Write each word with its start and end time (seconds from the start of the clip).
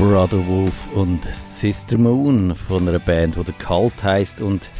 Brother 0.00 0.46
Wolf 0.48 0.94
und 0.94 1.22
Sister 1.26 1.98
Moon 1.98 2.54
von 2.54 2.88
einer 2.88 2.98
Band, 2.98 3.36
die 3.36 3.44
der 3.44 3.54
Cult 3.56 4.02
heißt 4.02 4.40
und 4.40 4.70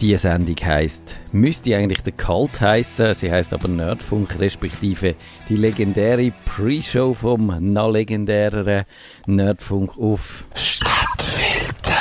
die 0.00 0.16
Sendung 0.16 0.54
heißt 0.54 1.16
müsste 1.32 1.74
eigentlich 1.74 2.04
der 2.04 2.12
Cult 2.12 2.60
heißen, 2.60 3.16
sie 3.16 3.32
heißt 3.32 3.52
aber 3.52 3.66
Nerdfunk 3.66 4.38
respektive 4.38 5.16
die 5.48 5.56
legendäre 5.56 6.32
Pre-Show 6.44 7.14
vom 7.14 7.72
noch 7.72 7.90
legendäreren 7.90 8.84
Nerdfunk 9.26 9.98
auf 9.98 10.44
Stadtfilter. 10.54 11.96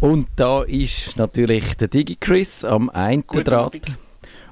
Und 0.00 0.26
da 0.34 0.62
ist 0.62 1.16
natürlich 1.18 1.76
der 1.76 1.86
DigiChris 1.86 2.64
am 2.64 2.90
einen 2.90 3.22
Guten 3.24 3.44
Draht 3.44 3.76
Abend. 3.76 3.96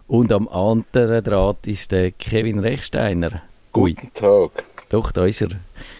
und 0.06 0.30
am 0.30 0.46
anderen 0.46 1.24
Draht 1.24 1.66
ist 1.66 1.90
der 1.90 2.12
Kevin 2.12 2.60
Rechsteiner. 2.60 3.42
Guten 3.72 4.14
Tag. 4.14 4.52
Doch, 4.88 5.12
da 5.12 5.26
ist 5.26 5.42
er. 5.42 5.50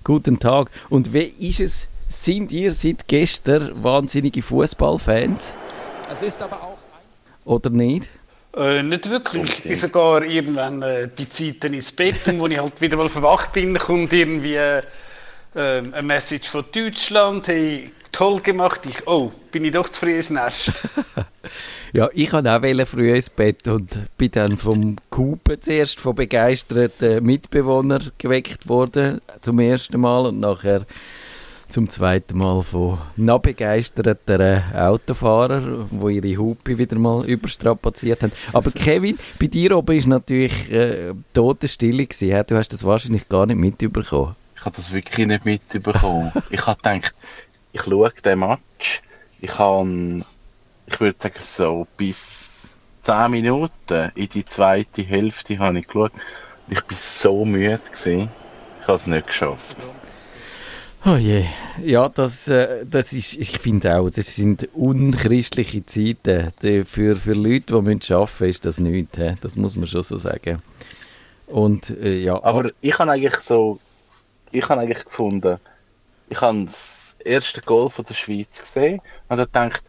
Guten 0.02 0.38
Tag. 0.38 0.70
Und 0.88 1.12
wie 1.12 1.32
ist 1.38 1.60
es? 1.60 1.86
Sind 2.10 2.50
ihr 2.52 2.72
seit 2.72 3.06
gestern 3.06 3.82
wahnsinnige 3.82 4.42
Fußballfans? 4.42 5.54
Es 6.10 6.22
ist 6.22 6.40
aber 6.40 6.56
auch. 6.62 6.78
Oder 7.44 7.70
nicht? 7.70 8.08
Äh, 8.56 8.82
nicht 8.82 9.08
wirklich. 9.10 9.58
Ich 9.58 9.62
bin 9.62 9.76
sogar 9.76 10.24
irgendwann 10.24 10.82
äh, 10.82 11.08
bei 11.14 11.26
Zeiten 11.26 11.74
ins 11.74 11.92
Bett 11.92 12.26
und 12.28 12.40
wo 12.40 12.46
ich 12.46 12.58
halt 12.58 12.80
wieder 12.80 12.96
mal 12.96 13.10
verwacht 13.10 13.52
bin, 13.52 13.76
kommt 13.78 14.12
irgendwie 14.12 14.56
äh, 14.56 14.82
eine 15.54 16.02
Message 16.02 16.48
von 16.48 16.64
Deutschland. 16.72 17.46
Hey, 17.48 17.92
toll 18.10 18.40
gemacht. 18.40 18.80
Ich, 18.88 19.06
oh, 19.06 19.30
bin 19.52 19.64
ich 19.64 19.72
doch 19.72 19.88
zu 19.88 20.00
früh 20.00 20.16
ins 20.16 20.30
Nest. 20.30 20.72
ja, 21.92 22.08
ich 22.12 22.32
wollte 22.32 22.52
auch 22.52 22.86
früh 22.86 23.14
ins 23.14 23.30
Bett 23.30 23.66
und 23.68 23.98
bin 24.16 24.30
dann 24.30 24.56
vom 24.56 24.96
Kupen 25.10 25.60
zuerst 25.60 26.00
von 26.00 26.14
begeisterten 26.14 27.24
Mitbewohnern 27.24 28.10
geweckt 28.18 28.68
worden, 28.68 29.20
zum 29.40 29.58
ersten 29.60 30.00
Mal 30.00 30.26
und 30.26 30.40
nachher 30.40 30.86
zum 31.68 31.88
zweiten 31.88 32.38
Mal 32.38 32.62
von 32.62 32.98
noch 33.16 33.40
begeisterten 33.40 34.62
Autofahrern, 34.74 35.88
die 35.90 36.16
ihre 36.16 36.40
Hupe 36.40 36.78
wieder 36.78 36.98
mal 36.98 37.24
überstrapaziert 37.26 38.22
haben. 38.22 38.32
Aber 38.52 38.70
Kevin, 38.74 39.18
bei 39.38 39.46
dir 39.46 39.76
oben 39.76 40.02
war 40.02 40.08
natürlich 40.08 40.70
äh, 40.72 41.12
Totenstille. 41.34 42.06
Gewesen. 42.06 42.44
Du 42.46 42.56
hast 42.56 42.72
das 42.72 42.84
wahrscheinlich 42.84 43.28
gar 43.28 43.46
nicht 43.46 43.58
mitbekommen. 43.58 44.34
Ich 44.56 44.64
habe 44.64 44.76
das 44.76 44.92
wirklich 44.92 45.26
nicht 45.26 45.44
mitbekommen. 45.44 46.32
ich 46.50 46.66
habe 46.66 46.76
gedacht, 46.76 47.14
ich 47.72 47.82
schaue 47.82 48.12
den 48.24 48.38
Match. 48.38 49.02
Ich 49.40 49.58
habe, 49.58 50.24
ich 50.90 51.00
würde 51.00 51.16
sagen, 51.18 51.40
so 51.40 51.86
bis 51.96 52.70
10 53.02 53.30
Minuten 53.30 54.10
in 54.14 54.28
die 54.28 54.44
zweite 54.44 55.02
Hälfte 55.02 55.58
habe 55.58 55.78
ich 55.78 55.86
geschaut. 55.86 56.12
Ich 56.68 56.82
bin 56.82 56.96
so 56.98 57.44
müde 57.44 57.78
gewesen. 57.78 58.30
Ich 58.80 58.86
habe 58.86 58.94
es 58.94 59.06
nicht 59.06 59.26
geschafft. 59.26 59.76
Oh 61.04 61.14
je, 61.16 61.44
ja, 61.82 62.08
das, 62.08 62.48
äh, 62.48 62.84
das 62.84 63.12
ist, 63.12 63.36
ich 63.36 63.58
finde 63.58 63.96
auch, 63.96 64.10
das 64.10 64.34
sind 64.34 64.68
unchristliche 64.74 65.86
Zeiten. 65.86 66.52
Für, 66.86 67.16
für 67.16 67.34
Leute, 67.34 67.66
die 67.66 67.72
arbeiten 67.74 68.00
müssen, 68.08 68.44
ist 68.46 68.64
das 68.64 68.78
nichts. 68.78 69.16
He? 69.16 69.34
Das 69.40 69.56
muss 69.56 69.76
man 69.76 69.86
schon 69.86 70.02
so 70.02 70.18
sagen. 70.18 70.60
Und, 71.46 71.90
äh, 71.90 72.18
ja, 72.18 72.42
aber 72.42 72.70
ich 72.80 72.98
habe 72.98 73.12
eigentlich 73.12 73.36
so, 73.36 73.78
ich 74.50 74.68
habe 74.68 74.80
eigentlich 74.80 75.04
gefunden, 75.04 75.58
ich 76.28 76.40
habe 76.40 76.68
erste 77.24 77.60
Goal 77.62 77.90
von 77.90 78.04
der 78.04 78.14
Schweiz 78.14 78.60
gesehen 78.60 79.00
und 79.28 79.38
habe 79.38 79.46
gedacht, 79.46 79.84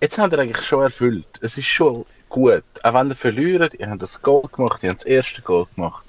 jetzt 0.00 0.18
haben 0.18 0.30
wir 0.32 0.38
eigentlich 0.38 0.64
schon 0.64 0.82
erfüllt. 0.82 1.26
Es 1.40 1.58
ist 1.58 1.66
schon 1.66 2.04
gut. 2.28 2.64
Auch 2.82 2.94
wenn 2.94 3.10
ihr 3.10 3.16
verliert, 3.16 3.74
ihr 3.74 3.88
habt 3.88 4.02
das 4.02 4.20
Goal 4.22 4.48
gemacht, 4.52 4.82
ihr 4.82 4.90
habt 4.90 5.02
das 5.02 5.06
erste 5.06 5.42
Goal 5.42 5.66
gemacht. 5.74 6.04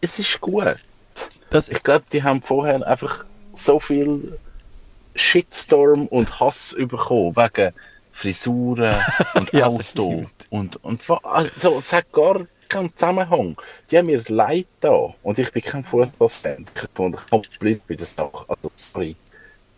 Es 0.00 0.18
ist 0.18 0.40
gut. 0.40 0.76
Das 1.50 1.68
ich 1.68 1.82
glaube, 1.82 2.04
die 2.12 2.22
haben 2.22 2.42
vorher 2.42 2.86
einfach 2.86 3.24
so 3.54 3.80
viel 3.80 4.38
Shitstorm 5.14 6.06
und 6.08 6.40
Hass 6.40 6.76
bekommen 6.78 7.34
wegen 7.36 7.72
Frisuren 8.12 8.96
und 9.34 9.52
ja, 9.52 9.66
Auto 9.66 10.26
und, 10.50 10.82
und 10.84 11.02
also, 11.22 11.78
es 11.78 11.92
hat 11.92 12.10
gar 12.12 12.46
keinen 12.68 12.92
Zusammenhang. 12.96 13.60
Die 13.90 13.98
haben 13.98 14.06
mir 14.06 14.22
leid 14.28 14.66
da 14.80 15.14
und 15.22 15.38
ich 15.38 15.50
bin 15.52 15.62
kein 15.62 15.84
Fußballfan. 15.84 16.66
Ich 16.74 16.94
komme 16.94 17.16
komplett 17.30 17.86
bei 17.86 17.94
der 17.94 18.06
Sache. 18.06 18.44
Also, 18.48 18.70
sorry. 18.74 19.16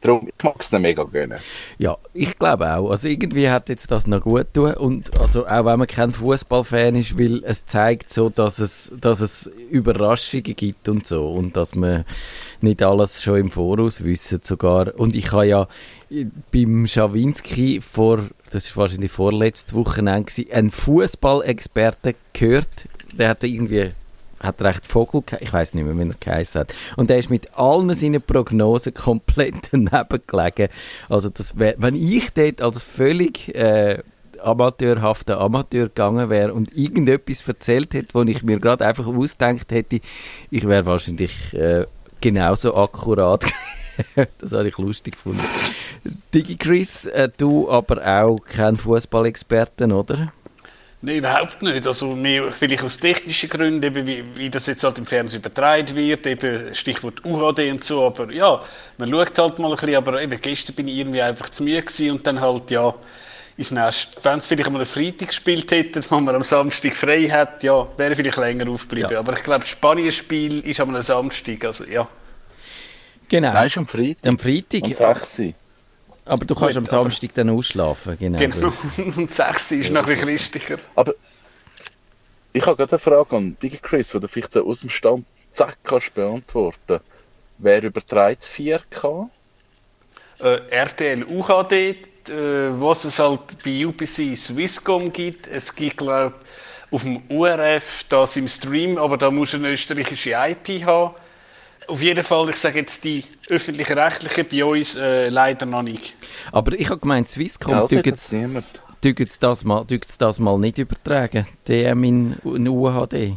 Darum, 0.00 0.28
ich 0.28 0.44
mag 0.44 0.54
es 0.60 0.70
mega 0.72 1.02
gönnen. 1.02 1.38
Ja, 1.78 1.96
ich 2.14 2.38
glaube 2.38 2.72
auch. 2.72 2.90
Also 2.90 3.08
irgendwie 3.08 3.50
hat 3.50 3.68
jetzt 3.68 3.90
das 3.90 4.06
noch 4.06 4.20
gut 4.20 4.46
tun 4.54 4.74
und 4.74 5.18
also 5.18 5.46
auch 5.46 5.64
wenn 5.64 5.78
man 5.78 5.88
kein 5.88 6.12
Fußballfan 6.12 6.94
ist, 6.94 7.18
weil 7.18 7.42
es 7.44 7.66
zeigt 7.66 8.10
so, 8.10 8.28
dass 8.28 8.60
es, 8.60 8.92
dass 9.00 9.20
es 9.20 9.50
Überraschungen 9.70 10.54
gibt 10.54 10.88
und 10.88 11.04
so 11.04 11.28
und 11.28 11.56
dass 11.56 11.74
man 11.74 12.04
nicht 12.60 12.82
alles 12.82 13.22
schon 13.22 13.38
im 13.38 13.50
Voraus 13.50 14.04
wissen 14.04 14.40
sogar. 14.42 14.94
Und 14.98 15.16
ich 15.16 15.32
habe 15.32 15.46
ja 15.46 15.68
beim 16.52 16.86
Schawinski 16.86 17.80
vor, 17.80 18.20
das 18.50 18.76
war 18.76 18.82
wahrscheinlich 18.82 19.10
vorletztes 19.10 19.74
Wochenende, 19.74 20.30
einen 20.52 20.70
Fußballexperten 20.70 22.14
gehört, 22.32 22.88
der 23.12 23.30
hat 23.30 23.42
irgendwie 23.42 23.90
hat 24.40 24.62
recht 24.62 24.86
Vogel, 24.86 25.22
ich 25.40 25.52
weiß 25.52 25.74
nicht 25.74 25.84
mehr, 25.84 25.96
wie 25.96 26.08
er 26.08 26.14
geheißen 26.18 26.60
hat. 26.60 26.74
Und 26.96 27.10
er 27.10 27.18
ist 27.18 27.30
mit 27.30 27.54
allen 27.56 27.92
seinen 27.94 28.22
Prognosen 28.22 28.94
komplett 28.94 29.54
daneben 29.72 30.22
gelegen. 30.26 30.68
Also 31.08 31.28
das 31.28 31.58
wär, 31.58 31.74
wenn 31.78 31.94
ich 31.94 32.32
dort 32.32 32.62
als 32.62 32.80
völlig 32.80 33.54
äh, 33.54 34.02
amateurhafter 34.42 35.40
Amateur 35.40 35.86
gegangen 35.86 36.30
wäre 36.30 36.54
und 36.54 36.76
irgendetwas 36.76 37.46
erzählt 37.46 37.94
hätte, 37.94 38.14
wo 38.14 38.22
ich 38.22 38.42
mir 38.42 38.58
gerade 38.58 38.86
einfach 38.86 39.06
ausdenkt 39.06 39.72
hätte, 39.72 40.00
ich 40.50 40.66
wäre 40.66 40.86
wahrscheinlich 40.86 41.54
äh, 41.54 41.86
genauso 42.20 42.76
akkurat. 42.76 43.44
das 44.38 44.52
habe 44.52 44.68
ich 44.68 44.78
lustig 44.78 45.14
gefunden. 45.14 45.44
Digi 46.32 46.56
Chris, 46.56 47.06
äh, 47.06 47.28
du 47.36 47.70
aber 47.70 48.06
auch 48.06 48.38
kein 48.38 48.76
Fußballexperten, 48.76 49.92
oder? 49.92 50.32
Nein, 51.00 51.18
überhaupt 51.18 51.62
nicht. 51.62 51.86
Also 51.86 52.16
mehr, 52.16 52.50
vielleicht 52.50 52.82
aus 52.82 52.98
technischen 52.98 53.48
Gründen, 53.48 53.82
eben 53.84 54.06
wie, 54.06 54.24
wie 54.34 54.50
das 54.50 54.66
jetzt 54.66 54.82
halt 54.82 54.98
im 54.98 55.06
Fernsehen 55.06 55.40
übertragen 55.40 55.94
wird, 55.94 56.26
eben 56.26 56.74
Stichwort 56.74 57.24
UHD 57.24 57.70
und 57.70 57.84
so, 57.84 58.04
aber 58.04 58.32
ja, 58.32 58.60
man 58.96 59.10
schaut 59.10 59.38
halt 59.38 59.58
mal 59.60 59.70
ein 59.70 59.76
bisschen, 59.76 59.94
aber 59.94 60.20
eben 60.20 60.40
gestern 60.40 60.74
bin 60.74 60.88
ich 60.88 60.96
irgendwie 60.96 61.22
einfach 61.22 61.50
zu 61.50 61.62
müde 61.62 61.82
gewesen 61.82 62.10
und 62.10 62.26
dann 62.26 62.40
halt, 62.40 62.70
ja, 62.72 62.92
ins 63.56 63.70
Nest. 63.70 64.18
Wenn 64.22 64.38
es 64.38 64.46
vielleicht 64.46 64.66
einmal 64.66 64.82
einen 64.82 64.90
Freitag 64.90 65.28
gespielt 65.28 65.70
hätte, 65.70 66.00
wo 66.10 66.20
man 66.20 66.34
am 66.34 66.42
Samstag 66.42 66.94
frei 66.94 67.28
hat, 67.28 67.62
ja, 67.62 67.86
wäre 67.96 68.16
vielleicht 68.16 68.36
länger 68.36 68.68
aufgeblieben. 68.68 69.12
Ja. 69.12 69.18
Aber 69.20 69.34
ich 69.34 69.42
glaube, 69.42 69.60
das 69.60 69.68
Spanien-Spiel 69.68 70.60
ist 70.60 70.80
am 70.80 71.00
Samstag, 71.02 71.64
also 71.64 71.84
ja. 71.84 72.08
Genau. 73.28 73.52
Nein, 73.52 73.66
ist 73.66 73.76
am 73.76 73.86
Freitag. 73.86 74.26
Am 74.26 74.38
Freitag. 74.38 74.84
Am 74.84 74.94
6. 74.94 75.42
Aber 76.28 76.44
du 76.44 76.54
kannst 76.54 76.76
Gut, 76.76 76.76
am 76.76 76.84
Samstag 76.84 77.34
dann 77.34 77.50
ausschlafen, 77.50 78.16
genau. 78.18 78.38
Genau, 78.38 78.72
und 79.16 79.32
6 79.32 79.70
ist 79.72 79.90
noch 79.90 80.02
ein 80.02 80.06
bisschen 80.06 80.28
christlicher. 80.28 80.78
Aber 80.94 81.14
ich 82.52 82.64
habe 82.64 82.76
gerade 82.76 82.92
eine 82.92 82.98
Frage 82.98 83.36
an 83.36 83.56
Digi 83.62 83.78
Chris, 83.78 84.10
die 84.10 84.20
du 84.20 84.28
vielleicht 84.28 84.52
so 84.52 84.66
aus 84.66 84.80
dem 84.80 84.90
Stand 84.90 85.26
zack 85.54 85.78
kannst 85.84 86.14
beantworten. 86.14 87.00
Wer 87.58 87.82
überträgt 87.82 88.44
4K? 88.44 89.28
Äh, 90.40 90.60
RTL 90.70 91.24
UHD, 91.24 91.72
äh, 91.72 91.96
was 92.80 93.04
es 93.04 93.18
halt 93.18 93.40
bei 93.64 93.86
UPC 93.86 94.36
Swisscom 94.36 95.12
gibt. 95.12 95.46
Es 95.46 95.74
gibt, 95.74 95.96
glaube 95.96 96.34
auf 96.90 97.02
dem 97.02 97.22
URF 97.28 98.04
das 98.08 98.36
im 98.36 98.48
Stream, 98.48 98.96
aber 98.98 99.16
da 99.18 99.30
muss 99.30 99.54
eine 99.54 99.70
österreichische 99.70 100.30
IP 100.30 100.84
haben. 100.84 101.14
Auf 101.88 102.02
jeden 102.02 102.22
Fall, 102.22 102.50
ich 102.50 102.56
sage 102.56 102.80
jetzt 102.80 103.02
die 103.02 103.24
öffentlich-rechtlichen 103.48 104.46
bei 104.50 104.64
uns 104.64 104.94
äh, 104.96 105.30
leider 105.30 105.64
noch 105.64 105.82
nicht. 105.82 106.14
Aber 106.52 106.72
ich 106.72 106.90
habe 106.90 107.00
gemeint, 107.00 107.28
Swisscom 107.28 107.88
tut 107.88 108.06
jetzt, 109.16 109.42
das, 109.42 109.64
mal, 109.64 109.86
das 110.18 110.38
mal 110.38 110.58
nicht 110.58 110.76
übertragen, 110.76 111.46
DM 111.66 112.04
in, 112.04 112.36
in 112.44 112.68
UHD. 112.68 113.36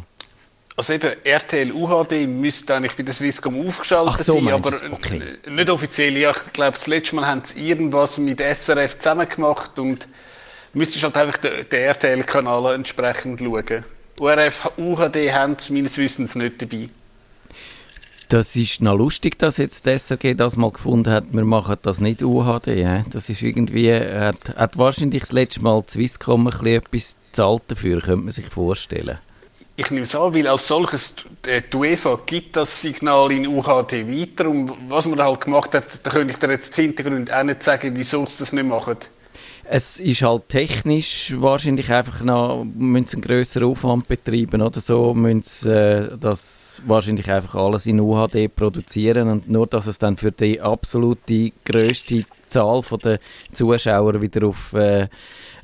Also 0.76 0.92
eben, 0.92 1.12
RTL 1.24 1.72
UHD 1.72 2.26
müsste 2.26 2.74
eigentlich 2.74 2.96
bei 2.96 3.02
der 3.02 3.14
Swisscom 3.14 3.66
aufgeschaltet 3.66 4.24
so, 4.24 4.34
sein, 4.34 4.48
aber 4.48 4.72
okay. 4.90 5.22
nicht 5.48 5.70
offiziell. 5.70 6.16
Ja, 6.16 6.30
ich 6.30 6.52
glaube, 6.52 6.72
das 6.72 6.86
letzte 6.86 7.16
Mal 7.16 7.26
haben 7.26 7.42
sie 7.44 7.68
irgendwas 7.68 8.18
mit 8.18 8.40
SRF 8.40 8.98
zusammen 8.98 9.28
gemacht 9.28 9.78
und 9.78 10.08
müsstest 10.74 11.04
halt 11.04 11.16
einfach 11.16 11.38
den, 11.38 11.68
den 11.70 11.80
RTL-Kanal 11.80 12.74
entsprechend 12.74 13.40
schauen. 13.40 13.84
URF, 14.18 14.72
UHD 14.76 15.32
haben 15.32 15.56
sie 15.58 15.72
meines 15.72 15.96
Wissens 15.96 16.34
nicht 16.34 16.60
dabei. 16.60 16.88
Das 18.32 18.56
ist 18.56 18.80
noch 18.80 18.96
lustig, 18.96 19.38
dass 19.38 19.58
jetzt 19.58 19.84
die 19.84 19.98
SRG 19.98 20.34
das 20.34 20.56
mal 20.56 20.70
gefunden 20.70 21.12
hat, 21.12 21.24
wir 21.32 21.44
machen 21.44 21.76
das 21.82 22.00
nicht 22.00 22.22
UHD. 22.22 22.68
He? 22.68 23.04
Das 23.10 23.28
ist 23.28 23.42
irgendwie, 23.42 23.92
hat, 23.92 24.56
hat 24.56 24.78
wahrscheinlich 24.78 25.20
das 25.20 25.32
letzte 25.32 25.60
Mal 25.60 25.84
Swisscom 25.86 26.46
ein 26.46 26.50
bisschen 26.50 26.66
etwas 26.66 27.16
zahlt 27.32 27.64
dafür, 27.68 28.00
könnte 28.00 28.24
man 28.24 28.30
sich 28.30 28.46
vorstellen. 28.46 29.18
Ich 29.76 29.90
nehme 29.90 30.04
es 30.04 30.14
an, 30.14 30.34
weil 30.34 30.48
als 30.48 30.66
solches 30.66 31.14
die 31.44 31.76
UEFA 31.76 32.20
gibt 32.24 32.56
das 32.56 32.80
Signal 32.80 33.32
in 33.32 33.46
UHD 33.46 34.08
weiter 34.08 34.48
und 34.48 34.72
was 34.88 35.06
man 35.06 35.20
halt 35.20 35.42
gemacht 35.42 35.74
hat, 35.74 35.84
da 36.02 36.10
könnte 36.10 36.32
ich 36.32 36.38
dir 36.38 36.52
jetzt 36.52 36.74
Hintergrund 36.74 37.30
auch 37.30 37.42
nicht 37.42 37.62
sagen, 37.62 37.92
wieso 37.94 38.24
sie 38.24 38.38
das 38.38 38.54
nicht 38.54 38.66
machen. 38.66 38.96
Es 39.64 40.00
ist 40.00 40.22
halt 40.22 40.48
technisch 40.48 41.34
wahrscheinlich 41.38 41.90
einfach 41.90 42.22
noch, 42.22 42.64
müssen 42.64 43.06
sie 43.06 43.16
einen 43.16 43.22
grösseren 43.22 43.68
Aufwand 43.68 44.08
betreiben 44.08 44.60
oder? 44.60 44.80
So, 44.80 45.14
müssen 45.14 45.42
sie 45.42 45.70
äh, 45.70 46.18
das 46.18 46.82
wahrscheinlich 46.86 47.30
einfach 47.30 47.54
alles 47.54 47.86
in 47.86 48.00
UHD 48.00 48.54
produzieren 48.54 49.28
und 49.28 49.48
nur, 49.48 49.66
dass 49.66 49.86
es 49.86 49.98
dann 49.98 50.16
für 50.16 50.32
die 50.32 50.60
absolute 50.60 51.52
grösste 51.64 52.24
Zahl 52.48 52.82
der 53.02 53.18
Zuschauer 53.52 54.20
wieder 54.20 54.46
auf 54.46 54.72
äh, 54.74 55.08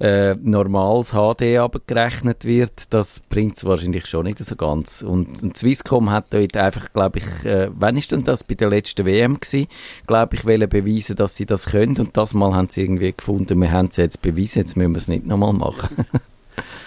äh, 0.00 0.34
normales 0.34 1.10
HD 1.12 1.58
abgerechnet 1.58 2.44
wird, 2.44 2.92
das 2.92 3.20
bringt 3.20 3.56
es 3.56 3.64
wahrscheinlich 3.64 4.06
schon 4.06 4.24
nicht 4.24 4.38
so 4.38 4.56
ganz. 4.56 5.02
Und, 5.02 5.42
und 5.42 5.56
Swisscom 5.56 6.10
hat 6.10 6.26
dort 6.30 6.56
einfach, 6.56 6.92
glaube 6.92 7.18
ich, 7.18 7.44
äh, 7.44 7.68
wann 7.72 7.96
ist 7.96 8.12
denn 8.12 8.22
das 8.22 8.44
bei 8.44 8.54
der 8.54 8.68
letzten 8.68 9.06
WM 9.06 9.40
gewesen? 9.40 9.68
Glaube 10.06 10.36
ich, 10.36 10.44
wollen 10.44 10.68
beweisen, 10.68 11.16
dass 11.16 11.36
sie 11.36 11.46
das 11.46 11.66
können 11.66 11.96
und 11.98 12.16
das 12.16 12.34
Mal 12.34 12.54
haben 12.54 12.68
sie 12.68 12.82
irgendwie 12.82 13.12
gefunden, 13.12 13.60
wir 13.60 13.72
haben 13.72 13.88
es 13.88 13.96
jetzt 13.96 14.22
bewiesen, 14.22 14.60
jetzt 14.60 14.76
müssen 14.76 14.92
wir 14.92 14.98
es 14.98 15.08
nicht 15.08 15.26
nochmal 15.26 15.52
machen. 15.52 16.06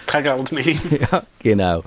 Kein 0.06 0.24
Geld 0.24 0.52
mehr. 0.52 0.64
ja, 1.12 1.22
genau. 1.38 1.82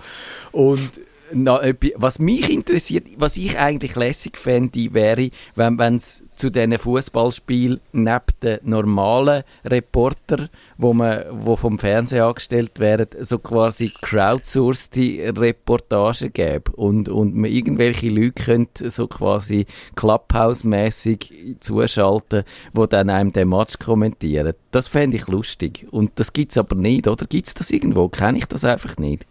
Und 0.52 1.00
na, 1.34 1.60
was 1.96 2.20
mich 2.20 2.50
interessiert, 2.50 3.08
was 3.18 3.38
ich 3.38 3.58
eigentlich 3.58 3.96
lässig 3.96 4.38
fände, 4.38 4.94
wäre, 4.94 5.30
wenn 5.56 5.96
es 5.96 6.24
zu 6.36 6.50
diesen 6.50 6.78
Fußballspielen 6.78 7.80
neben 7.94 8.22
den 8.44 8.60
normalen 8.64 9.44
Reporter, 9.64 10.50
wo 10.78 10.94
man, 10.94 11.24
wo 11.32 11.56
vom 11.56 11.80
Fernsehen 11.80 12.24
angestellt 12.24 12.80
werden, 12.80 13.08
so 13.20 13.40
quasi 13.40 13.92
crowdsourced 14.02 14.98
Reportagen 15.38 16.34
gäbe 16.34 16.72
und, 16.74 17.10
und 17.10 17.36
man 17.36 17.50
irgendwelche 17.50 18.10
Leute 18.10 18.44
könnte 18.44 18.92
so 18.92 19.08
quasi 19.08 19.66
Clubhouse-mäßig 19.96 21.58
zuschalten, 21.60 22.44
wo 22.74 22.86
dann 22.86 23.10
einem 23.10 23.32
den 23.32 23.50
Match 23.50 23.80
kommentieren. 23.80 24.54
Das 24.72 24.88
fände 24.88 25.18
ich 25.18 25.28
lustig. 25.28 25.88
Und 25.92 26.12
das 26.16 26.34
gibt 26.34 26.52
es 26.52 26.58
aber 26.58 26.76
nicht, 26.76 27.08
oder? 27.08 27.26
Gibt 27.26 27.48
es 27.48 27.54
das 27.54 27.72
irgendwo? 27.72 28.10
Kenne 28.10 28.38
ich 28.38 28.46
das 28.46 28.66
einfach 28.66 28.98
nicht? 28.98 29.26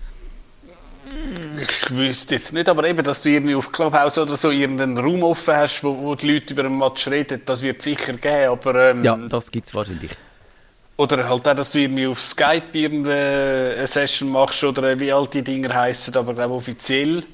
Ich 1.61 1.97
wüsste 1.97 2.37
jetzt 2.37 2.53
nicht, 2.53 2.69
aber 2.69 2.85
eben, 2.85 3.03
dass 3.05 3.23
du 3.23 3.31
irgendwie 3.31 3.55
auf 3.55 3.71
Clubhouse 3.71 4.19
oder 4.19 4.37
so 4.37 4.51
irgendeinen 4.51 4.99
Raum 4.99 5.23
offen 5.23 5.57
hast, 5.57 5.83
wo, 5.85 5.97
wo 5.97 6.15
die 6.15 6.33
Leute 6.33 6.55
über 6.55 6.65
einen 6.65 6.79
Match 6.79 7.07
reden, 7.09 7.43
das 7.45 7.63
wird 7.63 7.83
sicher 7.83 8.13
geben, 8.15 8.51
aber... 8.51 8.91
Ähm, 8.91 9.05
ja, 9.05 9.17
das 9.17 9.51
gibt 9.51 9.67
es 9.67 9.75
wahrscheinlich. 9.75 10.11
Oder 10.97 11.29
halt 11.29 11.47
auch, 11.47 11.55
dass 11.55 11.71
du 11.71 11.81
irgendwie 11.81 12.07
auf 12.07 12.21
Skype 12.21 12.63
eine 12.75 13.87
Session 13.87 14.31
machst 14.31 14.63
oder 14.63 14.99
wie 14.99 15.13
all 15.13 15.27
die 15.27 15.43
Dinger 15.43 15.75
heißen, 15.75 16.15
aber 16.17 16.35
glaube 16.35 16.55
offiziell. 16.55 17.25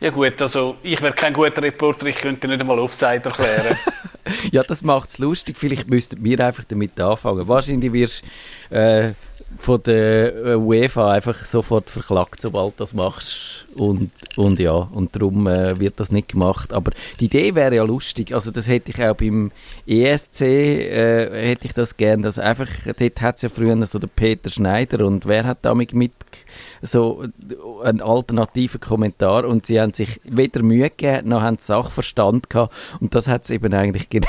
Ja 0.00 0.08
gut, 0.08 0.40
also 0.40 0.76
ich 0.82 1.00
wäre 1.02 1.12
kein 1.12 1.34
guter 1.34 1.62
Reporter, 1.62 2.06
ich 2.06 2.16
könnte 2.16 2.48
nicht 2.48 2.60
einmal 2.60 2.78
Offside 2.78 3.22
erklären. 3.22 3.76
ja, 4.50 4.62
das 4.62 4.80
macht 4.80 5.10
es 5.10 5.18
lustig. 5.18 5.58
Vielleicht 5.58 5.88
müssten 5.88 6.24
wir 6.24 6.40
einfach 6.40 6.64
damit 6.64 6.98
anfangen. 6.98 7.46
Wahrscheinlich 7.46 7.92
wirst 7.92 8.24
äh, 8.70 9.10
von 9.58 9.82
der 9.82 10.34
äh, 10.34 10.54
UEFA 10.54 11.12
einfach 11.12 11.44
sofort 11.44 11.90
verklagt, 11.90 12.40
sobald 12.40 12.74
du 12.74 12.78
das 12.78 12.94
machst. 12.94 13.66
Und, 13.74 14.10
und 14.36 14.58
ja, 14.58 14.72
und 14.72 15.14
darum 15.14 15.46
äh, 15.46 15.78
wird 15.78 16.00
das 16.00 16.10
nicht 16.10 16.28
gemacht. 16.28 16.72
Aber 16.72 16.90
die 17.18 17.26
Idee 17.26 17.54
wäre 17.54 17.76
ja 17.76 17.82
lustig. 17.82 18.32
Also 18.34 18.50
das 18.50 18.68
hätte 18.68 18.90
ich 18.90 19.04
auch 19.04 19.14
beim 19.14 19.52
ESC, 19.86 20.40
äh, 20.42 21.48
hätte 21.48 21.66
ich 21.66 21.74
das 21.74 21.96
gern, 21.96 22.22
dass 22.22 22.38
einfach, 22.38 22.68
dort 22.84 23.20
hat 23.20 23.36
es 23.36 23.42
ja 23.42 23.48
früher 23.48 23.84
so 23.86 23.98
der 23.98 24.08
Peter 24.08 24.50
Schneider 24.50 25.06
und 25.06 25.26
wer 25.26 25.44
hat 25.44 25.58
damit 25.62 25.94
mit 25.94 26.12
so 26.82 27.24
einen 27.82 28.00
alternativen 28.00 28.80
Kommentar 28.80 29.44
und 29.44 29.66
sie 29.66 29.80
haben 29.80 29.92
sich 29.92 30.20
weder 30.24 30.62
Mühe 30.62 30.88
gegeben, 30.90 31.28
noch 31.28 31.42
haben 31.42 31.58
Sachverstand 31.58 32.50
gehabt 32.50 32.74
und 33.00 33.14
das 33.14 33.28
hat 33.28 33.44
es 33.44 33.50
eben 33.50 33.72
eigentlich 33.74 34.08
genau 34.10 34.28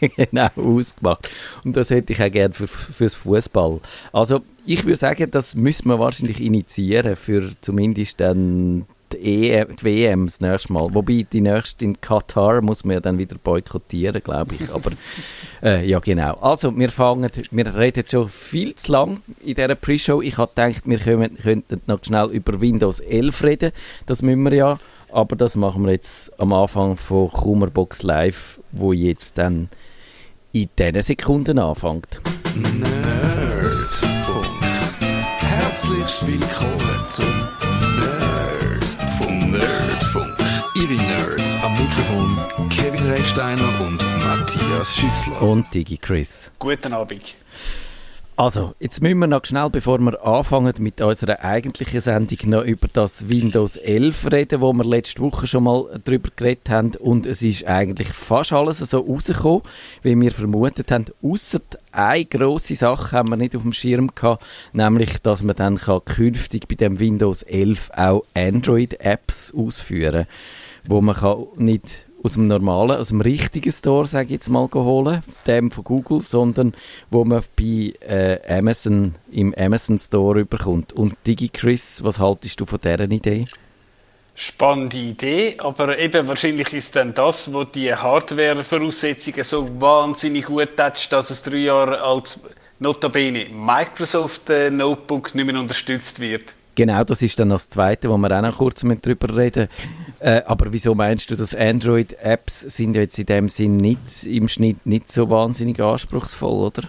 genau 0.16 0.48
ausgemacht. 0.56 1.28
Und 1.64 1.76
das 1.76 1.90
hätte 1.90 2.12
ich 2.12 2.22
auch 2.22 2.30
gerne 2.30 2.54
für, 2.54 2.68
fürs 2.68 3.14
Fußball. 3.14 3.80
Also 4.12 4.42
ich 4.64 4.84
würde 4.84 4.96
sagen, 4.96 5.30
das 5.30 5.54
müssen 5.54 5.88
wir 5.88 5.98
wahrscheinlich 5.98 6.40
initiieren 6.40 7.16
für 7.16 7.52
zumindest 7.60 8.20
dann 8.20 8.84
die, 9.12 9.50
EM, 9.50 9.76
die 9.76 9.84
WM 9.84 10.26
das 10.26 10.40
nächste 10.40 10.72
Mal. 10.72 10.92
Wobei 10.92 11.26
die 11.30 11.40
nächste 11.40 11.84
in 11.84 12.00
Katar 12.00 12.62
muss 12.62 12.84
man 12.84 12.94
ja 12.94 13.00
dann 13.00 13.18
wieder 13.18 13.36
boykottieren, 13.42 14.22
glaube 14.22 14.54
ich. 14.54 14.72
Aber 14.72 14.90
äh, 15.62 15.86
ja, 15.86 15.98
genau. 16.00 16.34
Also 16.34 16.76
wir 16.76 16.90
fangen, 16.90 17.30
wir 17.50 17.74
reden 17.74 18.04
schon 18.08 18.28
viel 18.28 18.74
zu 18.74 18.92
lang 18.92 19.22
in 19.44 19.54
dieser 19.54 19.74
Pre-Show. 19.74 20.22
Ich 20.22 20.36
habe 20.38 20.50
gedacht, 20.54 20.82
wir 20.86 20.98
können, 20.98 21.36
könnten 21.38 21.80
noch 21.86 22.04
schnell 22.04 22.30
über 22.30 22.60
Windows 22.60 23.00
11 23.00 23.44
reden. 23.44 23.72
Das 24.06 24.22
müssen 24.22 24.42
wir 24.42 24.54
ja. 24.54 24.78
Aber 25.12 25.36
das 25.36 25.54
machen 25.56 25.84
wir 25.84 25.92
jetzt 25.92 26.38
am 26.40 26.52
Anfang 26.52 26.96
von 26.96 27.30
Kummerbox 27.30 28.02
Live, 28.02 28.60
wo 28.72 28.92
jetzt 28.92 29.38
dann 29.38 29.68
in 30.62 30.70
diesen 30.78 31.02
Sekunden 31.02 31.58
anfängt. 31.58 32.20
Nerdfunk. 32.54 34.46
Herzlich 35.38 36.26
willkommen 36.26 37.04
zum 37.08 37.48
Nerd 38.00 39.50
Nerdfunk. 39.50 40.34
Ihre 40.74 40.94
Nerds 40.94 41.54
am 41.62 41.72
Mikrofon 41.74 42.38
Kevin 42.70 43.06
Recksteiner 43.10 43.80
und 43.80 44.02
Matthias 44.20 44.96
Schüssler. 44.96 45.42
Und 45.42 45.72
Digi 45.74 45.98
Chris. 45.98 46.50
Guten 46.58 46.94
Abend. 46.94 47.34
Also, 48.38 48.74
jetzt 48.80 49.02
müssen 49.02 49.20
wir 49.20 49.28
noch 49.28 49.46
schnell, 49.46 49.70
bevor 49.70 49.98
wir 49.98 50.22
anfangen 50.22 50.74
mit 50.80 51.00
unserer 51.00 51.40
eigentlichen 51.40 52.02
Sendung, 52.02 52.50
noch 52.50 52.64
über 52.64 52.86
das 52.92 53.30
Windows 53.30 53.76
11 53.76 54.30
reden, 54.30 54.60
wo 54.60 54.74
wir 54.74 54.84
letzte 54.84 55.22
Woche 55.22 55.46
schon 55.46 55.64
mal 55.64 55.98
drüber 56.04 56.28
geredet 56.36 56.68
haben. 56.68 56.92
Und 56.96 57.24
es 57.24 57.40
ist 57.40 57.66
eigentlich 57.66 58.08
fast 58.08 58.52
alles 58.52 58.80
so 58.80 58.98
rausgekommen, 58.98 59.62
wie 60.02 60.20
wir 60.20 60.32
vermutet 60.32 60.90
haben. 60.90 61.06
Außer 61.22 61.60
eine 61.92 62.26
grosse 62.26 62.76
Sache 62.76 63.16
haben 63.16 63.30
wir 63.30 63.38
nicht 63.38 63.56
auf 63.56 63.62
dem 63.62 63.72
Schirm 63.72 64.14
gehabt, 64.14 64.44
nämlich, 64.74 65.16
dass 65.22 65.42
man 65.42 65.56
dann 65.56 65.78
kann 65.78 66.04
künftig 66.04 66.68
bei 66.68 66.74
dem 66.74 67.00
Windows 67.00 67.40
11 67.40 67.92
auch 67.96 68.26
Android-Apps 68.34 69.54
ausführen 69.56 70.26
kann, 70.26 70.90
wo 70.90 71.00
man 71.00 71.16
kann 71.16 71.46
nicht 71.56 72.05
aus 72.22 72.32
dem 72.32 72.44
normalen, 72.44 72.96
aus 72.98 73.08
dem 73.08 73.20
richtigen 73.20 73.72
Store, 73.72 74.06
sage 74.06 74.26
ich 74.26 74.32
jetzt 74.32 74.48
mal, 74.48 74.68
holen, 74.72 75.22
dem 75.46 75.70
von 75.70 75.84
Google, 75.84 76.20
sondern 76.20 76.74
wo 77.10 77.24
man 77.24 77.42
bei 77.56 77.94
äh, 78.06 78.58
Amazon, 78.58 79.14
im 79.30 79.54
Amazon 79.56 79.98
Store 79.98 80.40
überkommt. 80.40 80.92
Und 80.92 81.14
DigiChris, 81.26 82.02
was 82.04 82.18
haltest 82.18 82.60
du 82.60 82.66
von 82.66 82.80
dieser 82.82 83.10
Idee? 83.10 83.46
Spannende 84.34 84.98
Idee, 84.98 85.56
aber 85.58 85.98
eben 85.98 86.28
wahrscheinlich 86.28 86.72
ist 86.74 86.94
dann 86.96 87.14
das, 87.14 87.52
wo 87.54 87.64
die 87.64 87.94
Hardware-Voraussetzungen 87.94 89.44
so 89.44 89.80
wahnsinnig 89.80 90.44
gut 90.46 90.76
tätscht, 90.76 91.10
dass 91.12 91.30
es 91.30 91.42
drei 91.42 91.58
Jahre 91.58 92.02
als 92.02 92.38
notabene 92.78 93.46
Microsoft 93.50 94.50
äh, 94.50 94.70
Notebook 94.70 95.34
nicht 95.34 95.46
mehr 95.46 95.58
unterstützt 95.58 96.20
wird. 96.20 96.54
Genau, 96.74 97.02
das 97.04 97.22
ist 97.22 97.38
dann 97.38 97.48
das 97.48 97.70
Zweite, 97.70 98.10
wo 98.10 98.18
wir 98.18 98.30
auch 98.36 98.42
noch 98.42 98.58
kurz 98.58 98.82
mit 98.82 99.04
drüber 99.04 99.34
reden. 99.34 99.68
Äh, 100.18 100.42
aber 100.46 100.72
wieso 100.72 100.94
meinst 100.94 101.30
du, 101.30 101.36
dass 101.36 101.54
Android-Apps 101.54 102.60
sind 102.60 102.94
jetzt 102.94 103.18
in 103.18 103.26
dem 103.26 103.48
Sinn 103.48 103.76
nicht 103.76 104.24
im 104.24 104.48
Schnitt 104.48 104.86
nicht 104.86 105.12
so 105.12 105.28
wahnsinnig 105.28 105.80
anspruchsvoll, 105.80 106.66
oder? 106.66 106.88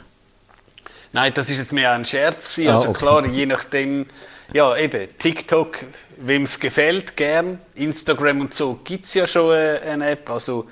Nein, 1.12 1.34
das 1.34 1.50
ist 1.50 1.58
jetzt 1.58 1.74
mehr 1.74 1.92
ein 1.92 2.06
Scherz. 2.06 2.60
Ah, 2.66 2.72
also 2.72 2.90
okay. 2.90 3.00
klar, 3.00 3.26
je 3.26 3.46
nachdem, 3.46 4.06
ja 4.54 4.76
eben, 4.78 5.08
TikTok, 5.18 5.86
wem 6.18 6.44
es 6.44 6.60
gefällt, 6.60 7.18
gern. 7.18 7.60
Instagram 7.76 8.42
und 8.42 8.54
so 8.54 8.80
gibt 8.84 9.06
es 9.06 9.14
ja 9.14 9.28
schon 9.28 9.54
äh, 9.54 9.80
eine 9.80 10.12
App. 10.12 10.30
Also 10.30 10.68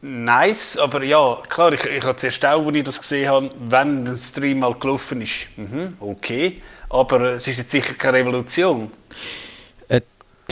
nice, 0.00 0.78
aber 0.78 1.04
ja, 1.04 1.38
klar, 1.48 1.72
ich, 1.72 1.84
ich 1.84 2.02
habe 2.02 2.16
zuerst 2.16 2.44
auch, 2.44 2.66
als 2.66 2.76
ich 2.76 2.84
das 2.84 2.98
gesehen 3.00 3.28
habe, 3.28 3.50
wenn 3.58 4.04
der 4.04 4.16
Stream 4.16 4.60
mal 4.60 4.74
gelaufen 4.74 5.22
ist, 5.22 5.48
mhm, 5.56 5.96
okay. 6.00 6.60
Aber 6.90 7.20
es 7.34 7.46
ist 7.46 7.58
jetzt 7.58 7.70
sicher 7.70 7.94
keine 7.94 8.18
Revolution. 8.18 8.90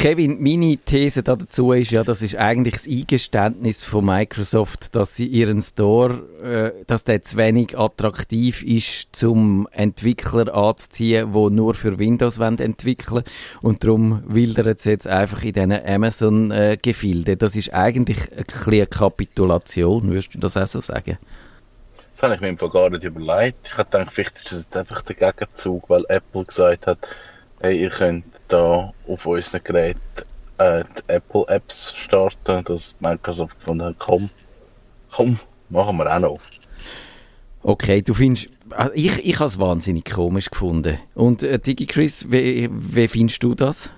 Kevin, 0.06 0.40
meine 0.40 0.76
These 0.76 1.24
dazu 1.24 1.72
ist 1.72 1.90
ja, 1.90 2.04
das 2.04 2.22
ist 2.22 2.36
eigentlich 2.36 2.74
das 2.74 2.86
Eingeständnis 2.86 3.82
von 3.82 4.04
Microsoft, 4.04 4.94
dass 4.94 5.16
sie 5.16 5.26
ihren 5.26 5.60
Store, 5.60 6.22
äh, 6.44 6.84
dass 6.86 7.02
der 7.02 7.22
zu 7.22 7.36
wenig 7.36 7.76
attraktiv 7.76 8.62
ist, 8.62 9.08
zum 9.10 9.66
Entwickler 9.72 10.54
anzuziehen, 10.54 11.34
wo 11.34 11.48
nur 11.50 11.74
für 11.74 11.98
Windows 11.98 12.38
entwickeln 12.38 13.24
und 13.62 13.82
darum 13.82 14.22
wildert 14.28 14.78
es 14.78 14.84
jetzt 14.84 15.08
einfach 15.08 15.42
in 15.42 15.54
diesen 15.54 15.72
Amazon-Gefilden. 15.72 17.34
Äh, 17.34 17.36
das 17.36 17.56
ist 17.56 17.74
eigentlich 17.74 18.18
eine 18.64 18.86
Kapitulation, 18.86 20.08
würdest 20.08 20.36
du 20.36 20.38
das 20.38 20.56
auch 20.56 20.68
so 20.68 20.78
sagen? 20.78 21.18
Das 22.12 22.22
habe 22.22 22.36
ich 22.36 22.40
mir 22.40 22.46
einfach 22.46 22.72
gar 22.72 22.90
nicht 22.90 23.02
überlegt. 23.02 23.58
Ich 23.66 23.76
habe 23.76 23.90
gedacht, 23.90 24.12
vielleicht 24.12 24.36
ist 24.36 24.52
das 24.52 24.58
jetzt 24.58 24.76
einfach 24.76 25.02
der 25.02 25.16
Gegenzug, 25.16 25.90
weil 25.90 26.04
Apple 26.08 26.44
gesagt 26.44 26.86
hat, 26.86 26.98
hey, 27.60 27.82
ihr 27.82 27.90
könnt 27.90 28.35
da 28.48 28.92
auf 29.06 29.26
unseren 29.26 29.64
Geräten 29.64 30.00
äh, 30.58 30.84
die 30.84 31.12
Apple 31.12 31.44
Apps 31.48 31.94
starten, 31.96 32.64
dass 32.64 32.94
Microsoft 33.00 33.60
von 33.62 33.78
der 33.78 33.94
komm, 33.98 34.30
komm, 35.10 35.38
machen 35.68 35.96
wir 35.98 36.14
auch 36.14 36.20
noch. 36.20 36.38
Okay, 37.62 38.00
du 38.00 38.14
findest, 38.14 38.48
also 38.70 38.92
ich, 38.94 39.24
ich 39.24 39.34
habe 39.36 39.46
es 39.46 39.58
wahnsinnig 39.58 40.04
komisch 40.04 40.50
gefunden. 40.50 40.98
Und 41.14 41.42
äh, 41.42 41.58
DigiChris, 41.58 42.30
wie, 42.30 42.68
wie 42.70 43.08
findest 43.08 43.42
du 43.42 43.54
das? 43.54 43.90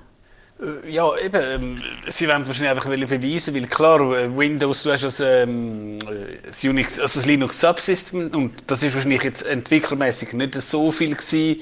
Äh, 0.59 0.91
Ja, 0.91 1.17
eben, 1.19 1.43
ähm, 1.45 1.83
sie 2.07 2.27
wollen 2.29 2.47
wahrscheinlich 2.47 2.71
einfach 2.71 2.87
wollen 2.87 3.07
beweisen, 3.07 3.55
weil 3.55 3.67
klar, 3.67 4.01
äh, 4.17 4.37
Windows, 4.37 4.83
du 4.83 4.93
hast 4.93 5.05
das, 5.05 5.21
ähm, 5.21 5.99
äh, 6.01 6.49
das 6.49 6.65
Unix, 6.65 6.99
also 6.99 7.21
das 7.21 7.27
Linux 7.27 7.61
Subsystem 7.61 8.31
und 8.31 8.53
das 8.67 8.83
ist 8.83 8.95
wahrscheinlich 8.95 9.23
jetzt 9.23 9.47
entwicklermäßig 9.47 10.33
nicht 10.33 10.55
so 10.55 10.91
viel 10.91 11.15
gewesen, 11.15 11.61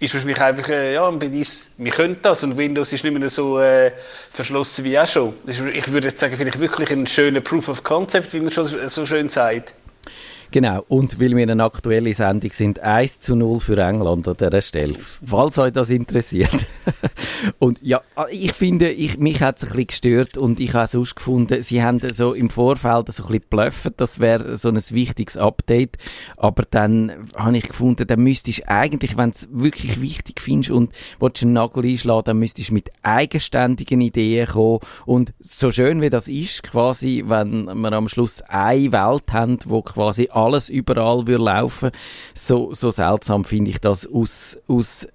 ist 0.00 0.14
wahrscheinlich 0.14 0.40
einfach 0.40 0.68
äh, 0.68 0.94
ja, 0.94 1.08
ein 1.08 1.18
Beweis, 1.18 1.72
wir 1.76 1.90
können 1.90 2.18
das 2.22 2.44
und 2.44 2.56
Windows 2.56 2.92
ist 2.92 3.04
nicht 3.04 3.18
mehr 3.18 3.28
so 3.28 3.60
äh, 3.60 3.92
verschlossen 4.30 4.84
wie 4.84 4.98
auch 4.98 5.06
schon. 5.06 5.34
Ist, 5.46 5.60
ich 5.60 5.92
würde 5.92 6.08
jetzt 6.08 6.20
sagen, 6.20 6.36
vielleicht 6.36 6.60
wirklich 6.60 6.90
ein 6.90 7.06
schöner 7.06 7.40
Proof 7.40 7.68
of 7.68 7.82
Concept, 7.82 8.32
wie 8.32 8.40
man 8.40 8.50
schon 8.50 8.66
so 8.88 9.06
schön 9.06 9.28
sagt. 9.28 9.74
Genau, 10.50 10.82
und 10.88 11.20
weil 11.20 11.36
wir 11.36 11.42
eine 11.42 11.62
aktuelle 11.62 12.14
Sendung 12.14 12.52
sind, 12.52 12.80
1 12.80 13.20
zu 13.20 13.36
0 13.36 13.60
für 13.60 13.76
England 13.76 14.26
an 14.28 14.36
dieser 14.38 14.62
Stelle, 14.62 14.94
falls 14.96 15.58
euch 15.58 15.72
das 15.72 15.90
interessiert. 15.90 16.66
und 17.58 17.78
ja, 17.82 18.00
ich 18.30 18.54
finde, 18.54 18.90
ich, 18.90 19.18
mich 19.18 19.42
hat 19.42 19.58
es 19.58 19.64
ein 19.64 19.68
bisschen 19.68 19.86
gestört 19.88 20.38
und 20.38 20.58
ich 20.58 20.72
habe 20.72 20.84
es 20.84 20.94
herausgefunden, 20.94 21.62
sie 21.62 21.82
haben 21.82 22.00
so 22.14 22.32
im 22.32 22.48
Vorfeld 22.48 23.12
so 23.12 23.24
ein 23.24 23.28
bisschen 23.28 23.44
bluffet, 23.50 23.92
das 23.98 24.20
wäre 24.20 24.56
so 24.56 24.70
ein 24.70 24.76
wichtiges 24.76 25.36
Update, 25.36 25.98
aber 26.38 26.62
dann 26.70 27.28
habe 27.36 27.58
ich 27.58 27.68
gefunden, 27.68 28.06
dann 28.06 28.20
müsstest 28.20 28.60
du 28.60 28.68
eigentlich, 28.68 29.18
wenn 29.18 29.30
es 29.30 29.48
wirklich 29.52 30.00
wichtig 30.00 30.40
findest 30.40 30.70
und 30.70 30.92
willst 31.20 31.42
einen 31.42 31.52
Nagel 31.52 31.84
einschlagen, 31.84 32.24
dann 32.24 32.38
müsstest 32.38 32.70
du 32.70 32.74
mit 32.74 32.90
eigenständigen 33.02 34.00
Ideen 34.00 34.46
kommen 34.46 34.78
und 35.04 35.34
so 35.40 35.70
schön 35.70 36.00
wie 36.00 36.08
das 36.08 36.26
ist, 36.26 36.62
quasi, 36.62 37.24
wenn 37.26 37.66
wir 37.66 37.92
am 37.92 38.08
Schluss 38.08 38.40
eine 38.40 38.92
Welt 38.92 39.30
haben, 39.30 39.58
wo 39.66 39.82
quasi 39.82 40.30
alles 40.38 40.68
überall 40.68 41.26
würde 41.26 41.42
laufen. 41.42 41.90
So, 42.34 42.74
so 42.74 42.90
seltsam 42.90 43.44
finde 43.44 43.70
ich 43.70 43.80
das 43.80 44.06
aus, 44.06 44.58
aus 44.66 45.06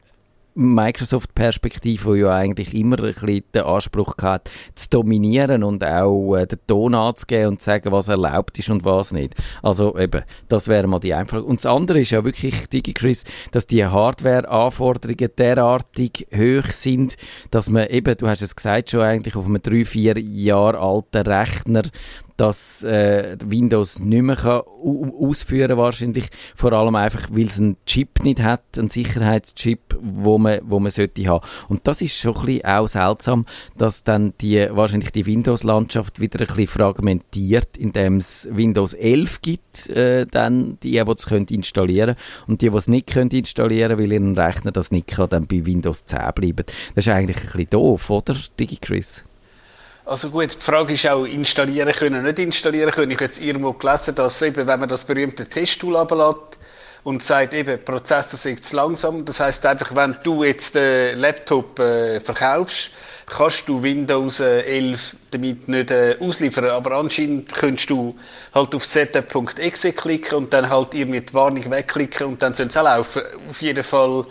Microsoft-Perspektive, 0.55 2.13
die 2.13 2.19
ja 2.21 2.35
eigentlich 2.35 2.73
immer 2.73 2.97
ein 2.99 3.13
bisschen 3.13 3.43
den 3.53 3.63
Anspruch 3.63 4.15
hat, 4.21 4.49
zu 4.75 4.89
dominieren 4.89 5.63
und 5.63 5.83
auch 5.83 6.35
äh, 6.35 6.45
den 6.45 6.59
Ton 6.67 6.93
anzugeben 6.93 7.49
und 7.49 7.59
zu 7.59 7.65
sagen, 7.65 7.91
was 7.91 8.07
erlaubt 8.07 8.57
ist 8.59 8.69
und 8.69 8.85
was 8.85 9.11
nicht. 9.11 9.35
Also 9.61 9.97
eben, 9.97 10.23
das 10.49 10.67
wäre 10.67 10.87
mal 10.87 10.99
die 10.99 11.13
Einfache. 11.13 11.43
Und 11.43 11.59
das 11.59 11.65
andere 11.65 12.01
ist 12.01 12.11
ja 12.11 12.23
wirklich, 12.23 12.67
DigiChris, 12.67 13.23
dass 13.51 13.67
die 13.67 13.85
Hardware-Anforderungen 13.85 15.29
derartig 15.37 16.27
hoch 16.35 16.65
sind, 16.65 17.15
dass 17.51 17.69
man 17.69 17.87
eben, 17.87 18.15
du 18.17 18.27
hast 18.27 18.41
es 18.41 18.55
gesagt, 18.55 18.91
schon 18.91 19.01
eigentlich 19.01 19.35
auf 19.35 19.45
einem 19.45 19.61
drei, 19.61 19.85
vier 19.85 20.17
Jahre 20.19 20.79
alten 20.79 21.27
Rechner 21.27 21.83
dass 22.37 22.83
äh, 22.83 23.37
Windows 23.45 23.99
nicht 23.99 24.21
mehr 24.21 24.35
kann 24.35 24.61
ausführen 25.19 25.77
wahrscheinlich. 25.77 26.29
Vor 26.55 26.73
allem 26.73 26.95
einfach 26.95 27.27
weil 27.31 27.45
es 27.45 27.59
einen 27.59 27.77
Chip 27.85 28.23
nicht 28.23 28.41
hat 28.41 28.61
einen 28.77 28.89
Sicherheitschip 28.89 29.97
wo 30.01 30.37
man 30.37 30.59
wo 30.63 30.79
man 30.79 30.91
sollte 30.91 31.27
haben. 31.27 31.45
Und 31.69 31.87
das 31.87 32.01
ist 32.01 32.17
schon 32.17 32.35
ein 32.35 32.45
bisschen 32.45 32.65
auch 32.65 32.87
seltsam 32.87 33.45
dass 33.77 34.03
dann 34.03 34.33
die 34.41 34.67
wahrscheinlich 34.71 35.11
die 35.11 35.25
Windows 35.25 35.63
Landschaft 35.63 36.19
wieder 36.19 36.39
ein 36.39 36.47
bisschen 36.47 36.67
fragmentiert 36.67 37.77
indem 37.77 38.17
es 38.17 38.47
Windows 38.51 38.93
11 38.93 39.41
gibt 39.41 39.89
äh, 39.89 40.25
dann 40.25 40.77
die 40.81 40.91
die 40.91 40.99
es 40.99 41.25
können 41.25 41.47
installieren. 41.47 42.15
Und 42.47 42.61
die 42.61 42.69
die 42.69 42.77
es 42.77 42.87
nicht 42.87 43.07
können 43.07 43.31
installieren 43.31 43.97
weil 43.97 44.11
ihren 44.11 44.37
Rechner 44.37 44.71
das 44.71 44.91
nicht 44.91 45.07
kann 45.07 45.29
dann 45.29 45.47
bei 45.47 45.65
Windows 45.65 46.05
10 46.05 46.19
bleiben. 46.35 46.65
Das 46.95 47.07
ist 47.07 47.13
eigentlich 47.13 47.37
ein 47.37 47.43
bisschen 47.43 47.69
doof 47.69 48.09
oder 48.09 48.35
DigiChris 48.59 49.23
also 50.05 50.29
gut, 50.29 50.55
die 50.55 50.59
Frage 50.59 50.93
ist 50.93 51.07
auch, 51.07 51.25
installieren 51.25 51.93
können 51.93 52.23
nicht 52.23 52.39
installieren 52.39 52.91
können. 52.91 53.11
Ich 53.11 53.17
habe 53.17 53.25
jetzt 53.25 53.41
irgendwo 53.41 53.73
gelesen, 53.73 54.15
dass 54.15 54.41
eben, 54.41 54.67
wenn 54.67 54.79
man 54.79 54.89
das 54.89 55.05
berühmte 55.05 55.47
Testtool 55.47 55.95
ablädt 55.95 56.52
und 57.03 57.21
sagt 57.21 57.53
eben, 57.53 57.83
Prozessor 57.83 58.37
sind 58.37 58.65
zu 58.65 58.75
langsam, 58.75 59.25
das 59.25 59.39
heißt 59.39 59.65
einfach, 59.65 59.95
wenn 59.95 60.15
du 60.23 60.43
jetzt 60.43 60.75
den 60.75 61.19
Laptop 61.19 61.79
äh, 61.79 62.19
verkaufst, 62.19 62.91
kannst 63.25 63.67
du 63.67 63.81
Windows 63.81 64.39
äh, 64.39 64.61
11 64.61 65.17
damit 65.31 65.67
nicht 65.67 65.91
äh, 65.91 66.17
ausliefern, 66.19 66.65
aber 66.65 66.91
anscheinend 66.93 67.53
könntest 67.53 67.89
du 67.89 68.15
halt 68.53 68.73
auf 68.73 68.85
setup.exe 68.85 69.93
klicken 69.93 70.37
und 70.37 70.53
dann 70.53 70.69
halt 70.69 70.93
irgendwie 70.93 71.21
die 71.21 71.33
Warnung 71.33 71.69
wegklicken 71.69 72.27
und 72.27 72.41
dann 72.41 72.53
soll 72.53 72.67
es 72.67 72.77
auch 72.77 72.83
laufen. 72.83 73.21
Auf 73.49 73.61
jeden 73.61 73.83
Fall 73.83 74.25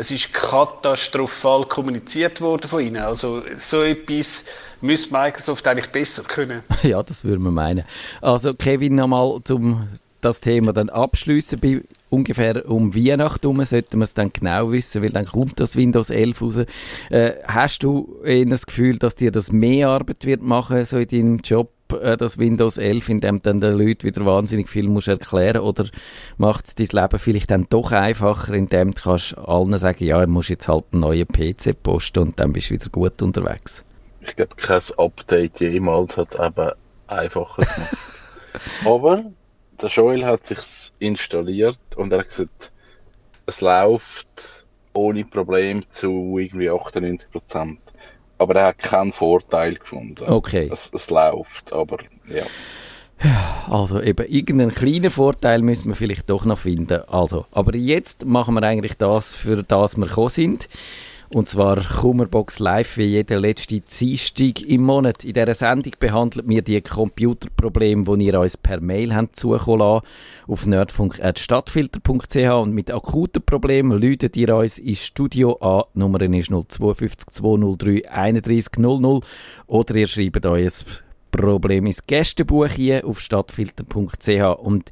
es 0.00 0.12
ist 0.12 0.32
katastrophal 0.32 1.64
kommuniziert 1.64 2.40
worden 2.40 2.68
von 2.68 2.80
ihnen. 2.80 3.02
Also 3.02 3.42
so 3.56 3.82
etwas 3.82 4.44
müsste 4.80 5.12
Microsoft 5.12 5.66
eigentlich 5.66 5.90
besser 5.90 6.22
können. 6.22 6.62
Ja, 6.84 7.02
das 7.02 7.24
würde 7.24 7.40
man 7.40 7.52
meinen. 7.52 7.84
Also 8.22 8.54
Kevin, 8.54 8.94
nochmal 8.94 9.40
zum 9.42 9.88
das 10.20 10.40
Thema 10.40 10.72
dann 10.72 10.88
abschließen. 10.88 11.60
Ungefähr 12.10 12.68
um 12.68 12.94
Weihnachten 12.94 13.42
herum 13.42 13.64
sollten 13.64 13.98
wir 13.98 14.04
es 14.04 14.14
dann 14.14 14.32
genau 14.32 14.72
wissen, 14.72 15.02
weil 15.02 15.10
dann 15.10 15.26
kommt 15.26 15.60
das 15.60 15.76
Windows 15.76 16.10
11 16.10 16.42
raus. 16.42 16.56
Äh, 17.10 17.32
hast 17.46 17.82
du 17.82 18.20
eher 18.24 18.46
das 18.46 18.66
Gefühl, 18.66 18.98
dass 18.98 19.16
dir 19.16 19.30
das 19.30 19.52
mehr 19.52 19.88
Arbeit 19.88 20.24
wird 20.24 20.42
machen, 20.42 20.84
so 20.84 20.98
in 20.98 21.08
deinem 21.08 21.38
Job, 21.38 21.70
äh, 21.92 22.16
das 22.16 22.38
Windows 22.38 22.78
11, 22.78 23.08
in 23.08 23.20
dem 23.20 23.42
dann 23.42 23.60
den 23.60 23.76
Leuten 23.76 24.04
wieder 24.04 24.24
wahnsinnig 24.24 24.68
viel 24.68 24.88
musst 24.88 25.08
erklären 25.08 25.62
oder 25.62 25.86
macht 26.36 26.66
es 26.66 26.74
dein 26.74 27.02
Leben 27.02 27.18
vielleicht 27.18 27.50
dann 27.50 27.66
doch 27.68 27.92
einfacher, 27.92 28.54
indem 28.54 28.92
du 28.92 29.00
kannst 29.02 29.36
allen 29.38 29.76
sagen, 29.78 30.04
ja, 30.04 30.24
du 30.24 30.30
musst 30.30 30.50
jetzt 30.50 30.68
halt 30.68 30.84
einen 30.92 31.00
neuen 31.00 31.26
PC 31.26 31.82
posten 31.82 32.20
und 32.20 32.40
dann 32.40 32.52
bist 32.52 32.70
du 32.70 32.74
wieder 32.74 32.88
gut 32.90 33.20
unterwegs? 33.22 33.84
Ich 34.20 34.34
glaube, 34.36 34.56
kein 34.56 34.82
Update 34.96 35.60
jemals 35.60 36.16
hat 36.16 36.34
es 36.34 36.40
eben 36.40 36.70
einfacher 37.06 37.62
gemacht. 37.62 37.96
Aber 38.84 39.24
der 39.80 39.88
Joel 39.88 40.24
hat 40.24 40.46
sich 40.46 40.92
installiert 40.98 41.78
und 41.96 42.12
er 42.12 42.20
hat 42.20 42.28
gesagt, 42.28 42.72
es 43.46 43.60
läuft 43.60 44.66
ohne 44.92 45.24
Problem 45.24 45.84
zu 45.90 46.38
irgendwie 46.38 46.70
98%. 46.70 47.76
Aber 48.38 48.54
er 48.54 48.66
hat 48.68 48.78
keinen 48.78 49.12
Vorteil 49.12 49.74
gefunden. 49.76 50.24
Okay. 50.24 50.68
Es, 50.72 50.90
es 50.92 51.10
läuft, 51.10 51.72
aber 51.72 51.98
ja. 52.28 52.44
Also 53.68 54.00
eben 54.00 54.26
irgendeinen 54.28 54.74
kleinen 54.74 55.10
Vorteil 55.10 55.60
müssen 55.62 55.88
wir 55.88 55.96
vielleicht 55.96 56.30
doch 56.30 56.44
noch 56.44 56.58
finden. 56.58 57.02
Also, 57.08 57.46
aber 57.50 57.74
jetzt 57.74 58.24
machen 58.24 58.54
wir 58.54 58.62
eigentlich 58.62 58.96
das, 58.96 59.34
für 59.34 59.64
das 59.64 59.96
wir 59.96 60.06
gekommen 60.06 60.28
sind. 60.28 60.68
Und 61.34 61.46
zwar 61.46 61.76
Kummerbox 61.82 62.58
Live 62.58 62.96
wie 62.96 63.04
jeder 63.04 63.38
letzte 63.38 63.80
Dienstag 63.80 64.62
im 64.62 64.84
Monat. 64.84 65.24
In 65.24 65.34
dieser 65.34 65.52
Sendung 65.52 65.92
behandelt 66.00 66.48
wir 66.48 66.62
die 66.62 66.80
Computerprobleme, 66.80 68.16
die 68.16 68.26
ihr 68.26 68.40
uns 68.40 68.56
per 68.56 68.80
Mail 68.80 69.14
habt 69.14 69.36
zukommen 69.36 69.80
lassen, 69.80 70.06
auf 70.46 70.66
nerdfunk.stadtfilter.ch 70.66 72.52
und 72.62 72.72
mit 72.72 72.90
akuten 72.90 73.42
Problemen 73.42 74.00
läutet 74.00 74.38
ihr 74.38 74.56
uns 74.56 74.78
ins 74.78 75.04
Studio 75.04 75.56
an. 75.56 75.82
Die 75.94 75.98
Nummer 75.98 76.22
ist 76.22 76.50
052 76.50 77.28
203 77.30 78.10
31 78.10 78.78
00 78.78 79.20
oder 79.66 79.96
ihr 79.96 80.06
schreibt 80.06 80.46
ein 80.46 80.70
Problem 81.30 81.86
ins 81.86 82.06
Gästebuch 82.06 82.68
hier 82.68 83.06
auf 83.06 83.20
stadtfilter.ch 83.20 84.58
und 84.58 84.90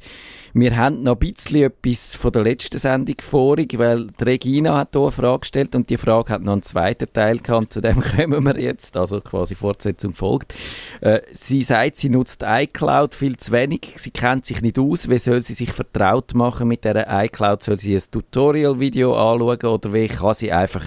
wir 0.58 0.74
haben 0.74 1.02
noch 1.02 1.20
ein 1.20 1.34
bisschen 1.34 1.64
etwas 1.64 2.14
von 2.14 2.32
der 2.32 2.42
letzten 2.42 2.78
Sendung 2.78 3.16
vorig, 3.20 3.76
weil 3.76 4.06
Regina 4.18 4.78
hat 4.78 4.94
hier 4.94 5.02
eine 5.02 5.10
Frage 5.10 5.40
gestellt 5.40 5.74
und 5.74 5.90
die 5.90 5.98
Frage 5.98 6.32
hat 6.32 6.40
noch 6.40 6.54
einen 6.54 6.62
zweiten 6.62 7.12
Teil 7.12 7.40
gehabt, 7.40 7.74
zu 7.74 7.82
dem 7.82 8.00
kommen 8.16 8.42
wir 8.42 8.58
jetzt, 8.58 8.96
also 8.96 9.20
quasi 9.20 9.54
Fortsetzung 9.54 10.14
folgt. 10.14 10.54
Äh, 11.02 11.20
sie 11.32 11.62
sagt, 11.62 11.98
sie 11.98 12.08
nutzt 12.08 12.42
iCloud 12.42 13.14
viel 13.14 13.36
zu 13.36 13.52
wenig, 13.52 13.96
sie 13.96 14.10
kennt 14.10 14.46
sich 14.46 14.62
nicht 14.62 14.78
aus, 14.78 15.10
wie 15.10 15.18
soll 15.18 15.42
sie 15.42 15.52
sich 15.52 15.72
vertraut 15.72 16.34
machen 16.34 16.68
mit 16.68 16.84
der 16.84 17.06
iCloud, 17.06 17.62
soll 17.62 17.78
sie 17.78 17.94
ein 17.94 18.02
Tutorial-Video 18.10 19.14
anschauen 19.14 19.60
oder 19.60 19.92
wie 19.92 20.08
kann 20.08 20.32
sie 20.32 20.52
einfach 20.52 20.86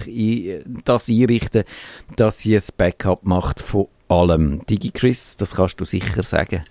das 0.83 1.09
einrichten, 1.09 1.63
dass 2.15 2.39
sie 2.39 2.55
ein 2.55 2.63
Backup 2.75 3.23
macht 3.23 3.59
von 3.59 3.87
allem. 4.09 4.65
DigiChris, 4.65 5.37
das 5.37 5.55
kannst 5.55 5.79
du 5.79 5.85
sicher 5.85 6.23
sagen. 6.23 6.63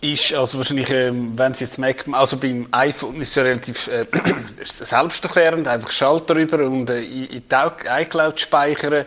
Ist 0.00 0.34
also 0.34 0.58
wahrscheinlich, 0.58 0.90
ähm, 0.90 1.32
wenn 1.36 1.54
Sie 1.54 1.64
jetzt 1.64 1.78
merken, 1.78 2.14
also 2.14 2.36
beim 2.36 2.66
iPhone 2.72 3.20
ist 3.20 3.36
es 3.36 3.44
relativ 3.44 3.86
äh, 3.86 4.04
selbsterklärend, 4.64 5.68
einfach 5.68 5.90
Schalter 5.90 6.34
rüber 6.34 6.66
und 6.66 6.90
äh, 6.90 7.02
in 7.02 7.28
die 7.48 8.00
iCloud 8.02 8.40
speichern 8.40 9.06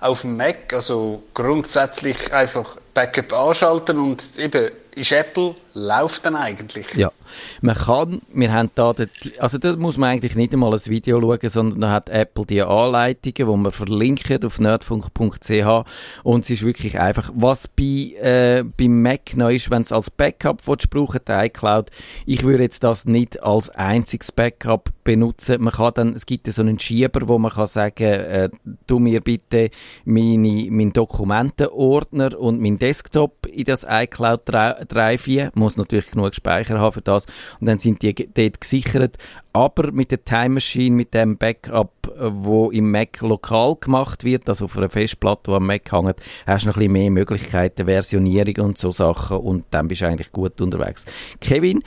auf 0.00 0.22
dem 0.22 0.36
Mac, 0.36 0.72
also 0.72 1.22
grundsätzlich 1.32 2.32
einfach 2.32 2.76
Backup 2.92 3.32
anschalten 3.32 3.98
und 3.98 4.36
eben 4.38 4.70
ist 4.94 5.12
Apple, 5.12 5.54
läuft 5.74 6.26
dann 6.26 6.36
eigentlich. 6.36 6.94
Ja, 6.94 7.12
man 7.60 7.74
kann, 7.74 8.20
wir 8.32 8.52
haben 8.52 8.70
da, 8.74 8.94
also 9.38 9.58
das 9.58 9.76
muss 9.76 9.96
man 9.96 10.10
eigentlich 10.10 10.36
nicht 10.36 10.52
einmal 10.52 10.72
ein 10.72 10.86
Video 10.86 11.20
schauen, 11.20 11.48
sondern 11.48 11.80
da 11.80 11.90
hat 11.90 12.08
Apple 12.10 12.44
die 12.44 12.62
Anleitungen, 12.62 13.34
die 13.34 13.62
man 13.62 13.72
verlinkt 13.72 14.44
auf 14.44 14.60
nerdfunk.ch 14.60 15.84
und 16.22 16.44
es 16.44 16.50
ist 16.50 16.64
wirklich 16.64 16.98
einfach, 17.00 17.30
was 17.34 17.68
bei, 17.68 18.14
äh, 18.20 18.64
beim 18.64 19.02
Mac 19.02 19.36
noch 19.36 19.48
ist, 19.48 19.70
wenn 19.70 19.82
es 19.82 19.92
als 19.92 20.10
Backup 20.10 20.62
brauchen, 20.62 21.20
die 21.26 21.32
iCloud, 21.32 21.90
ich 22.26 22.42
würde 22.42 22.64
jetzt 22.64 22.84
das 22.84 23.06
nicht 23.06 23.42
als 23.42 23.70
einziges 23.70 24.32
Backup 24.32 24.90
benutzen, 25.04 25.62
man 25.62 25.72
kann 25.72 25.92
dann, 25.94 26.14
es 26.14 26.26
gibt 26.26 26.46
so 26.52 26.62
einen 26.62 26.78
Schieber, 26.78 27.28
wo 27.28 27.38
man 27.38 27.52
kann 27.52 27.66
sagen, 27.66 28.04
äh, 28.04 28.50
tu 28.86 28.98
mir 28.98 29.20
bitte 29.20 29.70
meine, 30.04 30.70
meinen 30.70 30.92
Dokumentenordner 30.92 32.38
und 32.38 32.60
mein 32.60 32.78
Desktop 32.78 33.46
in 33.46 33.64
das 33.64 33.86
iCloud 33.88 34.42
drei, 34.86 35.18
vier, 35.18 35.50
muss 35.54 35.76
natürlich 35.76 36.10
genug 36.10 36.34
Speicher 36.34 36.78
haben 36.78 36.92
für 36.92 37.02
das 37.02 37.26
und 37.60 37.66
dann 37.66 37.78
sind 37.78 38.02
die 38.02 38.14
dort 38.14 38.60
gesichert. 38.60 39.18
Aber 39.52 39.92
mit 39.92 40.10
der 40.10 40.24
Time 40.24 40.50
Machine, 40.50 40.96
mit 40.96 41.12
dem 41.12 41.36
Backup, 41.36 41.92
äh, 42.16 42.30
wo 42.32 42.70
im 42.70 42.90
Mac 42.90 43.20
lokal 43.20 43.76
gemacht 43.76 44.24
wird, 44.24 44.48
also 44.48 44.64
auf 44.64 44.76
einer 44.78 44.88
Festplatte, 44.88 45.50
die 45.50 45.56
am 45.56 45.66
Mac 45.66 45.92
hängt, 45.92 46.16
hast 46.46 46.64
du 46.64 46.68
noch 46.68 46.76
ein 46.76 46.80
bisschen 46.80 46.92
mehr 46.92 47.10
Möglichkeiten, 47.10 47.86
Versionierung 47.86 48.66
und 48.66 48.78
so 48.78 48.90
Sachen 48.90 49.38
und 49.38 49.64
dann 49.70 49.88
bist 49.88 50.00
du 50.00 50.06
eigentlich 50.06 50.32
gut 50.32 50.60
unterwegs. 50.60 51.04
Kevin, 51.40 51.82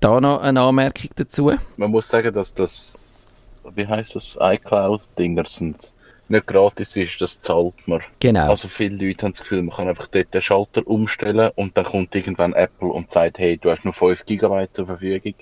da 0.00 0.20
noch 0.20 0.40
eine 0.40 0.60
Anmerkung 0.62 1.10
dazu. 1.16 1.52
Man 1.76 1.90
muss 1.90 2.08
sagen, 2.08 2.32
dass 2.32 2.54
das, 2.54 3.52
wie 3.74 3.86
heißt 3.86 4.16
das, 4.16 4.38
iCloud-Dinger 4.40 5.44
sind 5.46 5.94
nicht 6.30 6.46
gratis 6.46 6.96
ist, 6.96 7.20
das 7.20 7.40
zahlt 7.40 7.74
man. 7.86 8.00
Genau. 8.20 8.48
Also 8.48 8.68
viele 8.68 9.04
Leute 9.04 9.24
haben 9.24 9.32
das 9.32 9.40
Gefühl, 9.40 9.62
man 9.62 9.76
kann 9.76 9.88
einfach 9.88 10.06
dort 10.06 10.32
den 10.32 10.42
Schalter 10.42 10.86
umstellen 10.86 11.50
und 11.56 11.76
dann 11.76 11.84
kommt 11.84 12.14
irgendwann 12.14 12.52
Apple 12.52 12.88
und 12.88 13.10
sagt, 13.10 13.38
hey, 13.38 13.58
du 13.58 13.70
hast 13.70 13.84
nur 13.84 13.94
5 13.94 14.26
GB 14.26 14.68
zur 14.70 14.86
Verfügung 14.86 15.34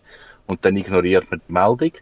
und 0.46 0.64
dann 0.64 0.76
ignoriert 0.76 1.30
man 1.30 1.40
die 1.46 1.52
Meldung 1.52 1.92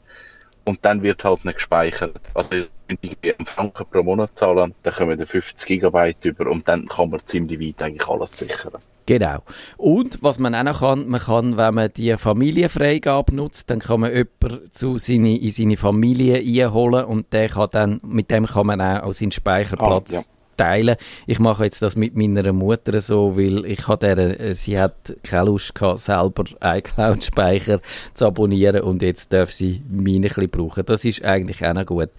und 0.65 0.85
dann 0.85 1.03
wird 1.03 1.25
halt 1.25 1.45
nicht 1.45 1.57
gespeichert. 1.57 2.21
Also 2.35 2.51
wenn 2.89 2.99
ich 3.01 3.17
einen 3.23 3.47
Franken 3.47 3.87
pro 3.91 4.03
Monat 4.03 4.39
zahlen, 4.39 4.75
dann 4.83 4.95
kommen 4.95 5.19
wir 5.19 5.27
50 5.27 5.81
GB 5.81 6.15
über 6.23 6.51
und 6.51 6.69
dann 6.69 6.87
kann 6.87 7.11
man 7.11 7.21
ziemlich 7.27 7.61
weit 7.61 7.83
eigentlich 7.83 8.09
alles 8.09 8.39
sichern. 8.39 8.81
Genau. 9.07 9.39
Und 9.77 10.23
was 10.23 10.41
man 10.41 10.55
auch 10.55 10.65
noch 10.65 10.81
kann, 10.81 11.07
man 11.07 11.21
kann, 11.21 11.57
wenn 11.57 11.75
man 11.75 11.93
die 11.97 12.17
Familienfreigabe 12.17 13.35
nutzt, 13.35 13.71
dann 13.71 13.79
kann 13.79 14.01
man 14.01 14.13
jemanden 14.13 14.71
zu 14.73 14.99
seine, 14.99 15.39
in 15.39 15.51
seine 15.53 15.77
Familie 15.77 16.39
einholen 16.65 17.05
und 17.05 17.33
der 17.33 17.49
kann 17.49 17.69
dann, 17.71 18.01
mit 18.05 18.33
dem 18.33 18.47
kann 18.47 18.67
man 18.67 18.81
auch 18.81 19.13
seinen 19.13 19.31
Speicherplatz 19.31 20.11
ah, 20.11 20.17
ja. 20.17 20.23
teilen. 20.57 20.97
Ich 21.29 21.39
mache 21.39 21.65
jetzt 21.65 21.83
das 21.83 21.95
mit 21.95 22.17
meiner 22.17 22.53
Mutter 22.53 23.01
so, 23.01 23.37
weil 23.37 23.65
ich 23.65 23.87
hatte 23.87 24.17
der, 24.17 24.55
sie 24.57 24.79
hat 24.79 25.15
keine 25.23 25.47
Lust 25.47 25.77
gehabt, 25.77 26.01
selber 26.01 26.45
iCloud-Speicher 26.61 27.81
zu 28.13 28.27
abonnieren 28.27 28.83
und 28.83 29.03
jetzt 29.03 29.33
darf 29.33 29.53
sie 29.53 29.83
meine 29.89 30.17
ein 30.17 30.23
bisschen 30.23 30.51
brauchen. 30.51 30.85
Das 30.85 31.05
ist 31.05 31.25
eigentlich 31.25 31.65
auch 31.65 31.75
noch 31.75 31.87
gut. 31.87 32.11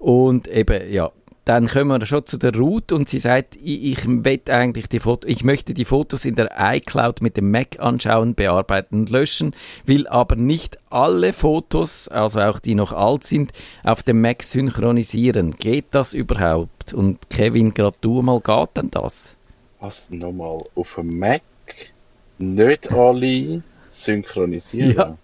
Und 0.00 0.48
eben, 0.48 0.92
ja, 0.92 1.12
dann 1.44 1.66
kommen 1.66 2.00
wir 2.00 2.06
schon 2.06 2.24
zu 2.24 2.38
der 2.38 2.54
Route 2.54 2.94
und 2.94 3.08
sie 3.08 3.18
sagt, 3.18 3.56
ich, 3.56 4.06
ich 4.06 4.06
eigentlich 4.50 4.88
die 4.88 5.00
Fotos, 5.00 5.30
ich 5.30 5.44
möchte 5.44 5.74
die 5.74 5.84
Fotos 5.84 6.24
in 6.24 6.36
der 6.36 6.50
iCloud 6.58 7.20
mit 7.20 7.36
dem 7.36 7.50
Mac 7.50 7.78
anschauen, 7.80 8.34
bearbeiten 8.34 9.00
und 9.00 9.10
löschen, 9.10 9.54
will 9.84 10.06
aber 10.06 10.36
nicht 10.36 10.78
alle 10.88 11.32
Fotos, 11.32 12.08
also 12.08 12.40
auch 12.40 12.60
die 12.60 12.74
noch 12.74 12.92
alt 12.92 13.24
sind, 13.24 13.52
auf 13.82 14.02
dem 14.02 14.22
Mac 14.22 14.42
synchronisieren. 14.42 15.56
Geht 15.56 15.86
das 15.90 16.14
überhaupt? 16.14 16.94
Und 16.94 17.28
Kevin, 17.28 17.74
gerade 17.74 17.96
du 18.00 18.22
mal, 18.22 18.40
geht 18.40 18.76
denn 18.76 18.90
das? 18.90 19.36
Was 19.80 20.10
nochmal? 20.10 20.62
Auf 20.74 20.94
dem 20.94 21.18
Mac 21.18 21.42
nicht 22.38 22.90
alle 22.90 23.62
synchronisieren? 23.90 24.96
Ja. 24.96 25.18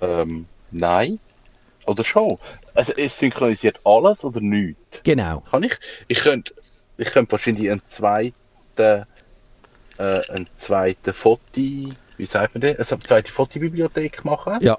Ähm, 0.00 0.46
nein. 0.70 1.18
Oder 1.86 2.04
schon? 2.04 2.38
Also 2.76 2.92
es 2.96 3.18
synchronisiert 3.18 3.80
alles 3.84 4.24
oder 4.24 4.40
nichts? 4.40 4.80
Genau. 5.02 5.40
Kann 5.40 5.62
ich? 5.62 5.76
Ich 6.08 6.20
könnte, 6.20 6.54
ich 6.98 7.08
könnte 7.10 7.32
wahrscheinlich 7.32 7.70
einen 7.70 7.82
zweiten, 7.86 8.34
äh, 8.78 9.04
einen 9.98 10.46
zweiten 10.56 11.12
Foto, 11.12 11.40
wie 11.54 12.26
sagt 12.26 12.54
man 12.54 12.60
das? 12.76 12.92
Eine 12.92 13.00
zweite 13.00 13.32
Fotobibliothek 13.32 14.24
machen. 14.24 14.58
Ja. 14.60 14.78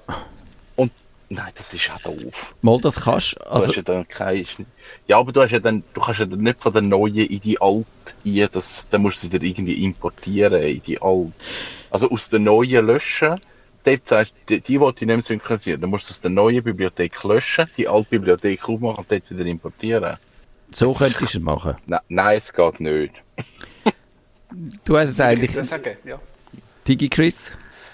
Und 0.76 0.92
nein, 1.28 1.50
das 1.56 1.74
ist 1.74 1.88
ja 1.88 1.96
doof. 2.02 2.54
Mal, 2.62 2.80
das 2.80 3.00
kannst 3.00 3.40
also, 3.46 3.66
du. 3.66 3.68
hast 3.70 3.76
ja 3.76 3.82
dann 3.82 4.08
kein, 4.08 4.46
ja, 5.06 5.18
aber 5.18 5.32
du 5.32 5.42
hast 5.42 5.50
ja 5.50 5.58
dann, 5.58 5.82
du 5.92 6.00
kannst 6.00 6.20
ja 6.20 6.26
dann 6.26 6.40
nicht 6.40 6.60
von 6.60 6.72
der 6.72 6.82
neuen 6.82 7.16
in 7.16 7.40
die 7.40 7.60
alte 7.60 7.86
ein, 8.24 8.48
das, 8.52 8.88
dann 8.90 9.02
musst 9.02 9.22
du 9.22 9.32
wieder 9.32 9.44
irgendwie 9.44 9.84
importieren 9.84 10.62
in 10.62 10.82
die 10.82 11.00
alte. 11.02 11.32
Also 11.90 12.10
aus 12.10 12.30
der 12.30 12.38
neuen 12.38 12.86
löschen 12.86 13.40
dort 13.84 14.08
sagst 14.08 14.34
die, 14.48 14.60
die 14.60 14.80
wollte 14.80 15.04
ich 15.04 15.06
nicht 15.06 15.16
mehr 15.16 15.22
synchronisieren. 15.22 15.80
Dann 15.80 15.90
musst 15.90 16.08
du 16.08 16.12
aus 16.12 16.20
der 16.20 16.30
neuen 16.30 16.62
Bibliothek 16.62 17.22
löschen, 17.24 17.66
die 17.76 17.88
alte 17.88 18.10
Bibliothek 18.10 18.68
aufmachen 18.68 18.98
und 18.98 19.10
dort 19.10 19.30
wieder 19.30 19.46
importieren. 19.46 20.16
So 20.70 20.92
könntest 20.92 21.34
du 21.34 21.38
es 21.38 21.40
machen. 21.40 21.76
Na, 21.86 22.02
nein, 22.08 22.36
es 22.36 22.52
geht 22.52 22.80
nicht. 22.80 23.14
du 24.84 24.98
hast 24.98 25.10
es 25.10 25.20
eigentlich... 25.20 25.54
Würde 25.54 25.62
ich 25.62 25.68
sagen, 25.68 25.96
ja. 26.04 26.18
Digi 26.86 27.08
Chris? 27.08 27.52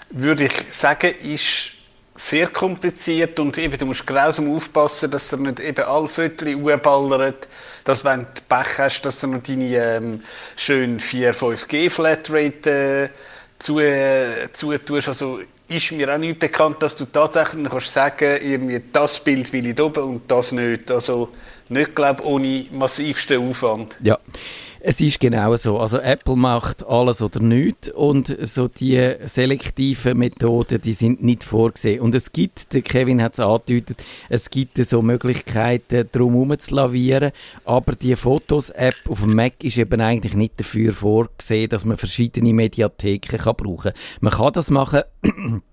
Würde 0.09 0.45
ich 0.45 0.53
sagen, 0.71 1.13
ist 1.23 1.71
sehr 2.15 2.47
kompliziert 2.47 3.39
und 3.39 3.57
eben, 3.57 3.77
du 3.77 3.85
musst 3.85 4.07
grausam 4.07 4.53
aufpassen, 4.55 5.11
dass 5.11 5.31
er 5.33 5.39
nicht 5.39 5.59
eben 5.59 5.83
alle 5.83 6.07
Viertel 6.07 6.55
ballert, 6.77 7.49
dass 7.83 8.05
wenn 8.05 8.21
du 8.21 8.41
Pech 8.47 8.77
hast, 8.77 9.01
dass 9.01 9.19
du 9.19 9.27
noch 9.27 9.43
deine 9.43 9.75
ähm, 9.75 10.23
schön 10.55 10.99
4-5G 10.99 11.89
Flatrate 11.89 12.69
äh, 12.71 13.09
zu, 13.59 13.79
äh, 13.79 14.49
zu 14.53 14.77
tust. 14.77 15.09
Also 15.09 15.41
ist 15.67 15.91
mir 15.91 16.13
auch 16.13 16.17
nicht 16.17 16.39
bekannt, 16.39 16.81
dass 16.81 16.95
du 16.95 17.05
tatsächlich 17.05 17.69
kannst 17.69 17.91
sagen 17.91 18.37
irgendwie 18.41 18.81
das 18.91 19.23
Bild 19.23 19.51
will 19.51 19.67
ich 19.67 19.79
oben 19.79 20.03
und 20.03 20.31
das 20.31 20.51
nicht. 20.51 20.91
Also 20.91 21.29
nicht, 21.69 21.95
glaube 21.95 22.23
ohne 22.23 22.65
massivsten 22.71 23.49
Aufwand. 23.49 23.97
Ja. 24.03 24.19
Es 24.87 25.01
ist 25.01 25.19
genau 25.19 25.55
so. 25.55 25.79
Also 25.79 25.97
Apple 25.97 26.35
macht 26.35 26.85
alles 26.85 27.19
oder 27.23 27.39
nichts 27.39 27.87
und 27.89 28.37
so 28.43 28.67
die 28.67 29.15
selektiven 29.25 30.15
Methoden, 30.15 30.79
die 30.79 30.93
sind 30.93 31.23
nicht 31.23 31.43
vorgesehen. 31.43 32.01
Und 32.01 32.13
es 32.13 32.31
gibt, 32.31 32.71
der 32.71 32.83
Kevin 32.83 33.19
hat 33.19 33.33
es 33.33 33.39
angedeutet, 33.39 33.97
es 34.29 34.51
gibt 34.51 34.77
so 34.77 35.01
Möglichkeiten, 35.01 36.07
drum 36.11 36.55
zu 36.59 36.75
lavieren, 36.75 37.31
aber 37.63 37.95
die 37.95 38.15
Fotos-App 38.15 39.09
auf 39.09 39.21
dem 39.21 39.35
Mac 39.35 39.63
ist 39.63 39.79
eben 39.79 39.99
eigentlich 40.01 40.35
nicht 40.35 40.59
dafür 40.59 40.93
vorgesehen, 40.93 41.67
dass 41.67 41.83
man 41.83 41.97
verschiedene 41.97 42.53
Mediatheken 42.53 43.37
kann 43.39 43.55
brauchen 43.55 43.93
kann. 43.93 44.01
Man 44.21 44.33
kann 44.33 44.53
das 44.53 44.69
machen 44.69 45.01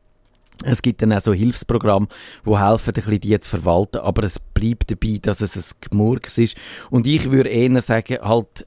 es 0.65 0.81
gibt 0.81 1.03
dann 1.03 1.13
auch 1.13 1.21
so 1.21 1.35
Hilfsprogramme, 1.35 2.09
die 2.47 2.59
helfen, 2.59 2.91
ein 2.91 2.95
bisschen 2.95 3.21
die 3.21 3.39
zu 3.39 3.51
verwalten, 3.51 3.99
aber 3.99 4.23
es 4.23 4.39
bleibt 4.39 4.91
dabei, 4.91 5.19
dass 5.21 5.43
es 5.43 5.55
ein 5.57 5.77
Gemurks 5.91 6.39
ist. 6.39 6.57
Und 6.89 7.07
ich 7.07 7.31
würde 7.31 7.51
eher 7.51 7.81
sagen, 7.83 8.19
halt, 8.23 8.67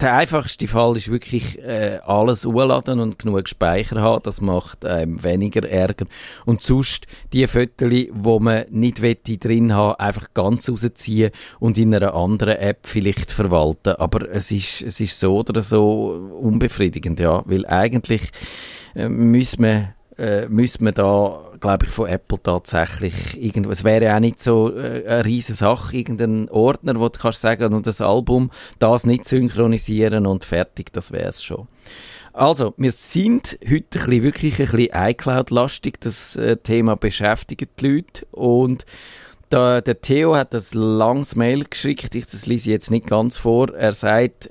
der 0.00 0.14
einfachste 0.14 0.68
Fall 0.68 0.96
ist 0.96 1.10
wirklich 1.10 1.58
äh, 1.62 2.00
alles 2.04 2.44
urladen 2.44 3.00
und 3.00 3.18
genug 3.18 3.48
Speicher 3.48 4.00
haben. 4.00 4.22
Das 4.22 4.40
macht 4.40 4.80
ähm, 4.84 5.22
weniger 5.22 5.68
Ärger. 5.68 6.06
Und 6.44 6.62
sonst 6.62 7.06
die 7.32 7.46
Fotos, 7.46 7.92
wo 8.12 8.38
man 8.38 8.66
nicht 8.70 9.02
wette 9.02 9.38
drin 9.38 9.74
haben, 9.74 9.98
einfach 9.98 10.28
ganz 10.34 10.68
rausziehen 10.68 11.30
und 11.60 11.78
in 11.78 11.94
einer 11.94 12.14
anderen 12.14 12.56
App 12.56 12.86
vielleicht 12.86 13.32
verwalten. 13.32 13.94
Aber 13.96 14.30
es 14.30 14.50
ist, 14.50 14.82
es 14.82 15.00
ist 15.00 15.18
so 15.18 15.38
oder 15.38 15.62
so 15.62 16.38
unbefriedigend, 16.40 17.18
ja. 17.18 17.42
Weil 17.46 17.66
eigentlich 17.66 18.30
äh, 18.94 19.08
müssen 19.08 19.62
wir 19.62 19.95
äh, 20.18 20.48
müsste 20.48 20.82
man 20.82 20.94
da, 20.94 21.42
glaube 21.60 21.86
ich, 21.86 21.90
von 21.90 22.08
Apple 22.08 22.42
tatsächlich 22.42 23.42
irgendwo, 23.42 23.70
es 23.70 23.84
wäre 23.84 24.14
auch 24.14 24.20
nicht 24.20 24.42
so 24.42 24.74
äh, 24.74 25.04
eine 25.06 25.24
riesige 25.24 25.56
Sache, 25.56 25.96
irgendein 25.96 26.48
Ordner, 26.48 26.98
wo 26.98 27.08
du 27.08 27.18
kannst 27.18 27.40
sagen, 27.40 27.74
und 27.74 27.86
das 27.86 28.00
Album, 28.00 28.50
das 28.78 29.04
nicht 29.06 29.24
synchronisieren 29.26 30.26
und 30.26 30.44
fertig, 30.44 30.92
das 30.92 31.12
wäre 31.12 31.28
es 31.28 31.42
schon. 31.42 31.68
Also, 32.32 32.74
wir 32.76 32.92
sind 32.92 33.58
heute 33.62 33.98
ein 33.98 34.04
bisschen, 34.04 34.22
wirklich 34.22 34.60
ein 34.60 34.66
bisschen 34.66 34.90
iCloud-lastig, 34.92 36.00
das 36.00 36.36
äh, 36.36 36.56
Thema 36.56 36.96
beschäftigt 36.96 37.80
die 37.80 37.86
Leute 37.86 38.26
und 38.30 38.84
da, 39.48 39.80
der 39.80 40.00
Theo 40.00 40.34
hat 40.36 40.54
das 40.54 40.74
langes 40.74 41.36
Mail 41.36 41.64
geschickt, 41.64 42.14
ich 42.14 42.26
das 42.26 42.46
lese 42.46 42.70
jetzt 42.70 42.90
nicht 42.90 43.06
ganz 43.06 43.38
vor, 43.38 43.72
er 43.74 43.92
sagt, 43.92 44.50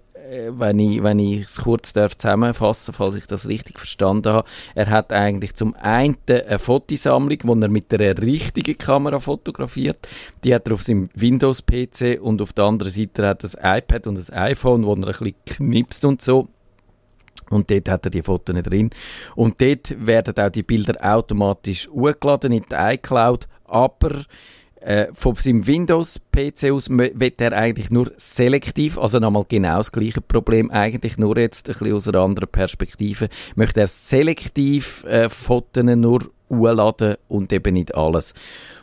wenn 0.49 0.79
ich, 0.79 1.03
wenn 1.03 1.19
ich 1.19 1.45
es 1.45 1.57
kurz 1.57 1.93
darf 1.93 2.17
zusammenfassen 2.17 2.93
falls 2.93 3.15
ich 3.15 3.27
das 3.27 3.47
richtig 3.47 3.77
verstanden 3.77 4.33
habe, 4.33 4.47
er 4.73 4.89
hat 4.89 5.13
eigentlich 5.13 5.55
zum 5.55 5.75
einen 5.75 6.17
eine 6.27 6.59
Fotosammlung, 6.59 7.39
wo 7.43 7.53
er 7.55 7.69
mit 7.69 7.93
einer 7.93 8.17
richtigen 8.21 8.77
Kamera 8.77 9.19
fotografiert. 9.19 10.07
Die 10.43 10.53
hat 10.53 10.67
er 10.67 10.73
auf 10.73 10.83
seinem 10.83 11.09
Windows-PC 11.15 12.19
und 12.21 12.41
auf 12.41 12.53
der 12.53 12.65
anderen 12.65 12.91
Seite 12.91 13.27
hat 13.27 13.43
er 13.43 13.63
ein 13.63 13.79
iPad 13.79 14.07
und 14.07 14.17
ein 14.17 14.37
iPhone, 14.37 14.85
wo 14.85 14.93
er 14.93 14.97
ein 14.97 15.05
bisschen 15.05 15.35
knipst 15.45 16.05
und 16.05 16.21
so. 16.21 16.47
Und 17.49 17.69
dort 17.69 17.89
hat 17.89 18.05
er 18.05 18.09
die 18.09 18.23
Fotos 18.23 18.55
nicht 18.55 18.69
drin. 18.69 18.89
Und 19.35 19.61
dort 19.61 20.05
werden 20.05 20.33
auch 20.43 20.49
die 20.49 20.63
Bilder 20.63 20.95
automatisch 21.01 21.87
hochgeladen 21.89 22.51
in 22.51 22.65
die 22.71 22.75
iCloud, 22.75 23.47
aber 23.65 24.25
äh, 24.85 25.07
von 25.13 25.35
seinem 25.35 25.65
Windows-PC 25.65 26.71
aus 26.71 26.89
wird 26.89 27.41
er 27.41 27.53
eigentlich 27.53 27.89
nur 27.89 28.11
selektiv, 28.17 28.99
also 28.99 29.19
nochmal 29.19 29.45
genau 29.49 29.79
das 29.79 29.91
gleiche 29.91 30.21
Problem, 30.21 30.69
eigentlich 30.69 31.17
nur 31.17 31.37
jetzt 31.37 31.67
ein 31.67 31.73
bisschen 31.73 31.93
aus 31.95 32.07
einer 32.07 32.19
anderen 32.19 32.49
Perspektive, 32.49 33.29
möchte 33.55 33.79
er 33.79 33.87
selektiv 33.87 35.03
äh, 35.05 35.29
Fotos 35.29 35.83
nur 35.83 36.29
hochladen 36.51 37.15
und 37.27 37.51
eben 37.51 37.73
nicht 37.73 37.95
alles. 37.95 38.35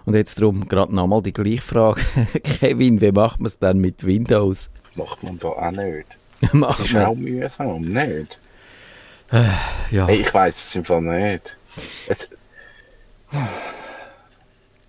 Und 0.05 0.15
jetzt 0.15 0.41
darum 0.41 0.69
gerade 0.69 0.93
nochmal 0.93 1.23
die 1.23 1.33
gleiche 1.33 1.63
Frage. 1.63 2.01
Kevin, 2.43 3.01
wie 3.01 3.13
macht 3.13 3.39
man 3.39 3.47
es 3.47 3.61
dann 3.61 3.79
mit 3.79 4.05
Windows? 4.05 4.71
Macht 4.97 5.23
man 5.23 5.37
da 5.37 5.49
auch 5.49 5.71
nicht. 5.71 6.07
macht 6.53 6.81
das 6.81 6.87
ist 6.87 6.93
man. 6.95 7.05
auch 7.05 7.15
mühsam, 7.15 7.83
nicht? 7.83 8.41
Äh, 9.31 9.45
ja. 9.93 10.09
Hey, 10.09 10.23
ich 10.23 10.35
weiß 10.35 10.67
es 10.67 10.75
im 10.75 10.85
Fall 10.85 11.03
nicht. 11.03 11.57
Es, 12.09 12.29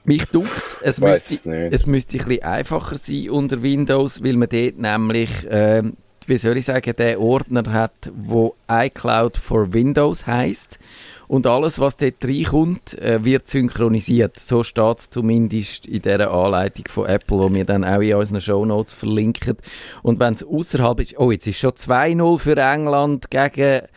mich 0.05 0.25
dunkt 0.25 0.77
es, 0.81 0.99
müsste, 0.99 1.69
es 1.71 1.87
müsste 1.87 2.17
ein 2.17 2.25
bisschen 2.25 2.43
einfacher 2.43 2.97
sein 2.97 3.29
unter 3.29 3.63
Windows, 3.63 4.23
weil 4.23 4.33
man 4.33 4.49
dort 4.49 4.77
nämlich 4.77 5.45
äh, 5.49 5.83
wie 6.27 6.37
soll 6.37 6.57
ich 6.57 6.65
sagen, 6.65 6.93
der 6.97 7.19
Ordner 7.19 7.71
hat, 7.71 8.11
wo 8.15 8.55
iCloud 8.69 9.37
for 9.37 9.73
Windows 9.73 10.25
heißt 10.25 10.79
und 11.27 11.47
alles, 11.47 11.79
was 11.79 11.97
dort 11.97 12.23
reinkommt, 12.23 12.97
äh, 12.99 13.23
wird 13.23 13.47
synchronisiert. 13.47 14.39
So 14.39 14.63
steht 14.63 14.99
es 14.99 15.09
zumindest 15.09 15.85
in 15.85 16.01
dieser 16.01 16.31
Anleitung 16.31 16.85
von 16.89 17.07
Apple, 17.07 17.37
wo 17.39 17.53
wir 17.53 17.65
dann 17.65 17.83
auch 17.83 18.01
in 18.01 18.15
unseren 18.15 18.41
Shownotes 18.41 18.93
verlinken. 18.93 19.57
Und 20.01 20.19
wenn 20.19 20.33
es 20.33 20.43
außerhalb 20.43 20.99
ist, 20.99 21.17
oh, 21.17 21.31
jetzt 21.31 21.47
ist 21.47 21.59
schon 21.59 21.71
2-0 21.71 22.39
für 22.39 22.57
England 22.57 23.31
gegen 23.31 23.87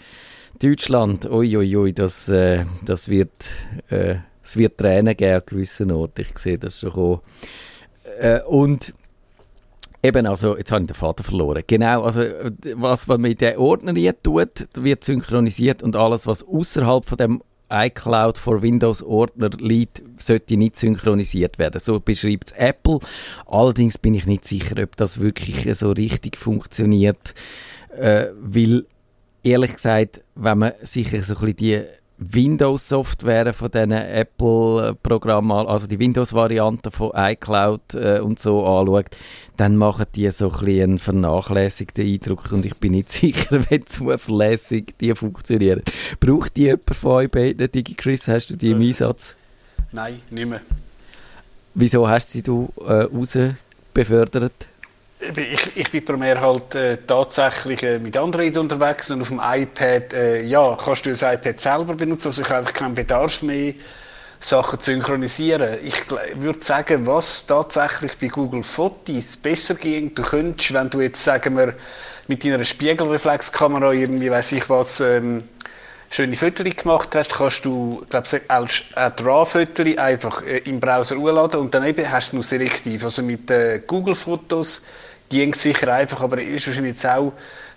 Deutschland. 0.60 1.26
Uiuiui, 1.26 1.76
ui, 1.76 1.76
ui, 1.76 1.92
das, 1.92 2.28
äh, 2.28 2.64
das 2.84 3.08
wird, 3.08 3.50
äh, 3.90 4.16
es 4.46 4.56
wird 4.56 4.78
Tränen 4.78 5.16
geben 5.16 5.34
an 5.34 5.42
gewissen 5.44 5.90
Orten. 5.90 6.22
Ich 6.22 6.38
sehe 6.38 6.58
das 6.58 6.80
schon. 6.80 7.20
Äh, 8.20 8.40
und 8.42 8.94
Eben, 10.02 10.26
also, 10.26 10.56
jetzt 10.56 10.70
habe 10.70 10.82
ich 10.82 10.86
den 10.86 10.94
Vater 10.94 11.24
verloren. 11.24 11.64
Genau, 11.66 12.04
also, 12.04 12.20
was 12.74 13.08
man 13.08 13.20
mit 13.20 13.40
den 13.40 13.56
Ordner 13.56 13.92
tut, 14.22 14.68
wird 14.74 15.02
synchronisiert 15.02 15.82
und 15.82 15.96
alles, 15.96 16.28
was 16.28 16.46
außerhalb 16.46 17.04
von 17.04 17.18
dem 17.18 17.42
iCloud 17.68 18.38
for 18.38 18.62
Windows 18.62 19.02
Ordner 19.02 19.50
liegt, 19.58 20.02
sollte 20.18 20.56
nicht 20.56 20.76
synchronisiert 20.76 21.58
werden. 21.58 21.80
So 21.80 21.98
beschreibt 21.98 22.52
es 22.52 22.52
Apple. 22.52 23.00
Allerdings 23.46 23.98
bin 23.98 24.14
ich 24.14 24.26
nicht 24.26 24.44
sicher, 24.44 24.80
ob 24.80 24.96
das 24.96 25.18
wirklich 25.18 25.76
so 25.76 25.90
richtig 25.90 26.36
funktioniert, 26.36 27.34
äh, 27.96 28.26
weil 28.40 28.86
ehrlich 29.42 29.72
gesagt, 29.72 30.22
wenn 30.36 30.58
man 30.58 30.72
sich 30.82 31.08
so 31.08 31.16
ein 31.16 31.22
bisschen 31.24 31.56
die 31.56 31.82
Windows-Software 32.18 33.52
von 33.52 33.70
diesen 33.70 33.92
Apple-Programmen, 33.92 35.66
also 35.66 35.86
die 35.86 35.98
Windows-Variante 35.98 36.90
von 36.90 37.12
iCloud 37.14 37.94
äh, 37.94 38.20
und 38.20 38.38
so 38.38 38.64
anschaut, 38.64 39.06
dann 39.56 39.76
machen 39.76 40.06
die 40.14 40.30
so 40.30 40.50
ein 40.50 40.58
bisschen 40.58 40.82
einen 40.82 40.98
vernachlässigten 40.98 42.06
Eindruck 42.06 42.52
und 42.52 42.64
ich 42.64 42.76
bin 42.76 42.92
nicht 42.92 43.08
sicher, 43.10 43.60
wie 43.70 43.84
zuverlässig 43.84 44.94
die 45.00 45.14
funktionieren. 45.14 45.82
Braucht 46.18 46.56
die 46.56 46.62
jemand 46.62 46.94
von 46.94 47.10
euch 47.12 47.30
beiden, 47.30 47.70
Digi 47.70 47.94
Chris, 47.94 48.28
hast 48.28 48.50
du 48.50 48.56
die 48.56 48.70
im 48.70 48.80
äh, 48.80 48.88
Einsatz? 48.88 49.34
Nein, 49.92 50.20
nicht 50.30 50.48
mehr. 50.48 50.60
Wieso 51.74 52.08
hast 52.08 52.28
du 52.28 52.32
sie 52.32 52.42
du, 52.42 52.72
äh, 52.86 53.02
raus 53.02 53.36
befördert? 53.92 54.66
Ich, 55.18 55.76
ich 55.76 55.90
bin 55.90 56.04
primär 56.04 56.40
halt 56.40 56.74
äh, 56.74 56.98
tatsächlich 57.06 57.82
äh, 57.82 57.98
mit 57.98 58.16
Android 58.16 58.56
unterwegs 58.58 59.10
und 59.10 59.22
auf 59.22 59.28
dem 59.28 59.40
iPad, 59.42 60.12
äh, 60.12 60.42
ja, 60.42 60.76
kannst 60.76 61.06
du 61.06 61.10
das 61.10 61.22
iPad 61.22 61.58
selber 61.58 61.94
benutzen, 61.94 62.28
also 62.28 62.42
ich 62.42 62.50
habe 62.50 62.70
keinen 62.70 62.94
Bedarf 62.94 63.40
mehr, 63.42 63.72
Sachen 64.40 64.78
zu 64.78 64.92
synchronisieren. 64.92 65.78
Ich 65.82 66.02
würde 66.34 66.62
sagen, 66.62 67.06
was 67.06 67.46
tatsächlich 67.46 68.18
bei 68.18 68.28
Google 68.28 68.62
Fotos 68.62 69.36
besser 69.36 69.74
ging, 69.74 70.14
du 70.14 70.22
könntest, 70.22 70.74
wenn 70.74 70.90
du 70.90 71.00
jetzt, 71.00 71.24
sagen 71.24 71.56
wir, 71.56 71.74
mit 72.28 72.44
deiner 72.44 72.64
Spiegelreflexkamera 72.64 73.92
irgendwie, 73.92 74.30
weiß 74.30 74.52
ich 74.52 74.68
was, 74.68 75.00
ähm, 75.00 75.44
schöne 76.10 76.36
Fotos 76.36 76.76
gemacht 76.76 77.14
hast, 77.14 77.34
kannst 77.34 77.64
du, 77.64 78.04
glaube 78.08 78.26
ich, 78.30 78.50
als 78.50 78.84
RAW-Fotos 78.96 79.98
einfach 79.98 80.42
äh, 80.42 80.58
im 80.58 80.80
Browser 80.80 81.16
hochladen 81.16 81.60
und 81.60 81.74
dann 81.74 81.84
eben 81.84 82.10
hast 82.10 82.32
du 82.32 82.36
noch 82.36 82.44
selektiv. 82.44 83.04
Also 83.04 83.22
mit 83.22 83.50
äh, 83.50 83.80
Google-Fotos 83.86 84.82
ging 85.28 85.54
sicher 85.54 85.92
einfach, 85.92 86.20
aber 86.22 86.40
ist 86.40 86.66
wahrscheinlich 86.66 86.94
jetzt 86.94 87.06
auch 87.06 87.32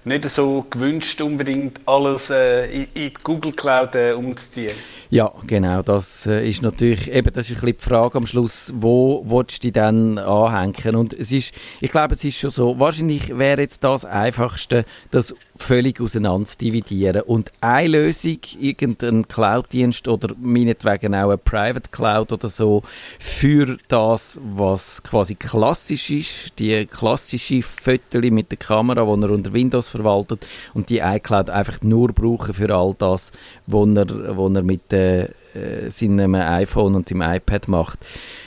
nicht 0.10 0.28
so 0.28 0.66
gewünscht, 0.70 1.22
unbedingt 1.22 1.80
alles 1.86 2.30
äh, 2.30 2.66
in, 2.66 2.82
in 2.82 2.88
die 2.94 3.14
Google 3.24 3.54
Cloud 3.54 3.96
äh, 3.96 4.12
umzuziehen. 4.12 4.76
Ja, 5.12 5.32
genau. 5.48 5.82
Das 5.82 6.28
äh, 6.28 6.48
ist 6.48 6.62
natürlich, 6.62 7.12
eben, 7.12 7.34
das 7.34 7.50
ist 7.50 7.64
ein 7.64 7.66
bisschen 7.66 7.78
die 7.78 7.84
Frage 7.84 8.18
am 8.18 8.28
Schluss, 8.28 8.72
wo 8.76 9.24
willst 9.26 9.64
du 9.64 9.68
dich 9.68 9.74
dann 9.74 10.20
anhängen? 10.20 10.96
Und 10.96 11.14
es 11.14 11.32
ist, 11.32 11.54
ich 11.82 11.90
glaube, 11.90 12.14
es 12.14 12.24
ist 12.24 12.38
schon 12.38 12.52
so, 12.52 12.80
wahrscheinlich 12.80 13.36
wäre 13.36 13.62
jetzt 13.62 13.84
das 13.84 14.06
Einfachste, 14.06 14.86
das 15.10 15.34
völlig 15.58 16.00
auseinander 16.00 16.50
dividieren. 16.62 17.24
Und 17.24 17.52
eine 17.60 17.90
Lösung, 17.90 18.38
irgendein 18.60 19.28
Cloud-Dienst 19.28 20.08
oder 20.08 20.36
meinetwegen 20.40 21.16
auch 21.16 21.30
eine 21.30 21.38
Private 21.38 21.90
Cloud 21.92 22.32
oder 22.32 22.50
so, 22.50 22.84
für 23.20 23.78
das, 23.88 24.40
was 24.44 25.02
quasi 25.02 25.34
klassisch 25.34 26.12
ist, 26.12 26.60
die 26.60 26.86
klassische 26.86 27.64
Fotos 27.64 28.22
mit 28.30 28.52
der 28.52 28.58
Kamera, 28.58 29.04
die 29.04 29.24
er 29.24 29.32
unter 29.32 29.54
Windows 29.54 29.90
verwaltet 30.00 30.46
und 30.74 30.90
die 30.90 31.00
iCloud 31.00 31.50
einfach 31.50 31.82
nur 31.82 32.10
brauchen 32.14 32.54
für 32.54 32.74
all 32.74 32.96
das, 32.98 33.32
was 33.68 33.88
er, 33.96 34.38
was 34.38 34.56
er 34.56 34.64
mit 34.64 34.94
äh, 34.94 35.90
seinem 35.90 36.36
iPhone 36.36 36.96
und 36.96 37.10
seinem 37.10 37.22
iPad 37.22 37.68
macht. 37.68 38.00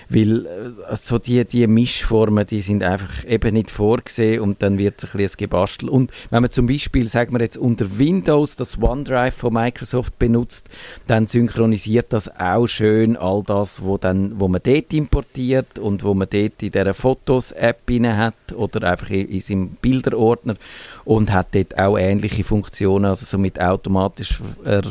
Weil 0.08 0.46
äh, 0.46 0.96
so 0.96 1.18
die, 1.18 1.44
die 1.44 1.66
Mischformen, 1.66 2.46
die 2.46 2.60
sind 2.60 2.82
einfach 2.82 3.24
eben 3.26 3.54
nicht 3.54 3.70
vorgesehen 3.70 4.40
und 4.40 4.62
dann 4.62 4.78
wird 4.78 5.02
es 5.02 5.12
ein 5.12 5.18
bisschen 5.18 5.38
gebastelt. 5.38 5.90
Und 5.90 6.12
wenn 6.30 6.42
man 6.42 6.50
zum 6.50 6.66
Beispiel, 6.66 7.08
sagen 7.08 7.32
wir 7.32 7.40
jetzt, 7.40 7.56
unter 7.56 7.98
Windows 7.98 8.56
das 8.56 8.80
OneDrive 8.80 9.34
von 9.34 9.54
Microsoft 9.54 10.18
benutzt, 10.18 10.68
dann 11.06 11.26
synchronisiert 11.26 12.12
das 12.12 12.28
auch 12.38 12.66
schön 12.66 13.16
all 13.16 13.42
das, 13.44 13.82
wo, 13.82 13.98
dann, 13.98 14.38
wo 14.38 14.48
man 14.48 14.60
dort 14.62 14.92
importiert 14.92 15.78
und 15.78 16.04
wo 16.04 16.14
man 16.14 16.28
dort 16.30 16.62
in 16.62 16.70
dieser 16.70 16.94
Fotos-App 16.94 17.82
hat 17.90 18.52
oder 18.54 18.90
einfach 18.90 19.10
in, 19.10 19.28
in 19.28 19.40
seinem 19.40 19.68
Bilderordner 19.80 20.56
und 21.04 21.32
hat 21.32 21.48
dort 21.54 21.78
auch 21.78 21.98
ähnliche 21.98 22.44
Funktionen, 22.44 23.06
also 23.06 23.26
so 23.26 23.38
mit 23.38 23.60
automatischer 23.60 24.44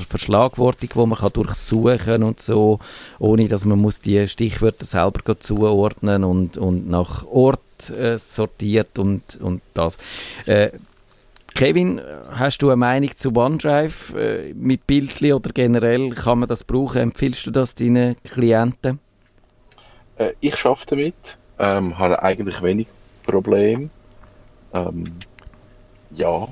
Verschlagwortung, 0.08 0.89
wo 0.93 1.06
man 1.06 1.19
kann 1.19 1.34
durchsuchen 1.34 2.24
und 2.24 2.39
so, 2.39 2.80
ohne 3.19 3.47
dass 3.47 3.65
man 3.65 3.80
muss 3.80 4.02
die 4.02 4.28
Stichwörter 4.28 4.86
selber 4.86 5.39
zuordnen 5.39 6.24
und, 6.24 6.58
und 6.58 6.89
nach 6.89 7.26
Ort 7.26 7.89
äh, 7.89 8.17
sortiert 8.17 9.00
und, 9.00 9.39
und 9.41 9.62
das. 9.74 9.97
Äh, 10.45 10.71
Kevin, 11.54 12.02
hast 12.32 12.62
du 12.62 12.69
eine 12.69 12.78
Meinung 12.78 13.15
zu 13.15 13.36
OneDrive 13.36 14.15
äh, 14.15 14.54
mit 14.54 14.88
Bildli 14.88 15.34
oder 15.34 15.52
generell 15.52 16.10
kann 16.12 16.39
man 16.39 16.50
das 16.50 16.63
brauchen? 16.63 17.02
Empfiehlst 17.02 17.45
du 17.45 17.52
das 17.52 17.76
deinen 17.76 18.15
Klienten? 18.24 19.00
Äh, 20.17 20.32
ich 20.39 20.56
schaffe 20.56 20.86
damit, 20.88 21.13
ähm, 21.60 21.97
habe 21.97 22.21
eigentlich 22.24 22.62
wenig 22.62 22.88
Probleme. 23.26 23.89
Ähm, 24.74 25.13
ja, 26.13 26.47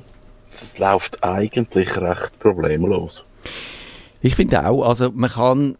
es 0.62 0.78
läuft 0.78 1.24
eigentlich 1.24 1.96
recht 1.98 2.40
problemlos. 2.40 3.26
Ich 4.22 4.36
finde 4.36 4.68
auch, 4.68 4.84
also 4.86 5.12
man 5.12 5.30
kann 5.30 5.78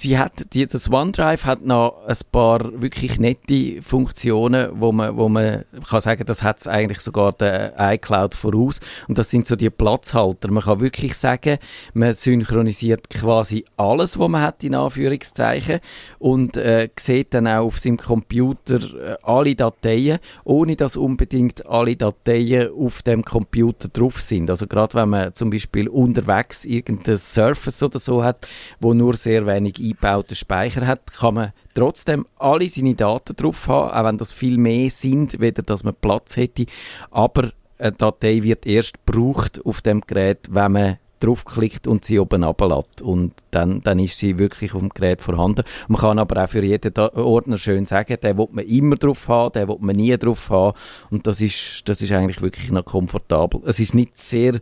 sie 0.00 0.18
hat, 0.18 0.54
die, 0.54 0.66
das 0.66 0.90
OneDrive 0.90 1.44
hat 1.44 1.64
noch 1.64 2.04
ein 2.06 2.16
paar 2.32 2.80
wirklich 2.80 3.18
nette 3.18 3.82
Funktionen, 3.82 4.80
wo 4.80 4.92
man, 4.92 5.16
wo 5.16 5.28
man 5.28 5.64
kann 5.88 6.00
sagen, 6.00 6.24
das 6.26 6.42
hat 6.42 6.66
eigentlich 6.66 7.00
sogar 7.00 7.32
der 7.32 7.74
iCloud 7.78 8.34
voraus. 8.34 8.80
Und 9.08 9.18
das 9.18 9.30
sind 9.30 9.46
so 9.46 9.56
die 9.56 9.70
Platzhalter. 9.70 10.50
Man 10.50 10.62
kann 10.62 10.80
wirklich 10.80 11.14
sagen, 11.14 11.58
man 11.92 12.12
synchronisiert 12.12 13.10
quasi 13.10 13.64
alles, 13.76 14.18
was 14.18 14.28
man 14.28 14.42
hat, 14.42 14.64
in 14.64 14.74
Anführungszeichen, 14.74 15.80
und 16.18 16.56
äh, 16.56 16.88
sieht 16.98 17.34
dann 17.34 17.46
auch 17.46 17.66
auf 17.66 17.78
seinem 17.78 17.98
Computer 17.98 18.78
äh, 18.78 19.16
alle 19.22 19.54
Dateien, 19.54 20.18
ohne 20.44 20.76
dass 20.76 20.96
unbedingt 20.96 21.66
alle 21.66 21.96
Dateien 21.96 22.70
auf 22.72 23.02
dem 23.02 23.24
Computer 23.24 23.88
drauf 23.88 24.20
sind. 24.20 24.50
Also 24.50 24.66
gerade 24.66 24.94
wenn 24.94 25.10
man 25.10 25.34
zum 25.34 25.50
Beispiel 25.50 25.88
unterwegs 25.88 26.64
irgendein 26.64 27.18
Surface 27.18 27.82
oder 27.82 27.98
so 27.98 28.24
hat, 28.24 28.48
wo 28.80 28.94
nur 28.94 29.16
sehr 29.16 29.46
wenig 29.46 29.89
eingebauten 29.90 30.36
Speicher 30.36 30.86
hat, 30.86 31.12
kann 31.12 31.34
man 31.34 31.52
trotzdem 31.74 32.26
alle 32.38 32.68
seine 32.68 32.94
Daten 32.94 33.36
drauf 33.36 33.68
haben, 33.68 33.90
auch 33.90 34.04
wenn 34.04 34.18
das 34.18 34.32
viel 34.32 34.58
mehr 34.58 34.90
sind, 34.90 35.40
weder 35.40 35.62
dass 35.62 35.84
man 35.84 35.94
Platz 36.00 36.36
hätte. 36.36 36.66
Aber 37.10 37.52
eine 37.78 37.92
Datei 37.92 38.42
wird 38.42 38.66
erst 38.66 39.04
gebraucht 39.04 39.64
auf 39.64 39.82
dem 39.82 40.02
Gerät, 40.02 40.48
wenn 40.50 40.72
man 40.72 40.96
draufklickt 41.20 41.86
und 41.86 42.04
sie 42.04 42.18
oben 42.18 42.42
ablässt. 42.44 43.02
Und 43.02 43.34
dann, 43.50 43.82
dann 43.82 43.98
ist 43.98 44.18
sie 44.18 44.38
wirklich 44.38 44.74
auf 44.74 44.80
dem 44.80 44.88
Gerät 44.88 45.20
vorhanden. 45.20 45.64
Man 45.88 46.00
kann 46.00 46.18
aber 46.18 46.42
auch 46.42 46.48
für 46.48 46.64
jeden 46.64 46.96
Ordner 46.98 47.58
schön 47.58 47.86
sagen, 47.86 48.16
den 48.22 48.38
will 48.38 48.48
man 48.50 48.66
immer 48.66 48.96
drauf 48.96 49.28
haben, 49.28 49.52
den 49.52 49.68
will 49.68 49.76
man 49.80 49.96
nie 49.96 50.16
drauf 50.16 50.48
haben. 50.50 50.76
Und 51.10 51.26
das 51.26 51.40
ist, 51.40 51.82
das 51.88 52.00
ist 52.00 52.12
eigentlich 52.12 52.40
wirklich 52.40 52.70
noch 52.70 52.84
komfortabel. 52.84 53.60
Es 53.66 53.78
ist 53.80 53.94
nicht 53.94 54.16
sehr 54.18 54.60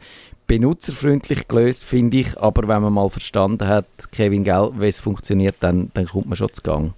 benutzerfreundlich 0.49 1.47
gelöst, 1.47 1.85
finde 1.85 2.17
ich. 2.17 2.37
Aber 2.39 2.67
wenn 2.67 2.83
man 2.83 2.93
mal 2.93 3.09
verstanden 3.09 3.69
hat, 3.69 3.87
Kevin 4.11 4.43
Gell, 4.43 4.73
wie 4.75 4.89
es 4.89 4.99
funktioniert, 4.99 5.57
dann, 5.61 5.93
dann 5.95 6.07
kommt 6.07 6.27
man 6.27 6.37
schon 6.37 6.53
zu 6.53 6.63
Gang. 6.63 6.95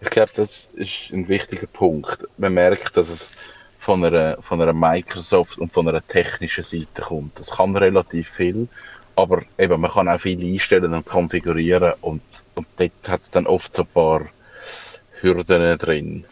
Ich 0.00 0.10
glaube, 0.10 0.30
das 0.36 0.70
ist 0.74 1.10
ein 1.12 1.26
wichtiger 1.26 1.66
Punkt. 1.66 2.28
Man 2.36 2.54
merkt, 2.54 2.96
dass 2.96 3.08
es 3.08 3.32
von 3.78 4.04
einer, 4.04 4.36
von 4.42 4.60
einer 4.60 4.72
Microsoft 4.72 5.58
und 5.58 5.72
von 5.72 5.88
einer 5.88 6.06
technischen 6.06 6.64
Seite 6.64 7.02
kommt. 7.02 7.38
Das 7.38 7.50
kann 7.52 7.76
relativ 7.76 8.28
viel, 8.28 8.68
aber 9.16 9.42
eben, 9.58 9.80
man 9.80 9.90
kann 9.90 10.08
auch 10.08 10.20
viel 10.20 10.42
einstellen 10.44 10.92
und 10.92 11.06
konfigurieren 11.06 11.94
und, 12.00 12.22
und 12.54 12.66
dort 12.76 12.92
hat 13.08 13.22
es 13.22 13.30
dann 13.30 13.46
oft 13.46 13.74
so 13.74 13.82
ein 13.82 13.88
paar 13.88 14.26
Hürden 15.20 15.78
drin. 15.78 16.24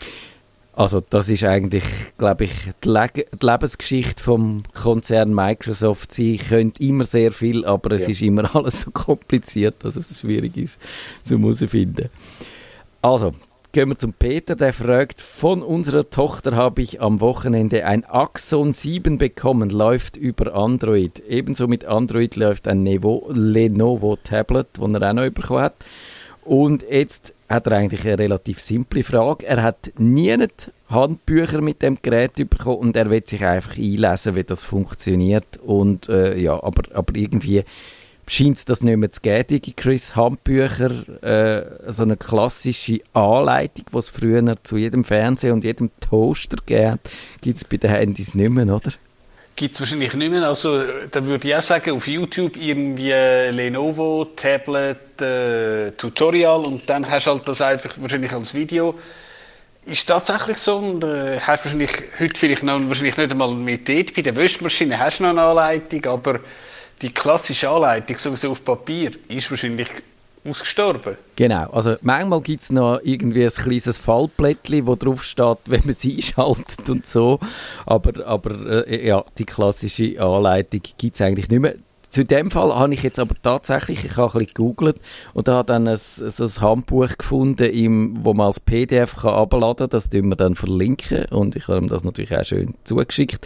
Also 0.77 1.01
das 1.01 1.29
ist 1.29 1.45
eigentlich, 1.45 1.85
glaube 2.19 2.45
ich, 2.45 2.53
die, 2.83 2.89
Le 2.89 3.09
die, 3.15 3.47
Lebensgeschichte 3.47 4.23
vom 4.23 4.65
Konzern 4.75 5.33
Microsoft. 5.33 6.11
Sie 6.11 6.37
können 6.37 6.73
immer 6.81 7.05
sehr 7.05 7.31
viel, 7.31 7.65
aber 7.65 7.93
es 7.93 8.03
ja. 8.03 8.09
ist 8.09 8.23
immer 8.23 8.55
alles 8.57 8.81
so 8.81 8.91
kompliziert, 8.91 9.77
dass 9.85 9.95
es 9.95 10.19
schwierig 10.19 10.57
ist 10.57 10.79
zu 11.23 11.39
herausfinden. 11.39 12.09
Also, 13.03 13.35
gehen 13.71 13.89
wir 13.89 13.99
zum 13.99 14.15
Peter, 14.15 14.57
der 14.57 14.73
fragt, 14.73 15.21
von 15.21 15.63
unserer 15.63 16.11
Tochter 16.11 16.57
habe 16.57 16.83
ich 16.83 17.01
am 17.01 17.21
Wochenende 17.21 17.85
ein 17.85 18.05
Axon 18.05 18.73
7 18.73 19.19
bekommen, 19.19 19.71
läuft 19.71 20.17
über 20.17 20.55
Android. 20.55 21.23
Ebenso 21.29 21.69
mit 21.69 21.85
Android 21.85 22.35
läuft 22.35 22.67
ein 22.67 22.83
Nevo, 22.83 23.31
Lenovo 23.33 24.17
Tablet, 24.17 24.69
das 24.73 24.93
er 24.93 25.11
auch 25.11 25.13
noch 25.13 25.31
bekommen 25.31 25.63
hat. 25.63 25.77
Und 26.45 26.85
jetzt 26.89 27.34
hat 27.49 27.67
er 27.67 27.73
eigentlich 27.73 28.05
eine 28.07 28.19
relativ 28.19 28.61
simple 28.61 29.05
Frage. 29.05 29.47
Er 29.47 29.63
hat 29.63 29.93
nie 29.99 30.37
Handbücher 30.89 31.61
mit 31.61 31.83
dem 31.83 31.99
Gerät 32.01 32.35
bekommen 32.35 32.79
und 32.79 32.97
er 32.97 33.11
will 33.11 33.23
sich 33.27 33.45
einfach 33.45 33.77
einlesen, 33.77 34.35
wie 34.35 34.45
das 34.45 34.65
funktioniert. 34.65 35.59
Und 35.59 36.09
äh, 36.09 36.39
ja, 36.39 36.63
aber, 36.63 36.83
aber 36.95 37.15
irgendwie 37.17 37.65
scheint 38.27 38.57
es 38.57 38.65
das 38.65 38.83
nicht 38.83 38.97
mehr 38.97 39.11
zu 39.11 39.21
geben, 39.21 39.61
die 39.61 39.73
Chris 39.73 40.17
Handbücher, 40.17 41.23
äh, 41.23 41.93
so 41.93 42.05
eine 42.05 42.17
klassische 42.17 43.01
Anleitung, 43.13 43.85
die 43.93 43.99
es 43.99 44.09
früher 44.09 44.57
zu 44.63 44.77
jedem 44.77 45.05
Fernseher 45.05 45.53
und 45.53 45.65
jedem 45.65 45.91
Toaster 46.01 46.57
gegeben 46.57 47.01
gibt 47.41 47.59
es 47.59 47.65
bei 47.65 47.77
den 47.77 47.91
Handys 47.91 48.35
nicht 48.35 48.51
mehr, 48.51 48.67
oder? 48.67 48.93
Gibt 49.57 49.75
es 49.75 49.81
wahrscheinlich 49.81 50.13
nicht 50.15 50.31
mehr. 50.31 50.43
Also, 50.43 50.83
da 51.11 51.25
würde 51.25 51.47
ich 51.47 51.55
auch 51.55 51.63
sagen, 51.63 51.93
auf 51.93 52.09
YouTube 52.09 52.57
irgendwie 52.57 53.11
Lenovo, 53.11 54.25
Tablet, 54.35 55.23
äh, 55.23 55.93
Tutorial 55.93 56.65
und 56.65 56.91
dann 56.91 57.09
hast 57.09 57.27
du 57.27 57.31
halt 57.31 57.47
das 57.47 57.61
einfach 57.61 57.95
wahrscheinlich 57.99 58.33
als 58.33 58.53
Video. 58.55 58.99
Ist 59.85 60.09
tatsächlich 60.09 60.57
so 60.57 60.79
und 60.79 61.05
äh, 61.05 61.39
hast 61.39 61.65
wahrscheinlich 61.65 61.93
heute 62.19 62.37
vielleicht 62.37 62.65
noch 62.65 62.81
wahrscheinlich 62.89 63.17
nicht 63.17 63.31
einmal 63.31 63.55
mit 63.55 63.89
dort. 63.89 64.15
Bei 64.15 64.23
der 64.23 64.35
Wäschmaschine 64.35 64.99
hast 64.99 65.21
du 65.21 65.25
noch 65.25 65.31
eine 65.31 65.43
Anleitung, 65.43 66.05
aber 66.07 66.41
die 67.01 67.13
klassische 67.13 67.69
Anleitung, 67.69 68.19
sowieso 68.19 68.51
auf 68.51 68.65
Papier, 68.65 69.13
ist 69.29 69.51
wahrscheinlich 69.51 69.89
ausgestorben. 70.49 71.17
Genau, 71.37 71.71
also 71.71 71.97
manchmal 72.03 72.41
gibt 72.41 72.63
es 72.63 72.71
noch 72.71 73.01
irgendwie 73.03 73.45
ein 73.45 73.51
kleines 73.51 73.99
Fallblättchen, 73.99 74.87
wo 74.87 74.95
drauf 74.95 75.25
steht, 75.25 75.59
wenn 75.67 75.83
man 75.85 75.95
sie 75.95 76.17
einschaltet 76.17 76.89
und 76.89 77.07
so, 77.07 77.41
aber, 77.87 78.27
aber 78.27 78.87
äh, 78.87 79.07
ja, 79.07 79.25
die 79.39 79.45
klassische 79.45 80.21
Anleitung 80.21 80.81
gibt 80.99 81.15
es 81.15 81.21
eigentlich 81.21 81.49
nicht 81.49 81.61
mehr. 81.61 81.75
Zu 82.11 82.25
dem 82.25 82.53
Fall 82.53 82.73
habe 82.73 82.95
ich 82.95 83.03
jetzt 83.03 83.19
aber 83.19 83.35
tatsächlich, 83.43 84.05
ich 84.05 84.17
habe 84.17 84.35
ein 84.35 84.39
bisschen 84.39 84.55
gegoogelt 84.55 85.01
und 85.33 85.49
habe 85.49 85.67
dann 85.67 85.89
ein, 85.89 85.97
so 85.97 86.45
ein 86.45 86.61
Handbuch 86.61 87.19
gefunden, 87.19 87.69
im, 87.69 88.25
wo 88.25 88.35
man 88.35 88.47
als 88.47 88.61
PDF 88.61 89.17
kann 89.17 89.35
abladen 89.35 89.89
kann. 89.89 89.91
Das 89.91 90.11
tun 90.11 90.29
wir 90.29 90.37
dann 90.37 90.55
verlinken 90.55 91.25
und 91.33 91.57
ich 91.57 91.67
habe 91.67 91.79
ihm 91.79 91.89
das 91.89 92.05
natürlich 92.05 92.37
auch 92.37 92.45
schön 92.45 92.75
zugeschickt 92.85 93.45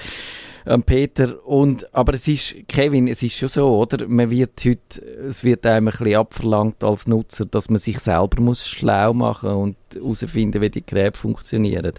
ähm, 0.69 0.83
Peter. 0.83 1.45
Und, 1.47 1.93
aber 1.95 2.15
es 2.15 2.29
ist, 2.29 2.57
Kevin, 2.69 3.09
es 3.09 3.23
ist 3.23 3.37
schon 3.37 3.49
so, 3.49 3.79
oder? 3.79 4.07
Man 4.07 4.31
wird 4.31 4.63
heute, 4.65 5.03
es 5.27 5.43
wird 5.43 5.65
einem 5.65 5.89
ein 5.89 5.91
bisschen 5.91 6.17
abverlangt 6.17 6.85
als 6.85 7.07
Nutzer, 7.07 7.47
dass 7.47 7.71
man 7.71 7.79
sich 7.79 7.99
selber 7.99 8.43
muss 8.43 8.69
schlau 8.69 9.15
machen 9.15 9.51
und 9.51 9.77
herausfinden, 9.95 10.61
wie 10.61 10.71
die 10.71 10.85
Geräte 10.85 11.19
funktionieren. 11.19 11.93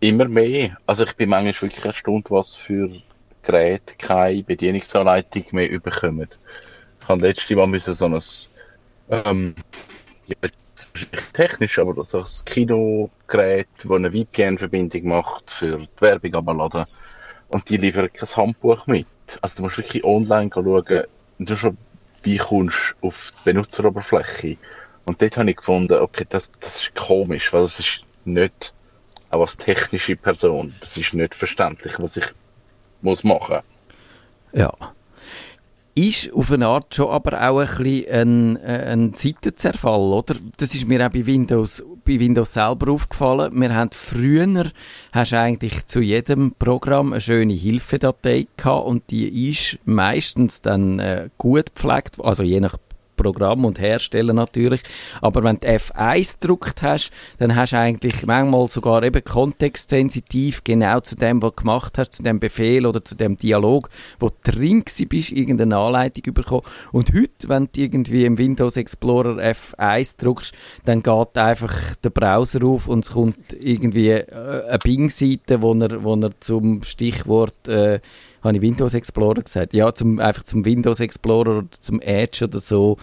Immer 0.00 0.28
mehr. 0.28 0.78
Also 0.86 1.04
ich 1.04 1.14
bin 1.14 1.28
manchmal 1.28 1.68
wirklich 1.68 1.84
erstaunt, 1.84 2.30
was 2.30 2.54
für 2.54 2.90
Geräte 3.42 3.94
keine 3.98 4.42
Bedienungsanleitung 4.42 5.44
mehr 5.52 5.78
bekommen. 5.78 6.28
Ich 7.02 7.08
habe 7.08 7.20
letztes 7.20 7.54
Mal 7.54 7.78
so 7.78 8.06
ein, 8.06 9.24
ähm, 9.26 9.54
technisch, 11.34 11.78
aber 11.78 12.02
so 12.04 12.20
ein 12.20 12.44
Kinogerät, 12.46 13.68
das 13.82 13.90
eine 13.90 14.10
VPN-Verbindung 14.10 15.08
macht, 15.08 15.50
für 15.50 15.78
die 15.78 16.00
Werbung 16.00 16.34
abladen 16.34 16.86
und 17.50 17.68
die 17.68 17.76
liefern 17.76 18.12
kein 18.12 18.28
Handbuch 18.28 18.86
mit. 18.86 19.06
Also 19.42 19.58
du 19.58 19.62
musst 19.64 19.78
wirklich 19.78 20.04
online 20.04 20.50
schauen, 20.52 21.04
du 21.38 21.56
schon 21.56 21.76
wie 22.22 22.38
kommst 22.38 22.94
auf 23.00 23.32
die 23.38 23.52
Benutzeroberfläche. 23.52 24.56
Und 25.04 25.22
dort 25.22 25.36
habe 25.36 25.50
ich 25.50 25.56
gefunden, 25.56 25.94
okay, 25.94 26.26
das, 26.28 26.52
das 26.60 26.76
ist 26.76 26.94
komisch, 26.94 27.52
weil 27.52 27.64
es 27.64 27.80
ist 27.80 28.04
nicht, 28.24 28.74
auch 29.30 29.40
als 29.40 29.56
technische 29.56 30.16
Person, 30.16 30.74
das 30.80 30.96
ist 30.96 31.14
nicht 31.14 31.34
verständlich, 31.34 31.94
was 31.98 32.16
ich 32.16 32.26
muss 33.00 33.24
machen. 33.24 33.60
Ja 34.52 34.72
ist 35.94 36.32
auf 36.32 36.52
eine 36.52 36.66
Art 36.66 36.94
schon 36.94 37.10
aber 37.10 37.48
auch 37.48 37.60
ein 37.60 37.66
bisschen 37.66 38.08
ein, 38.08 38.56
äh, 38.56 38.92
ein 38.92 39.12
Seitenzerfall, 39.12 40.12
oder? 40.12 40.36
Das 40.56 40.74
ist 40.74 40.86
mir 40.86 41.04
auch 41.06 41.10
bei 41.10 41.26
Windows, 41.26 41.84
bei 42.04 42.18
Windows 42.18 42.52
selber 42.52 42.92
aufgefallen. 42.92 43.52
Wir 43.60 43.74
haben 43.74 43.90
früher, 43.92 44.70
hast 45.12 45.34
eigentlich 45.34 45.86
zu 45.86 46.00
jedem 46.00 46.52
Programm 46.58 47.12
eine 47.12 47.20
schöne 47.20 47.52
Hilfedatei 47.52 48.46
gehabt 48.56 48.86
und 48.86 49.10
die 49.10 49.50
ist 49.50 49.78
meistens 49.84 50.62
dann 50.62 50.98
äh, 50.98 51.28
gut 51.38 51.74
gepflegt, 51.74 52.16
also 52.20 52.42
je 52.42 52.60
nach 52.60 52.76
Programm 53.20 53.64
und 53.64 53.78
Hersteller 53.78 54.32
natürlich. 54.32 54.82
Aber 55.20 55.42
wenn 55.44 55.56
du 55.56 55.68
F1 55.68 56.40
gedruckt 56.40 56.82
hast, 56.82 57.10
dann 57.38 57.54
hast 57.54 57.72
du 57.72 57.78
eigentlich 57.78 58.24
manchmal 58.26 58.68
sogar 58.68 59.02
eben 59.02 59.22
kontextsensitiv 59.22 60.64
genau 60.64 61.00
zu 61.00 61.16
dem, 61.16 61.42
was 61.42 61.50
du 61.50 61.56
gemacht 61.56 61.98
hast, 61.98 62.14
zu 62.14 62.22
dem 62.22 62.40
Befehl 62.40 62.86
oder 62.86 63.04
zu 63.04 63.14
dem 63.14 63.36
Dialog, 63.36 63.90
wo 64.18 64.28
du 64.28 64.50
drin 64.50 64.84
bist, 65.08 65.32
irgendeine 65.32 65.76
Anleitung 65.76 66.34
bekommen. 66.34 66.62
Und 66.92 67.12
heute, 67.12 67.48
wenn 67.48 67.68
du 67.72 67.80
irgendwie 67.80 68.24
im 68.24 68.38
Windows 68.38 68.76
Explorer 68.76 69.36
F1 69.38 70.18
druckst, 70.18 70.54
dann 70.84 71.02
geht 71.02 71.38
einfach 71.38 71.94
der 71.96 72.10
Browser 72.10 72.64
auf 72.64 72.88
und 72.88 73.04
es 73.04 73.12
kommt 73.12 73.52
irgendwie 73.52 74.10
äh, 74.10 74.66
eine 74.68 74.78
Bing-Seite, 74.78 75.62
wo 75.62 75.74
er, 75.74 76.02
wo 76.02 76.14
er 76.14 76.30
zum 76.40 76.82
Stichwort 76.82 77.68
äh, 77.68 78.00
habe 78.42 78.56
ich 78.56 78.62
Windows 78.62 78.94
Explorer 78.94 79.42
gesagt? 79.42 79.72
Ja, 79.72 79.92
zum, 79.92 80.18
einfach 80.18 80.42
zum 80.42 80.64
Windows 80.64 81.00
Explorer 81.00 81.58
oder 81.58 81.68
zum 81.78 82.00
Edge 82.00 82.44
oder 82.44 82.60
so 82.60 82.96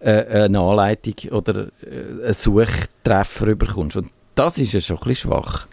äh, 0.00 0.44
eine 0.44 0.60
Anleitung 0.60 1.30
oder 1.30 1.68
äh, 1.82 2.24
einen 2.24 2.32
Suchtreffer 2.32 3.46
überkommst. 3.46 3.96
Und 3.96 4.10
das 4.34 4.58
ist 4.58 4.72
ja 4.72 4.80
schon 4.80 4.98
ein 4.98 5.04
bisschen 5.04 5.30
schwach. 5.30 5.66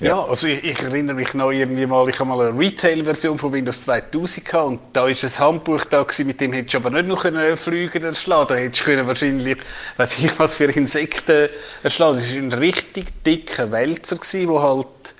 Ja, 0.00 0.20
also 0.20 0.48
ich, 0.48 0.64
ich, 0.64 0.82
erinnere 0.82 1.14
mich 1.14 1.34
noch 1.34 1.52
irgendwie 1.52 1.86
mal, 1.86 2.08
ich 2.08 2.18
habe 2.18 2.28
mal 2.28 2.48
eine 2.48 2.58
Retail-Version 2.58 3.38
von 3.38 3.52
Windows 3.52 3.80
2000 3.82 4.44
gehabt 4.44 4.66
und 4.66 4.80
da 4.92 5.06
ist 5.06 5.24
ein 5.24 5.38
Handbuch 5.38 5.84
da 5.84 6.02
gewesen, 6.02 6.26
mit 6.26 6.40
dem 6.40 6.52
hättest 6.52 6.74
du 6.74 6.78
aber 6.78 6.90
nicht 6.90 7.06
noch 7.06 7.22
können 7.22 7.56
Flüge 7.56 8.02
erschlagen 8.02 8.48
Da 8.48 8.54
hättest 8.56 8.86
du 8.88 9.06
wahrscheinlich, 9.06 9.58
weiß 9.96 10.18
ich 10.18 10.36
was 10.38 10.54
für 10.54 10.64
Insekten 10.64 11.48
erschlagen. 11.84 12.16
Das 12.16 12.34
war 12.34 12.42
ein 12.42 12.52
richtig 12.52 13.22
dicker 13.22 13.70
Wälzer 13.70 14.16
gewesen, 14.16 14.48
wo 14.48 14.60
halt 14.60 15.14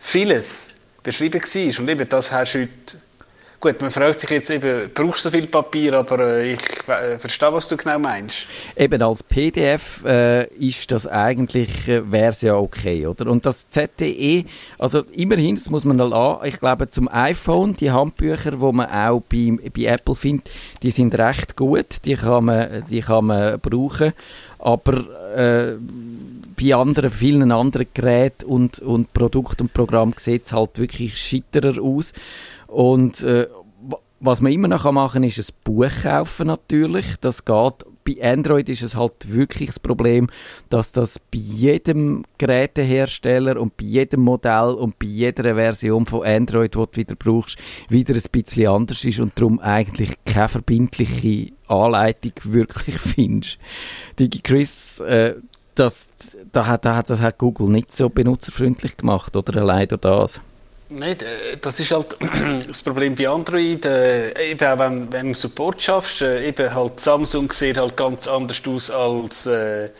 vieles 0.00 0.70
beschrieben 1.08 1.40
war. 1.40 1.80
Und 1.80 1.88
eben 1.88 2.08
das 2.08 2.32
hast 2.32 2.54
du 2.54 2.60
heute 2.60 2.98
Gut, 3.60 3.80
man 3.80 3.90
fragt 3.90 4.20
sich 4.20 4.30
jetzt 4.30 4.50
eben, 4.50 4.88
brauchst 4.94 5.24
du 5.24 5.30
so 5.30 5.36
viel 5.36 5.48
Papier, 5.48 5.94
aber 5.94 6.20
äh, 6.20 6.52
ich 6.52 6.60
äh, 6.86 7.18
verstehe, 7.18 7.52
was 7.52 7.66
du 7.66 7.76
genau 7.76 7.98
meinst. 7.98 8.46
Eben 8.76 9.02
als 9.02 9.24
PDF 9.24 10.04
äh, 10.04 10.46
ist 10.54 10.92
das 10.92 11.08
eigentlich, 11.08 11.88
äh, 11.88 12.08
wäre 12.08 12.28
es 12.28 12.42
ja 12.42 12.54
okay, 12.54 13.08
oder? 13.08 13.26
Und 13.28 13.44
das 13.44 13.68
ZTE, 13.68 14.44
also 14.78 15.02
immerhin, 15.10 15.56
das 15.56 15.70
muss 15.70 15.84
man 15.84 15.96
mal 15.96 16.12
an, 16.12 16.46
ich 16.46 16.60
glaube 16.60 16.88
zum 16.88 17.08
iPhone, 17.08 17.74
die 17.74 17.90
Handbücher, 17.90 18.52
die 18.52 18.72
man 18.72 18.88
auch 18.90 19.22
bei, 19.28 19.58
bei 19.76 19.86
Apple 19.86 20.14
findet, 20.14 20.48
die 20.84 20.92
sind 20.92 21.18
recht 21.18 21.56
gut, 21.56 22.04
die 22.04 22.14
kann 22.14 22.44
man, 22.44 22.84
die 22.88 23.00
kann 23.00 23.24
man 23.24 23.58
brauchen, 23.58 24.12
aber 24.60 25.34
äh, 25.36 25.72
bei 26.60 26.74
anderen, 26.74 27.10
vielen 27.10 27.52
anderen 27.52 27.86
Geräten 27.94 28.46
und, 28.46 28.78
und 28.80 29.12
Produkten 29.12 29.64
und 29.64 29.74
Programmen 29.74 30.14
sieht 30.16 30.46
es 30.46 30.52
halt 30.52 30.78
wirklich 30.78 31.16
schitterer 31.16 31.80
aus. 31.82 32.12
Und 32.66 33.22
äh, 33.22 33.46
was 34.20 34.40
man 34.40 34.52
immer 34.52 34.68
noch 34.68 34.90
machen 34.90 35.22
kann, 35.22 35.22
ist 35.22 35.38
ein 35.38 35.54
Buch 35.64 35.90
kaufen 36.02 36.48
natürlich. 36.48 37.06
Das 37.20 37.44
geht. 37.44 37.84
Bei 38.04 38.16
Android 38.22 38.68
ist 38.70 38.82
es 38.82 38.96
halt 38.96 39.30
wirklich 39.32 39.68
das 39.68 39.78
Problem, 39.78 40.28
dass 40.70 40.92
das 40.92 41.18
bei 41.18 41.38
jedem 41.38 42.24
Gerätehersteller 42.38 43.60
und 43.60 43.76
bei 43.76 43.84
jedem 43.84 44.22
Modell 44.22 44.70
und 44.70 44.98
bei 44.98 45.06
jeder 45.06 45.54
Version 45.54 46.06
von 46.06 46.24
Android, 46.24 46.74
die 46.74 46.78
du 46.78 46.88
wieder 46.94 47.14
brauchst, 47.16 47.58
wieder 47.90 48.14
ein 48.14 48.22
bisschen 48.32 48.68
anders 48.68 49.04
ist 49.04 49.20
und 49.20 49.38
darum 49.38 49.60
eigentlich 49.60 50.14
keine 50.24 50.48
verbindliche 50.48 51.52
Anleitung 51.68 52.32
wirklich 52.44 52.98
findest. 52.98 53.58
Digi 54.18 54.40
Chris, 54.40 55.00
äh, 55.00 55.34
das, 55.78 56.08
da 56.52 56.66
hat, 56.66 56.84
da 56.84 56.96
hat, 56.96 57.10
das 57.10 57.20
hat 57.20 57.38
Google 57.38 57.68
nicht 57.68 57.92
so 57.92 58.08
benutzerfreundlich 58.08 58.96
gemacht, 58.96 59.36
oder 59.36 59.60
allein 59.60 59.88
das? 59.88 60.40
Nein, 60.90 61.16
das 61.60 61.80
ist 61.80 61.92
halt 61.92 62.16
das 62.68 62.80
Problem 62.80 63.14
bei 63.14 63.28
Android. 63.28 63.84
Äh, 63.84 64.52
eben 64.52 64.66
auch 64.66 64.78
wenn, 64.78 65.12
wenn 65.12 65.28
du 65.28 65.34
Support 65.34 65.82
schaffst, 65.82 66.22
äh, 66.22 66.48
eben 66.48 66.74
halt 66.74 66.98
Samsung 66.98 67.52
sieht 67.52 67.76
halt 67.76 67.96
ganz 67.96 68.26
anders 68.26 68.62
aus 68.66 68.90
als 68.90 69.46
äh, 69.46 69.90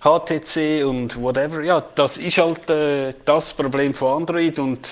HTC 0.00 0.84
und 0.84 1.20
whatever. 1.20 1.62
Ja, 1.62 1.82
das 1.94 2.18
ist 2.18 2.38
halt 2.38 2.70
äh, 2.70 3.14
das 3.24 3.52
Problem 3.52 3.94
von 3.94 4.22
Android 4.22 4.60
und 4.60 4.88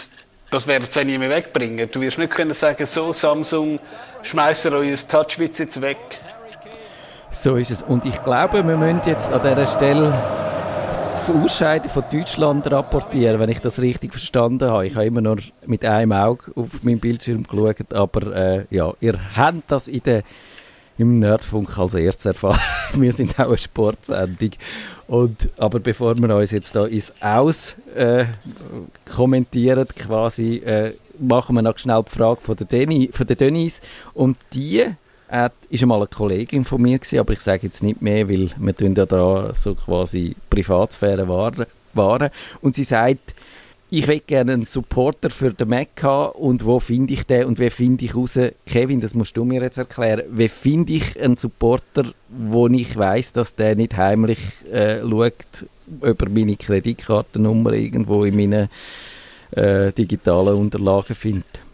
das 0.51 0.67
werden 0.67 0.89
sie 0.91 1.05
nie 1.05 1.19
mehr 1.19 1.31
wegbringen. 1.31 1.89
Du 1.91 2.01
wirst 2.01 2.19
nicht 2.19 2.33
können 2.33 2.55
sagen, 2.55 2.85
so 2.85 3.13
Samsung, 3.13 3.79
schmeißt 4.23 4.67
euer 4.67 4.97
Touchwitz 4.97 5.59
jetzt 5.59 5.81
weg. 5.81 5.99
So 7.33 7.57
ist 7.57 7.71
es. 7.71 7.83
Und 7.83 8.05
ich 8.05 8.23
glaube, 8.25 8.67
wir 8.67 8.77
müssen 8.77 9.01
jetzt 9.07 9.33
an 9.33 9.41
dieser 9.41 9.67
Stelle 9.67 10.13
das 11.11 11.31
Ausscheiden 11.31 11.91
von 11.91 12.05
Deutschland 12.11 12.71
rapportieren, 12.71 13.39
wenn 13.41 13.49
ich 13.51 13.61
das 13.61 13.81
richtig 13.81 14.13
verstanden 14.13 14.69
habe. 14.69 14.87
Ich 14.87 14.95
habe 14.95 15.07
immer 15.07 15.21
nur 15.21 15.39
mit 15.67 15.85
einem 15.85 16.13
Auge 16.13 16.53
auf 16.55 16.83
meinen 16.83 17.01
Bildschirm 17.01 17.45
geschaut, 17.45 17.93
aber 17.93 18.35
äh, 18.35 18.65
ja, 18.71 18.93
ihr 19.01 19.19
habt 19.37 19.71
das 19.71 19.89
in 19.89 20.03
der 20.03 20.23
im 20.99 21.19
Nerdfunk 21.19 21.79
als 21.79 21.95
erstes 21.95 22.27
erfahren. 22.27 22.61
wir 22.95 23.13
sind 23.13 23.39
auch 23.41 23.49
eine 23.49 23.59
Sportsendung. 23.59 24.51
Und, 25.09 25.49
aber 25.57 25.81
bevor 25.81 26.17
wir 26.19 26.37
uns 26.37 26.51
jetzt 26.51 26.77
da 26.77 26.85
ins 26.85 27.15
Aus 27.23 27.77
äh, 27.95 28.27
kommentieren, 29.11 29.89
quasi, 29.97 30.57
äh, 30.57 30.95
machen 31.19 31.57
wir 31.57 31.63
noch 31.63 31.79
schnell 31.79 32.03
die 32.07 32.17
Frage 32.17 32.41
von 32.43 32.55
der, 32.55 32.67
Deni, 32.67 33.09
von 33.13 33.27
der 33.27 33.37
Denise. 33.37 33.81
Und 34.13 34.37
die 34.53 34.85
äh, 35.31 35.51
ist 35.69 35.83
einmal 35.83 35.99
eine 35.99 36.07
Kollegin 36.07 36.65
von 36.65 36.83
mir 36.83 36.99
gewesen, 36.99 37.19
aber 37.21 37.33
ich 37.33 37.41
sage 37.41 37.63
jetzt 37.65 37.83
nicht 37.83 38.03
mehr, 38.03 38.29
weil 38.29 38.51
wir 38.57 38.77
tun 38.77 38.95
ja 38.95 39.07
da 39.07 39.55
so 39.55 39.75
quasi 39.75 40.35
Privatsphäre 40.49 41.29
wahren. 41.29 42.31
Und 42.61 42.75
sie 42.75 42.85
sagt, 42.85 43.35
ich 43.93 44.07
will 44.07 44.21
gerne 44.21 44.53
einen 44.53 44.65
Supporter 44.65 45.31
für 45.31 45.53
den 45.53 45.69
Mac 45.69 46.03
haben 46.03 46.33
und 46.33 46.65
wo 46.65 46.79
finde 46.79 47.13
ich 47.13 47.27
den 47.27 47.47
und 47.47 47.59
wie 47.59 47.71
finde 47.71 48.05
ich 48.05 48.15
raus, 48.15 48.39
Kevin, 48.67 49.01
das 49.01 49.15
musst 49.15 49.37
du 49.37 49.45
mir 49.45 49.63
jetzt 49.63 49.79
erklären, 49.79 50.23
wie 50.31 50.49
finde 50.49 50.93
ich 50.93 51.21
einen 51.21 51.37
Supporter, 51.37 52.13
wo 52.29 52.69
ich 52.69 52.97
weiß, 52.97 53.33
dass 53.33 53.57
der 53.57 53.75
nicht 53.75 53.97
heimlich 53.97 54.39
äh, 54.73 55.01
schaut, 55.01 55.67
über 56.03 56.29
meine 56.29 56.57
Kreditkartennummer 56.57 57.73
irgendwo 57.73 58.25
in 58.25 58.37
meinen 58.37 58.69
äh, 59.51 59.93
digitalen 59.93 60.55
Unterlagen 60.55 61.17
findet? 61.17 61.70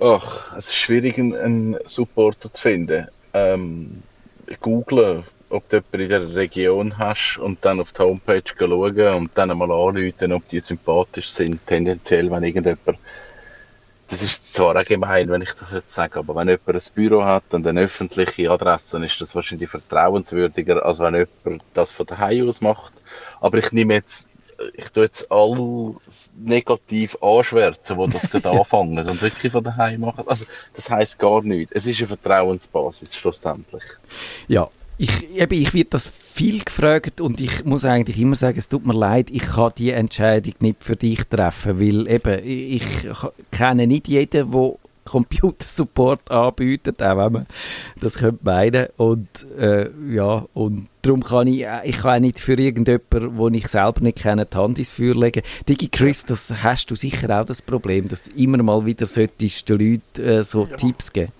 Ach, 0.00 0.56
es 0.56 0.66
ist 0.66 0.74
schwierig, 0.74 1.18
einen 1.18 1.76
Supporter 1.84 2.52
zu 2.52 2.60
finden. 2.60 3.08
Ähm, 3.32 4.02
googlen 4.60 5.24
ob 5.50 5.68
du 5.68 5.76
jemanden 5.76 6.00
in 6.00 6.08
der 6.08 6.34
Region 6.34 6.98
hast 6.98 7.38
und 7.38 7.64
dann 7.64 7.80
auf 7.80 7.92
die 7.92 8.02
Homepage 8.02 8.42
schauen 8.44 9.14
und 9.14 9.30
dann 9.34 9.52
einmal 9.52 9.70
anrufen, 9.70 10.32
ob 10.32 10.48
die 10.48 10.58
sympathisch 10.58 11.28
sind, 11.28 11.64
tendenziell, 11.66 12.30
wenn 12.30 12.42
irgendjemand 12.42 12.98
das 14.08 14.22
ist 14.22 14.54
zwar 14.54 14.76
auch 14.76 14.84
gemein, 14.84 15.30
wenn 15.30 15.40
ich 15.40 15.52
das 15.52 15.72
jetzt 15.72 15.92
sage, 15.92 16.18
aber 16.18 16.36
wenn 16.36 16.48
jemand 16.48 16.68
ein 16.68 16.94
Büro 16.94 17.24
hat 17.24 17.44
und 17.52 17.66
eine 17.66 17.80
öffentliche 17.80 18.50
Adresse, 18.50 18.92
dann 18.92 19.04
ist 19.04 19.20
das 19.20 19.34
wahrscheinlich 19.34 19.70
vertrauenswürdiger, 19.70 20.84
als 20.84 20.98
wenn 20.98 21.14
jemand 21.14 21.64
das 21.72 21.90
von 21.90 22.06
daheim 22.06 22.48
aus 22.48 22.60
macht. 22.60 22.92
Aber 23.40 23.56
ich 23.58 23.72
nehme 23.72 23.94
jetzt, 23.94 24.28
ich 24.74 24.90
tue 24.90 25.04
jetzt 25.04 25.30
all 25.30 25.94
negativ 26.36 27.16
anschwärzen, 27.20 27.98
die 27.98 28.08
das 28.12 28.30
gerade 28.30 28.50
anfangen 28.58 29.08
und 29.08 29.22
wirklich 29.22 29.52
von 29.52 29.64
daheim 29.64 30.00
machen. 30.00 30.24
Also, 30.26 30.44
das 30.74 30.90
heisst 30.90 31.18
gar 31.18 31.42
nichts. 31.42 31.72
Es 31.74 31.86
ist 31.86 31.98
eine 31.98 32.08
Vertrauensbasis, 32.08 33.14
schlussendlich. 33.14 33.84
Ja, 34.48 34.68
ich, 34.96 35.36
eben, 35.36 35.60
ich 35.60 35.74
werde 35.74 35.90
das 35.90 36.08
viel 36.08 36.62
gefragt 36.62 37.20
und 37.20 37.40
ich 37.40 37.64
muss 37.64 37.84
eigentlich 37.84 38.18
immer 38.18 38.36
sagen, 38.36 38.58
es 38.58 38.68
tut 38.68 38.86
mir 38.86 38.94
leid, 38.94 39.28
ich 39.30 39.42
kann 39.42 39.72
die 39.76 39.90
Entscheidung 39.90 40.54
nicht 40.60 40.84
für 40.84 40.96
dich 40.96 41.24
treffen, 41.24 41.80
weil 41.80 42.08
eben, 42.08 42.44
ich, 42.44 43.04
ich 43.04 43.16
kenne 43.50 43.86
nicht 43.86 44.06
jeden, 44.08 44.52
der 44.52 44.52
Computersupport 45.04 46.30
anbietet, 46.30 47.02
auch 47.02 47.16
wenn 47.16 47.32
man 47.32 47.46
das 48.00 48.18
könnte 48.18 48.44
meinen. 48.44 48.86
Und 48.96 49.28
äh, 49.58 49.88
ja, 50.10 50.46
und 50.54 50.88
darum 51.02 51.22
kann 51.22 51.46
ich, 51.46 51.66
ich 51.84 51.98
kann 51.98 52.16
auch 52.16 52.20
nicht 52.20 52.40
für 52.40 52.58
irgendjemanden, 52.58 53.36
den 53.36 53.54
ich 53.54 53.68
selber 53.68 54.00
nicht 54.00 54.18
kenne, 54.18 54.46
die 54.46 54.56
Hand 54.56 54.78
ins 54.78 54.90
Feuer 54.90 55.14
legen. 55.14 55.42
Digi 55.68 55.88
Chris, 55.88 56.24
das 56.24 56.52
hast 56.62 56.90
du 56.90 56.96
sicher 56.96 57.40
auch 57.40 57.44
das 57.44 57.62
Problem, 57.62 58.08
dass 58.08 58.24
du 58.24 58.30
immer 58.36 58.62
mal 58.62 58.84
wieder 58.86 59.06
solltest 59.06 59.68
den 59.68 59.78
Leuten 59.78 60.22
äh, 60.22 60.44
so 60.44 60.66
ja. 60.66 60.76
Tipps 60.76 61.12
geben 61.12 61.32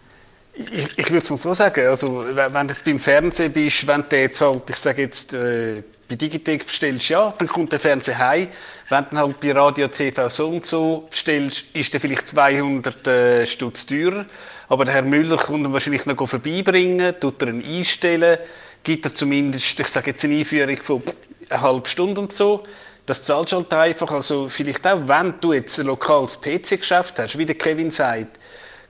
ich, 0.57 0.99
ich 0.99 1.11
würde 1.11 1.19
es 1.19 1.31
mal 1.31 1.37
so 1.37 1.55
sagen, 1.55 1.87
also 1.87 2.25
wenn 2.25 2.69
du 2.69 2.75
beim 2.85 2.99
Fernsehen 2.99 3.53
bist, 3.53 3.87
wenn 3.87 4.05
du 4.09 4.17
jetzt 4.17 4.41
halt, 4.41 4.71
ich 4.71 4.77
sage 4.77 5.03
jetzt, 5.03 5.35
äh, 5.35 5.83
bei 6.09 6.17
Digitec 6.17 6.67
bestellst, 6.67 7.09
ja, 7.09 7.33
dann 7.37 7.49
kommt 7.49 7.73
der 7.73 7.81
Fernseher 7.81 8.19
heim. 8.19 8.49
Wenn 8.89 9.07
du 9.11 9.17
halt 9.17 9.41
bei 9.41 9.53
Radio 9.53 9.89
TV 9.89 10.29
so 10.29 10.49
und 10.49 10.67
so 10.67 11.07
bestellst, 11.09 11.65
ist 11.73 11.93
der 11.93 12.01
vielleicht 12.01 12.29
200 12.29 13.07
äh, 13.07 13.47
Stutz 13.47 13.87
teurer. 13.87 14.27
Aber 14.69 14.85
der 14.85 14.95
Herr 14.95 15.03
Müller 15.03 15.39
kommt 15.39 15.67
ihn 15.67 15.73
wahrscheinlich 15.73 16.05
noch 16.05 16.27
vorbeibringen, 16.27 17.15
tut 17.19 17.41
er 17.43 17.49
ihn 17.49 17.65
einstellen, 17.65 18.39
gibt 18.83 19.07
er 19.07 19.15
zumindest, 19.15 19.81
ich 19.81 19.87
sage 19.87 20.11
jetzt 20.11 20.25
eine 20.25 20.37
Einführung 20.37 20.77
von 20.77 21.03
einer 21.49 21.61
halben 21.63 21.87
Stunde 21.87 22.21
und 22.21 22.33
so. 22.33 22.65
Das 23.07 23.25
zahlst 23.25 23.53
du 23.53 23.57
halt 23.57 23.73
einfach. 23.73 24.13
Also 24.13 24.49
vielleicht 24.49 24.87
auch, 24.87 25.01
wenn 25.07 25.35
du 25.41 25.53
jetzt 25.53 25.79
ein 25.79 25.87
lokales 25.87 26.41
PC-Geschäft 26.41 27.19
hast, 27.19 27.39
wie 27.39 27.47
der 27.47 27.57
Kevin 27.57 27.91
sagt, 27.91 28.39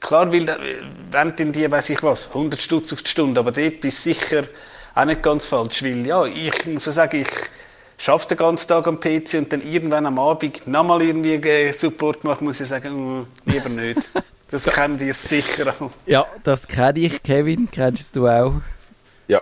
Klar, 0.04 0.30
weil, 0.30 0.59
wenn 1.11 1.35
denn 1.35 1.50
die, 1.50 1.70
weiß 1.70 1.88
ich 1.88 2.02
was, 2.02 2.28
100 2.28 2.61
Stutz 2.61 2.92
auf 2.92 3.02
die 3.02 3.09
Stunde, 3.09 3.40
aber 3.40 3.52
dort 3.52 3.80
bist 3.80 4.04
du 4.04 4.12
sicher 4.12 4.44
auch 4.94 5.07
nicht 5.07 5.22
ganz 5.22 5.46
falsch, 5.46 5.83
weil, 5.83 6.07
ja, 6.07 6.26
ich 6.26 6.66
muss 6.66 6.85
sagen, 6.85 7.22
ich 7.22 7.30
schaffe 7.98 8.28
den 8.28 8.38
ganzen 8.38 8.68
Tag 8.68 8.87
am 8.87 9.00
PC 9.00 9.35
und 9.35 9.52
dann 9.52 9.62
irgendwann 9.62 10.07
am 10.07 10.18
Abend 10.18 10.66
nochmal 10.66 11.02
irgendwie 11.02 11.72
Support 11.72 12.24
machen, 12.24 12.44
muss 12.44 12.61
ich 12.61 12.68
sagen, 12.68 13.20
mm, 13.20 13.26
lieber 13.46 13.68
nicht. 13.68 14.11
Das 14.50 14.64
so. 14.64 14.70
kennen 14.70 14.98
die 14.98 15.11
sicher 15.12 15.74
auch. 15.80 15.90
Ja, 16.07 16.26
das 16.44 16.68
kenne 16.68 16.98
ich, 16.98 17.22
Kevin. 17.22 17.66
Kennst 17.70 18.14
du 18.14 18.28
auch? 18.28 18.52
Ja. 19.26 19.40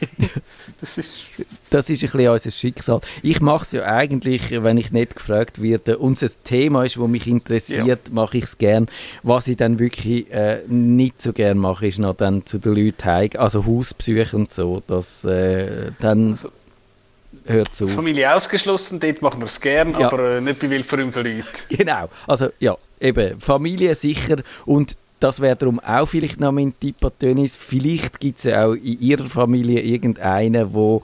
das 0.80 0.98
ist... 0.98 1.26
Das 1.70 1.90
ist 1.90 2.02
ein 2.02 2.10
bisschen 2.10 2.30
unser 2.30 2.50
Schicksal. 2.50 3.00
Ich 3.22 3.40
mache 3.40 3.64
es 3.64 3.72
ja 3.72 3.84
eigentlich, 3.84 4.50
wenn 4.50 4.78
ich 4.78 4.92
nicht 4.92 5.16
gefragt 5.16 5.60
werde, 5.60 5.98
und 5.98 6.20
es 6.22 6.38
ein 6.38 6.44
Thema 6.44 6.84
ist, 6.84 6.96
das 6.96 7.06
mich 7.06 7.26
interessiert, 7.26 8.08
ja. 8.08 8.14
mache 8.14 8.38
ich 8.38 8.44
es 8.44 8.58
gern. 8.58 8.86
Was 9.22 9.46
ich 9.46 9.58
dann 9.58 9.78
wirklich 9.78 10.32
äh, 10.32 10.62
nicht 10.66 11.20
so 11.20 11.34
gern 11.34 11.58
mache, 11.58 11.86
ist 11.86 11.98
noch 11.98 12.14
dann 12.14 12.46
zu 12.46 12.58
den 12.58 12.74
Leuten 12.74 13.04
heim, 13.04 13.30
also 13.36 13.66
Hausbesuche 13.66 14.34
und 14.34 14.52
so, 14.52 14.82
dass 14.86 15.24
äh, 15.26 15.92
dann... 16.00 16.30
Also 16.30 16.48
hört 17.48 17.74
zu. 17.74 17.86
Familie 17.86 18.34
ausgeschlossen, 18.34 19.00
dort 19.00 19.22
machen 19.22 19.40
wir 19.40 19.46
es 19.46 19.60
gern, 19.60 19.98
ja. 19.98 20.06
aber 20.06 20.36
äh, 20.36 20.40
nicht 20.40 20.58
bei 20.58 20.70
wildfremden 20.70 21.24
Leuten. 21.24 21.44
Genau, 21.68 22.08
also 22.26 22.50
ja, 22.58 22.76
eben, 23.00 23.40
Familie 23.40 23.94
sicher 23.94 24.36
und 24.66 24.96
das 25.20 25.40
wäre 25.40 25.56
darum 25.56 25.80
auch 25.80 26.06
vielleicht 26.06 26.38
noch 26.38 26.52
mein 26.52 26.72
Tipp 26.78 27.04
an 27.04 27.10
Dennis. 27.20 27.56
Vielleicht 27.56 28.20
gibt 28.20 28.38
es 28.38 28.44
ja 28.44 28.66
auch 28.66 28.74
in 28.74 29.00
ihrer 29.00 29.26
Familie 29.26 29.80
irgendeinen, 29.80 30.72
wo 30.72 31.02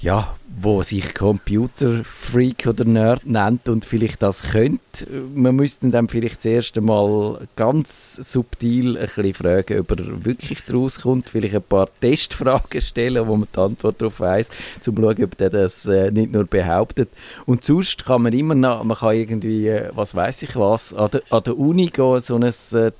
ja, 0.00 0.34
wo 0.60 0.82
sich 0.82 1.14
Computerfreak 1.14 2.66
oder 2.66 2.84
Nerd 2.84 3.26
nennt 3.26 3.68
und 3.68 3.84
vielleicht 3.84 4.22
das 4.22 4.42
könnte. 4.42 5.06
Man 5.34 5.56
müsste 5.56 5.88
dann 5.88 6.08
vielleicht 6.08 6.36
das 6.36 6.46
erste 6.46 6.80
Mal 6.80 7.46
ganz 7.54 8.16
subtil 8.16 8.96
ein 8.96 9.06
bisschen 9.06 9.34
fragen, 9.34 9.80
ob 9.80 9.90
er 9.90 10.24
wirklich 10.24 10.64
daraus 10.64 11.00
kommt, 11.02 11.28
vielleicht 11.28 11.54
ein 11.54 11.62
paar 11.62 11.88
Testfragen 12.00 12.80
stellen, 12.80 13.26
wo 13.28 13.36
man 13.36 13.46
die 13.54 13.60
Antwort 13.60 14.00
darauf 14.00 14.20
weiss, 14.20 14.48
um 14.48 14.82
zu 14.82 14.94
schauen, 14.94 15.24
ob 15.24 15.36
der 15.36 15.50
das 15.50 15.84
äh, 15.86 16.10
nicht 16.10 16.32
nur 16.32 16.44
behauptet. 16.44 17.10
Und 17.44 17.62
sonst 17.62 18.06
kann 18.06 18.22
man 18.22 18.32
immer 18.32 18.54
noch, 18.54 18.82
man 18.84 18.96
kann 18.96 19.14
irgendwie, 19.14 19.68
äh, 19.68 19.90
was 19.94 20.14
weiß 20.14 20.42
ich 20.42 20.56
was, 20.56 20.94
an 20.94 21.10
der, 21.10 21.22
an 21.30 21.42
der 21.44 21.58
Uni 21.58 21.86
gehen, 21.86 22.20
so 22.20 22.36
ein 22.36 22.42
äh, 22.42 22.52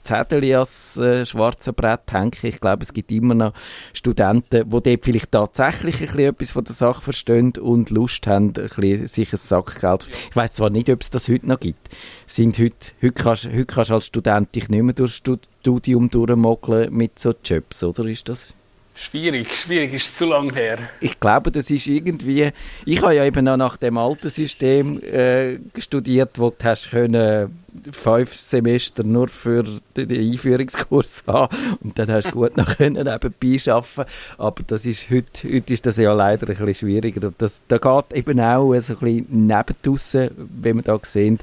Zettel 0.03 0.45
äh, 0.45 1.25
schwarze 1.25 1.73
Brett 1.73 2.13
hängen. 2.13 2.33
Ich 2.43 2.61
glaube, 2.61 2.83
es 2.83 2.93
gibt 2.93 3.11
immer 3.11 3.35
noch 3.35 3.55
Studenten, 3.95 4.69
die 4.69 4.83
dort 4.83 5.05
vielleicht 5.05 5.33
tatsächlich 5.33 5.97
ein 5.97 6.07
bisschen 6.07 6.21
etwas 6.21 6.51
von 6.51 6.65
der 6.65 6.75
Sache 6.75 7.03
verstehen 7.03 7.38
und 7.59 7.91
Lust 7.91 8.27
haben, 8.27 8.49
ein 8.49 8.53
bisschen, 8.53 9.07
sich 9.07 9.33
ein 9.33 9.37
Sackgeld. 9.37 10.09
Ich 10.31 10.37
weiß 10.37 10.53
zwar 10.53 10.71
nicht, 10.71 10.91
ob 10.91 11.03
es 11.03 11.11
das 11.11 11.29
heute 11.29 11.47
noch 11.47 11.61
gibt. 11.61 11.89
Sind 12.27 12.59
heute, 12.59 12.93
heute, 13.03 13.13
kannst, 13.13 13.47
heute 13.47 13.67
kannst 13.67 13.91
du 13.91 13.95
als 13.95 14.07
Student 14.07 14.55
dich 14.55 14.69
nicht 14.69 14.83
mehr 14.83 14.95
durch 14.95 15.23
das 15.23 15.39
Studium 15.61 16.11
durchmogeln 16.11 16.93
mit 16.93 17.19
so 17.19 17.35
Jobs, 17.45 17.83
oder 17.85 18.05
ist 18.05 18.29
das? 18.29 18.55
Schwierig, 19.01 19.55
schwierig, 19.55 19.95
ist 19.95 20.19
zu 20.19 20.27
lang 20.27 20.53
her. 20.53 20.77
Ich 21.01 21.21
glaube, 21.21 21.53
das 21.53 21.71
ist 21.71 21.87
irgendwie. 21.87 22.51
Ich 22.85 23.01
habe 23.01 23.15
ja 23.15 23.25
eben 23.25 23.45
noch 23.45 23.57
nach 23.57 23.77
dem 23.77 23.97
alten 23.97 24.29
System 24.29 25.01
äh, 25.05 25.61
studiert, 25.79 26.37
wo 26.37 26.51
du 26.51 26.65
hast 26.65 26.91
können 26.91 27.57
fünf 27.93 28.35
Semester 28.35 29.05
nur 29.05 29.29
für 29.29 29.65
den 29.97 30.11
Einführungskurs 30.11 31.23
haben 31.29 31.55
und 31.81 31.97
dann 31.97 32.11
hast 32.11 32.27
du 32.27 32.33
gut 32.33 32.57
noch 32.57 32.77
können 32.77 33.07
nebenbei 33.07 33.73
arbeiten. 33.73 34.11
Aber 34.37 34.63
das 34.67 34.85
ist 34.85 35.09
heute, 35.11 35.55
heute 35.55 35.73
ist 35.73 35.87
das 35.87 35.97
ja 35.99 36.13
leider 36.13 36.49
ein 36.49 36.57
bisschen 36.57 36.75
schwieriger. 36.75 37.29
Und 37.29 37.41
das, 37.41 37.63
da 37.69 37.79
geht 37.79 38.19
eben 38.19 38.41
auch 38.41 38.75
so 38.81 38.95
ein 38.95 38.99
bisschen 38.99 39.47
nebendaussen, 39.47 40.31
wie 40.37 40.75
wir 40.75 40.83
da 40.83 40.99
sehen, 41.03 41.39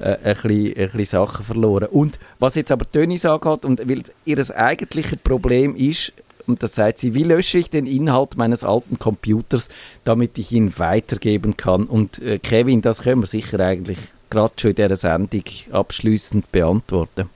äh, 0.00 0.16
ein, 0.24 0.34
bisschen, 0.34 0.66
ein 0.66 0.90
bisschen 0.90 1.04
Sachen 1.04 1.44
verloren. 1.44 1.86
Und 1.88 2.18
was 2.40 2.56
jetzt 2.56 2.72
aber 2.72 2.90
Tönis 2.90 3.24
angeht 3.24 3.64
und 3.64 3.88
weil 3.88 4.02
ihr 4.24 4.56
eigentliches 4.56 5.18
Problem 5.18 5.76
ist, 5.76 6.12
und 6.46 6.62
das 6.62 6.74
sagt 6.74 6.98
sie, 6.98 7.14
wie 7.14 7.24
lösche 7.24 7.58
ich 7.58 7.70
den 7.70 7.86
Inhalt 7.86 8.36
meines 8.36 8.64
alten 8.64 8.98
Computers, 8.98 9.68
damit 10.04 10.38
ich 10.38 10.52
ihn 10.52 10.78
weitergeben 10.78 11.56
kann. 11.56 11.84
Und 11.84 12.20
äh, 12.20 12.38
Kevin, 12.38 12.82
das 12.82 13.02
können 13.02 13.22
wir 13.22 13.26
sicher 13.26 13.60
eigentlich 13.60 13.98
gerade 14.30 14.52
schon 14.56 14.70
in 14.70 14.76
dieser 14.76 14.96
Sendung 14.96 15.44
abschließend 15.70 16.50
beantworten. 16.52 17.28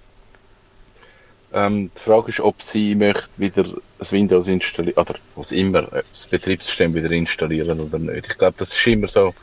Ähm, 1.53 1.91
die 1.97 2.01
Frage 2.01 2.29
ist, 2.29 2.41
ob 2.41 2.63
sie 2.63 2.95
möchte 2.95 3.29
wieder 3.39 3.67
das 3.99 4.13
Windows 4.13 4.47
installieren, 4.47 4.99
oder 4.99 5.15
was 5.35 5.51
immer, 5.51 5.93
äh, 5.93 6.03
das 6.13 6.27
Betriebssystem 6.27 6.95
wieder 6.95 7.11
installieren 7.11 7.81
oder 7.81 7.99
nicht. 7.99 8.29
Ich 8.29 8.39
glaube, 8.39 8.55
das 8.59 8.73
ist 8.73 8.87
immer 8.87 9.09
so 9.09 9.35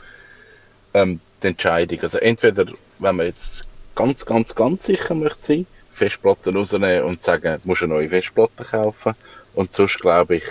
ähm, 0.94 1.20
die 1.42 1.48
Entscheidung. 1.48 2.00
Also 2.00 2.18
entweder, 2.18 2.66
wenn 2.98 3.16
man 3.16 3.26
jetzt 3.26 3.66
ganz, 3.94 4.24
ganz, 4.24 4.54
ganz 4.54 4.86
sicher 4.86 5.14
möchte 5.14 5.42
sein, 5.42 5.66
Festplatten 5.90 6.56
rausnehmen 6.56 7.02
und 7.02 7.22
sagen, 7.22 7.60
du 7.62 7.68
musst 7.68 7.82
eine 7.82 7.94
neue 7.94 8.08
Festplatte 8.08 8.64
kaufen, 8.64 9.14
und 9.54 9.72
sonst 9.72 9.98
glaube 10.00 10.36
ich, 10.36 10.44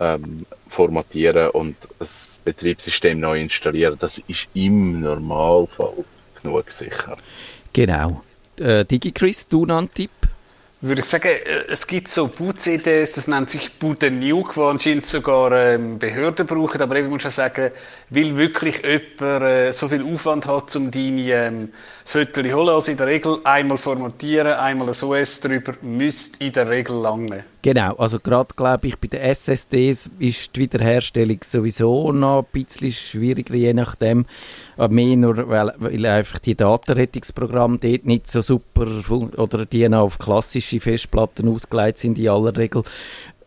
ähm, 0.00 0.46
formatieren 0.68 1.50
und 1.50 1.76
das 1.98 2.40
Betriebssystem 2.44 3.18
neu 3.18 3.40
installieren, 3.40 3.96
das 3.98 4.18
ist 4.28 4.48
im 4.54 5.00
Normalfall 5.00 6.04
genug 6.42 6.70
sicher. 6.70 7.16
Genau. 7.72 8.22
Äh, 8.58 8.84
DigiChris, 8.84 9.48
du 9.48 9.66
noch 9.66 9.78
einen 9.78 9.92
Tipp? 9.92 10.10
würde 10.80 11.00
ich 11.00 11.06
sagen, 11.06 11.28
äh, 11.28 11.72
es 11.72 11.86
gibt 11.86 12.08
so 12.08 12.28
Boot-CDs, 12.28 13.12
das 13.12 13.26
nennt 13.26 13.50
sich 13.50 13.72
Boot 13.72 14.02
Nuke, 14.02 14.56
wo 14.56 14.66
anscheinend 14.66 15.06
sogar 15.06 15.52
ähm, 15.52 15.98
Behörden 15.98 16.46
brauchen, 16.46 16.80
aber 16.80 16.96
ich 16.96 17.08
muss 17.08 17.22
schon 17.22 17.30
sagen, 17.30 17.72
weil 18.10 18.36
wirklich 18.36 18.82
jemand 18.84 19.42
äh, 19.42 19.72
so 19.72 19.88
viel 19.88 20.04
Aufwand 20.04 20.46
hat, 20.46 20.74
um 20.76 20.90
deine 20.90 21.32
ähm, 21.32 21.72
Zu 22.08 22.24
holen, 22.24 22.70
also 22.70 22.90
in 22.90 22.96
der 22.96 23.06
Regel 23.06 23.36
einmal 23.44 23.76
formatieren, 23.76 24.54
einmal 24.54 24.88
ein 24.88 24.94
OS 24.94 25.42
drüber, 25.42 25.74
müsste 25.82 26.42
in 26.42 26.54
der 26.54 26.66
Regel 26.66 26.96
lange. 26.96 27.44
Genau, 27.60 27.96
also 27.96 28.18
gerade 28.18 28.54
glaube 28.56 28.86
ich 28.86 28.96
bei 28.96 29.08
den 29.08 29.20
SSDs 29.20 30.08
ist 30.18 30.56
die 30.56 30.60
Wiederherstellung 30.60 31.40
sowieso 31.44 32.10
noch 32.12 32.44
ein 32.44 32.46
bisschen 32.50 32.92
schwieriger, 32.92 33.54
je 33.54 33.74
nachdem. 33.74 34.24
Mehr 34.88 35.16
nur, 35.18 35.50
weil, 35.50 35.74
weil 35.76 36.06
einfach 36.06 36.38
die 36.38 36.54
Datenrettungsprogramme 36.54 37.76
dort 37.76 38.06
nicht 38.06 38.30
so 38.30 38.40
super 38.40 38.86
oder 39.36 39.66
die 39.66 39.86
noch 39.86 40.04
auf 40.04 40.18
klassische 40.18 40.80
Festplatten 40.80 41.46
ausgelegt 41.46 41.98
sind 41.98 42.16
in 42.16 42.30
aller 42.30 42.56
Regel. 42.56 42.84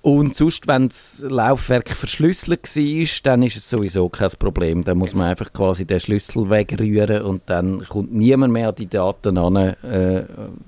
Und 0.03 0.35
sonst, 0.35 0.67
wenn 0.67 0.87
das 0.87 1.23
Laufwerk 1.27 1.89
verschlüsselt 1.89 2.63
war, 2.63 3.07
dann 3.23 3.43
ist 3.43 3.57
es 3.57 3.69
sowieso 3.69 4.09
kein 4.09 4.31
Problem. 4.39 4.83
Dann 4.83 4.97
muss 4.97 5.13
man 5.13 5.27
einfach 5.27 5.53
quasi 5.53 5.85
den 5.85 5.99
Schlüssel 5.99 6.49
wegrühren 6.49 7.21
und 7.21 7.43
dann 7.45 7.87
kommt 7.87 8.11
niemand 8.11 8.51
mehr 8.51 8.69
an 8.69 8.75
die 8.75 8.87
Daten 8.87 9.37
an. 9.37 9.55
Äh, 9.55 10.23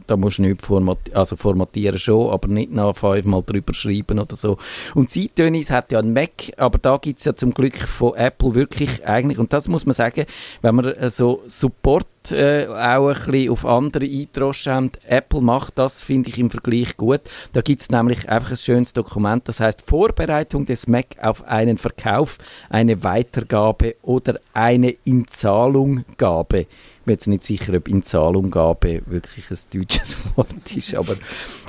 da 0.06 0.18
musst 0.18 0.38
du 0.38 0.44
nicht 0.44 0.62
formatieren, 0.62 1.18
also 1.18 1.36
formatieren 1.36 1.98
schon, 1.98 2.30
aber 2.30 2.48
nicht 2.48 2.72
nach 2.72 2.96
fünfmal 2.96 3.42
drüber 3.44 3.74
schreiben 3.74 4.20
oder 4.20 4.36
so. 4.36 4.58
Und 4.94 5.10
Zeittönis 5.10 5.72
hat 5.72 5.92
ja 5.92 5.98
ein 5.98 6.14
Mac, 6.14 6.54
aber 6.58 6.78
da 6.78 6.98
gibt 6.98 7.18
es 7.18 7.26
ja 7.26 7.36
zum 7.36 7.56
Glück 7.56 7.78
von 7.78 8.14
Apple 8.14 8.54
wirklich 8.54 9.08
eigentlich, 9.08 9.40
und 9.40 9.52
das 9.52 9.68
muss 9.68 9.88
man 9.88 9.94
sagen, 9.94 10.26
wenn 10.62 10.76
man 10.76 10.86
äh, 10.86 11.10
so 11.10 11.42
Support 11.48 12.06
äh, 12.32 12.68
auch 12.68 13.10
ein 13.10 13.32
bisschen 13.32 13.50
auf 13.50 13.66
andere 13.66 14.06
eindroschen 14.06 14.74
haben. 14.74 14.92
Apple 15.08 15.42
macht 15.42 15.78
das, 15.78 16.04
finde 16.04 16.30
ich, 16.30 16.40
im 16.40 16.50
Vergleich 16.50 16.98
gut. 16.98 17.22
Da 17.52 17.62
gibt 17.62 17.82
es 17.82 17.90
nämlich 17.90 18.30
einfach 18.30 18.52
ein 18.52 18.58
schönes 18.58 18.94
Dokument, 18.94 19.48
das 19.48 19.60
heißt 19.60 19.84
Vorbereitung 19.86 20.66
des 20.66 20.88
Mac 20.88 21.18
auf 21.22 21.44
einen 21.46 21.78
Verkauf, 21.78 22.38
eine 22.70 23.04
Weitergabe 23.04 23.96
oder 24.02 24.40
eine 24.54 24.96
Inzahlunggabe 25.04 26.68
bin 27.04 27.14
jetzt 27.14 27.28
nicht 27.28 27.46
sicher, 27.46 27.74
ob 27.74 27.88
Inzahlunggabe 27.88 29.02
wirklich 29.06 29.52
ein 29.52 29.58
deutsches 29.74 30.18
Wort 30.36 30.76
ist, 30.76 30.96
aber 30.96 31.16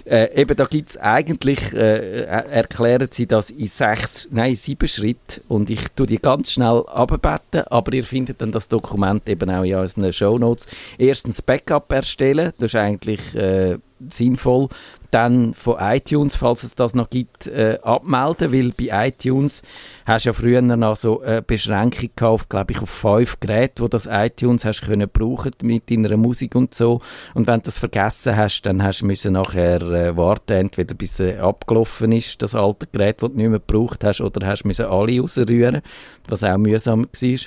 äh, 0.04 0.40
eben 0.40 0.56
da 0.56 0.64
gibt 0.64 0.90
es 0.90 0.96
eigentlich, 0.96 1.72
äh, 1.72 2.24
erklären 2.24 3.08
sie 3.10 3.26
das 3.26 3.50
in 3.50 3.68
sechs, 3.68 4.28
nein, 4.30 4.54
sieben 4.54 4.88
Schritten 4.88 5.42
und 5.48 5.70
ich 5.70 5.88
tue 5.96 6.06
die 6.06 6.18
ganz 6.18 6.52
schnell 6.52 6.84
abbetten, 6.86 7.62
aber 7.68 7.92
ihr 7.94 8.04
findet 8.04 8.40
dann 8.40 8.52
das 8.52 8.68
Dokument 8.68 9.26
eben 9.28 9.50
auch 9.50 9.64
in 9.64 9.74
unseren 9.74 10.12
Show 10.12 10.38
Notes. 10.38 10.66
Erstens 10.98 11.42
Backup 11.42 11.90
erstellen, 11.92 12.52
das 12.58 12.74
ist 12.74 12.76
eigentlich 12.76 13.34
äh, 13.34 13.78
sinnvoll 14.08 14.68
dann 15.14 15.54
von 15.54 15.76
iTunes, 15.78 16.34
falls 16.34 16.64
es 16.64 16.74
das 16.74 16.96
noch 16.96 17.08
gibt, 17.08 17.46
äh, 17.46 17.78
abmelden, 17.82 18.52
weil 18.52 18.72
bei 18.72 19.06
iTunes 19.06 19.62
hast 20.06 20.24
du 20.24 20.30
ja 20.30 20.32
früher 20.32 20.60
noch 20.60 20.96
so 20.96 21.20
eine 21.20 21.40
Beschränkung 21.40 22.10
gehabt, 22.16 22.50
glaube 22.50 22.72
ich, 22.72 22.82
auf 22.82 22.90
fünf 22.90 23.38
Geräte, 23.38 23.84
wo 23.84 23.88
das 23.88 24.08
iTunes 24.10 24.64
hast 24.64 24.82
können 24.82 25.08
brauchen 25.08 25.52
mit 25.62 25.88
deiner 25.88 26.16
Musik 26.16 26.56
und 26.56 26.74
so. 26.74 27.00
Und 27.32 27.46
wenn 27.46 27.60
du 27.60 27.66
das 27.66 27.78
vergessen 27.78 28.36
hast, 28.36 28.62
dann 28.62 28.82
hast 28.82 29.02
du 29.02 29.06
müssen 29.06 29.34
nachher 29.34 29.82
äh, 29.82 30.16
warten, 30.16 30.54
entweder 30.54 30.94
bis 30.94 31.20
es 31.20 31.38
abgelaufen 31.38 32.10
ist, 32.10 32.42
das 32.42 32.56
alte 32.56 32.88
Gerät, 32.90 33.22
das 33.22 33.30
du 33.30 33.36
nicht 33.36 33.50
mehr 33.50 33.60
gebraucht 33.60 34.02
hast, 34.02 34.20
oder 34.20 34.44
hast 34.44 34.64
müssen 34.64 34.86
alle 34.86 35.20
rausrühren, 35.20 35.82
was 36.26 36.42
auch 36.42 36.58
mühsam 36.58 37.04
war. 37.04 37.38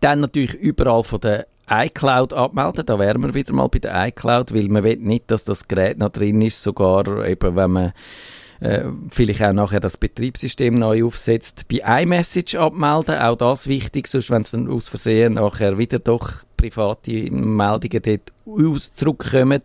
Dann 0.00 0.20
natürlich 0.20 0.54
überall 0.54 1.04
von 1.04 1.20
den 1.20 1.44
iCloud 1.68 2.32
abmelden. 2.32 2.86
Da 2.86 2.98
wären 2.98 3.22
wir 3.22 3.34
wieder 3.34 3.52
mal 3.52 3.68
bei 3.68 3.78
der 3.78 4.08
iCloud, 4.08 4.54
weil 4.54 4.68
man 4.68 4.84
will 4.84 4.96
nicht, 4.96 5.30
dass 5.30 5.44
das 5.44 5.68
Gerät 5.68 5.98
noch 5.98 6.10
drin 6.10 6.40
ist, 6.42 6.62
sogar 6.62 7.26
eben, 7.26 7.56
wenn 7.56 7.70
man 7.70 7.92
äh, 8.60 8.84
vielleicht 9.10 9.42
auch 9.42 9.52
nachher 9.52 9.80
das 9.80 9.96
Betriebssystem 9.96 10.74
neu 10.74 11.04
aufsetzt. 11.04 11.66
Bei 11.68 12.02
iMessage 12.02 12.54
abmelden, 12.54 13.18
auch 13.18 13.36
das 13.36 13.66
wichtig, 13.66 14.06
sonst 14.06 14.30
wenn 14.30 14.42
es 14.42 14.52
dann 14.52 14.70
aus 14.70 14.88
Versehen 14.88 15.34
nachher 15.34 15.78
wieder 15.78 15.98
doch 15.98 16.30
private 16.56 17.30
Meldungen 17.30 18.02
dort 18.02 18.32
aus 18.46 18.94
zurückkommen, 18.94 19.62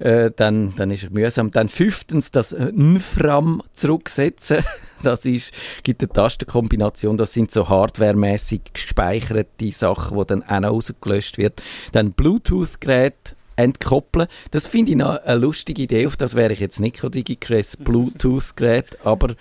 äh, 0.00 0.30
dann, 0.34 0.74
dann 0.76 0.90
ist 0.90 1.04
es 1.04 1.10
mühsam. 1.10 1.50
Dann 1.50 1.68
fünftens 1.68 2.30
das 2.30 2.52
NFRAM 2.52 3.62
zurücksetzen. 3.72 4.58
Das 5.02 5.24
ist, 5.24 5.54
gibt 5.82 6.02
eine 6.02 6.12
Tastenkombination, 6.12 7.16
das 7.16 7.32
sind 7.32 7.50
so 7.50 7.70
hardwaremäßig 7.70 8.60
gespeicherte 8.74 9.72
Sachen, 9.72 10.18
die 10.18 10.26
dann 10.26 10.42
auch 10.42 10.60
noch 10.60 10.72
rausgelöscht 10.72 11.38
wird. 11.38 11.62
Dann 11.92 12.12
Bluetooth-Gerät 12.12 13.34
entkoppeln. 13.56 14.28
Das 14.50 14.66
finde 14.66 14.90
ich 14.90 14.98
noch 14.98 15.22
eine 15.24 15.38
lustige 15.38 15.80
Idee, 15.80 16.06
auf 16.06 16.18
das 16.18 16.34
wäre 16.34 16.52
ich 16.52 16.60
jetzt 16.60 16.80
nicht 16.80 17.02
DigiCrest 17.02 17.82
Bluetooth-Gerät, 17.82 18.98
aber 19.04 19.36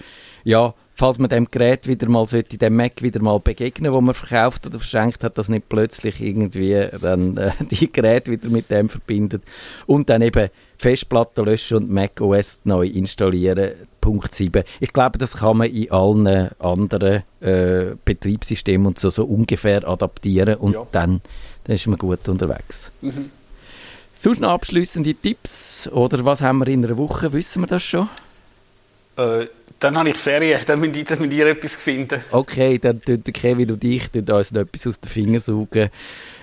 ja, 0.45 0.74
falls 0.99 1.17
man 1.17 1.29
dem 1.29 1.49
Gerät 1.49 1.87
wieder 1.87 2.09
mal 2.09 2.25
sollte, 2.25 2.57
dem 2.57 2.75
Mac 2.75 3.01
wieder 3.01 3.21
mal 3.21 3.39
begegnen, 3.39 3.93
wo 3.93 4.01
man 4.01 4.13
verkauft 4.13 4.67
oder 4.67 4.79
verschenkt 4.79 5.23
hat, 5.23 5.37
dass 5.37 5.47
nicht 5.47 5.69
plötzlich 5.69 6.19
irgendwie 6.19 6.87
dann 6.99 7.37
äh, 7.37 7.51
die 7.71 7.89
Geräte 7.89 8.31
wieder 8.31 8.49
mit 8.49 8.69
dem 8.69 8.89
verbindet 8.89 9.41
und 9.87 10.09
dann 10.09 10.21
eben 10.21 10.49
Festplatte 10.77 11.41
löschen 11.41 11.77
und 11.77 11.89
Mac 11.89 12.19
OS 12.19 12.61
neu 12.65 12.85
installieren. 12.85 13.71
Punkt 14.01 14.35
7. 14.35 14.63
Ich 14.81 14.91
glaube, 14.91 15.17
das 15.17 15.37
kann 15.37 15.57
man 15.57 15.69
in 15.69 15.89
allen 15.89 16.49
anderen 16.59 17.23
äh, 17.39 17.95
Betriebssystemen 18.03 18.87
und 18.87 18.99
so, 18.99 19.09
so 19.09 19.23
ungefähr 19.23 19.87
adaptieren 19.87 20.55
und 20.55 20.73
ja. 20.73 20.85
dann, 20.91 21.21
dann 21.63 21.75
ist 21.75 21.87
man 21.87 21.97
gut 21.97 22.27
unterwegs. 22.27 22.91
Mhm. 23.01 23.29
Sonst 24.17 24.41
noch 24.41 24.49
abschließende 24.49 25.15
Tipps 25.15 25.87
oder 25.87 26.25
was 26.25 26.41
haben 26.41 26.57
wir 26.57 26.67
in 26.67 26.83
einer 26.83 26.97
Woche? 26.97 27.31
Wissen 27.31 27.61
wir 27.61 27.67
das 27.67 27.83
schon? 27.83 28.09
Äh, 29.20 29.47
dann 29.80 29.97
habe 29.97 30.09
ich 30.09 30.17
Ferien, 30.17 30.61
dann 30.67 30.80
müsst 30.80 30.95
ihr, 30.95 31.20
mit 31.20 31.34
ihr 31.34 31.47
etwas 31.47 31.76
finden. 31.76 32.22
Okay, 32.32 32.78
dann 32.80 33.01
tun 33.01 33.24
Kevin 33.24 33.72
und 33.72 33.84
ich 33.84 34.09
uns 34.13 34.51
noch 34.51 34.61
etwas 34.61 34.88
aus 34.88 34.99
den 34.99 35.09
Fingern 35.09 35.39
saugen. 35.39 35.89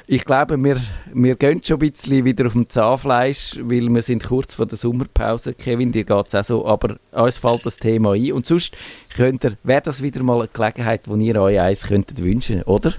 Ich 0.08 0.24
glaube, 0.24 0.56
wir, 0.56 0.80
wir 1.12 1.34
gehen 1.34 1.60
schon 1.64 1.80
ein 1.82 1.90
bisschen 1.90 2.24
wieder 2.24 2.46
auf 2.46 2.52
dem 2.52 2.68
Zahnfleisch, 2.68 3.58
weil 3.60 3.88
wir 3.88 4.02
sind 4.02 4.22
kurz 4.22 4.54
vor 4.54 4.66
der 4.66 4.78
Sommerpause. 4.78 5.52
Kevin, 5.52 5.90
dir 5.90 6.04
geht 6.04 6.26
es 6.28 6.34
auch 6.34 6.44
so, 6.44 6.66
aber 6.66 6.96
uns 7.10 7.38
fällt 7.38 7.66
das 7.66 7.78
Thema 7.78 8.12
ein. 8.12 8.32
Und 8.32 8.46
sonst 8.46 8.76
könnt 9.16 9.44
ihr, 9.44 9.56
wäre 9.64 9.82
das 9.82 10.02
wieder 10.02 10.22
mal 10.22 10.38
eine 10.38 10.48
Gelegenheit, 10.48 11.02
wo 11.06 11.16
ihr 11.16 11.42
euch 11.42 11.58
eins 11.58 11.82
könntet 11.82 12.22
wünschen, 12.22 12.62
oder? 12.62 12.94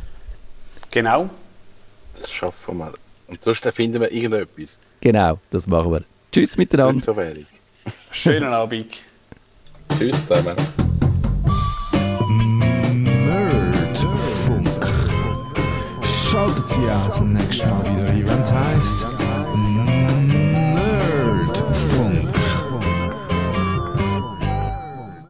Genau. 0.92 1.30
Das 2.20 2.30
schaffen 2.30 2.78
wir. 2.78 2.94
Und 3.28 3.42
sonst 3.42 3.66
finden 3.68 4.02
wir 4.02 4.12
irgendetwas. 4.12 4.78
Genau, 5.00 5.40
das 5.50 5.66
machen 5.66 5.94
wir. 5.94 6.04
Tschüss 6.30 6.58
miteinander. 6.58 7.16
Schönen 8.12 8.52
Abend. 8.52 9.07
Tschüss 9.96 10.16
zusammen. 10.28 10.56
Nerdfunk. 13.26 14.68
Schaltet 16.02 16.68
Sie 16.68 16.90
auch 16.90 17.08
das 17.08 17.22
nächste 17.22 17.68
Mal 17.68 17.86
wieder 17.86 18.10
ein, 18.10 18.26
wenn 18.26 18.42
es 18.42 18.52
heisst 18.52 19.17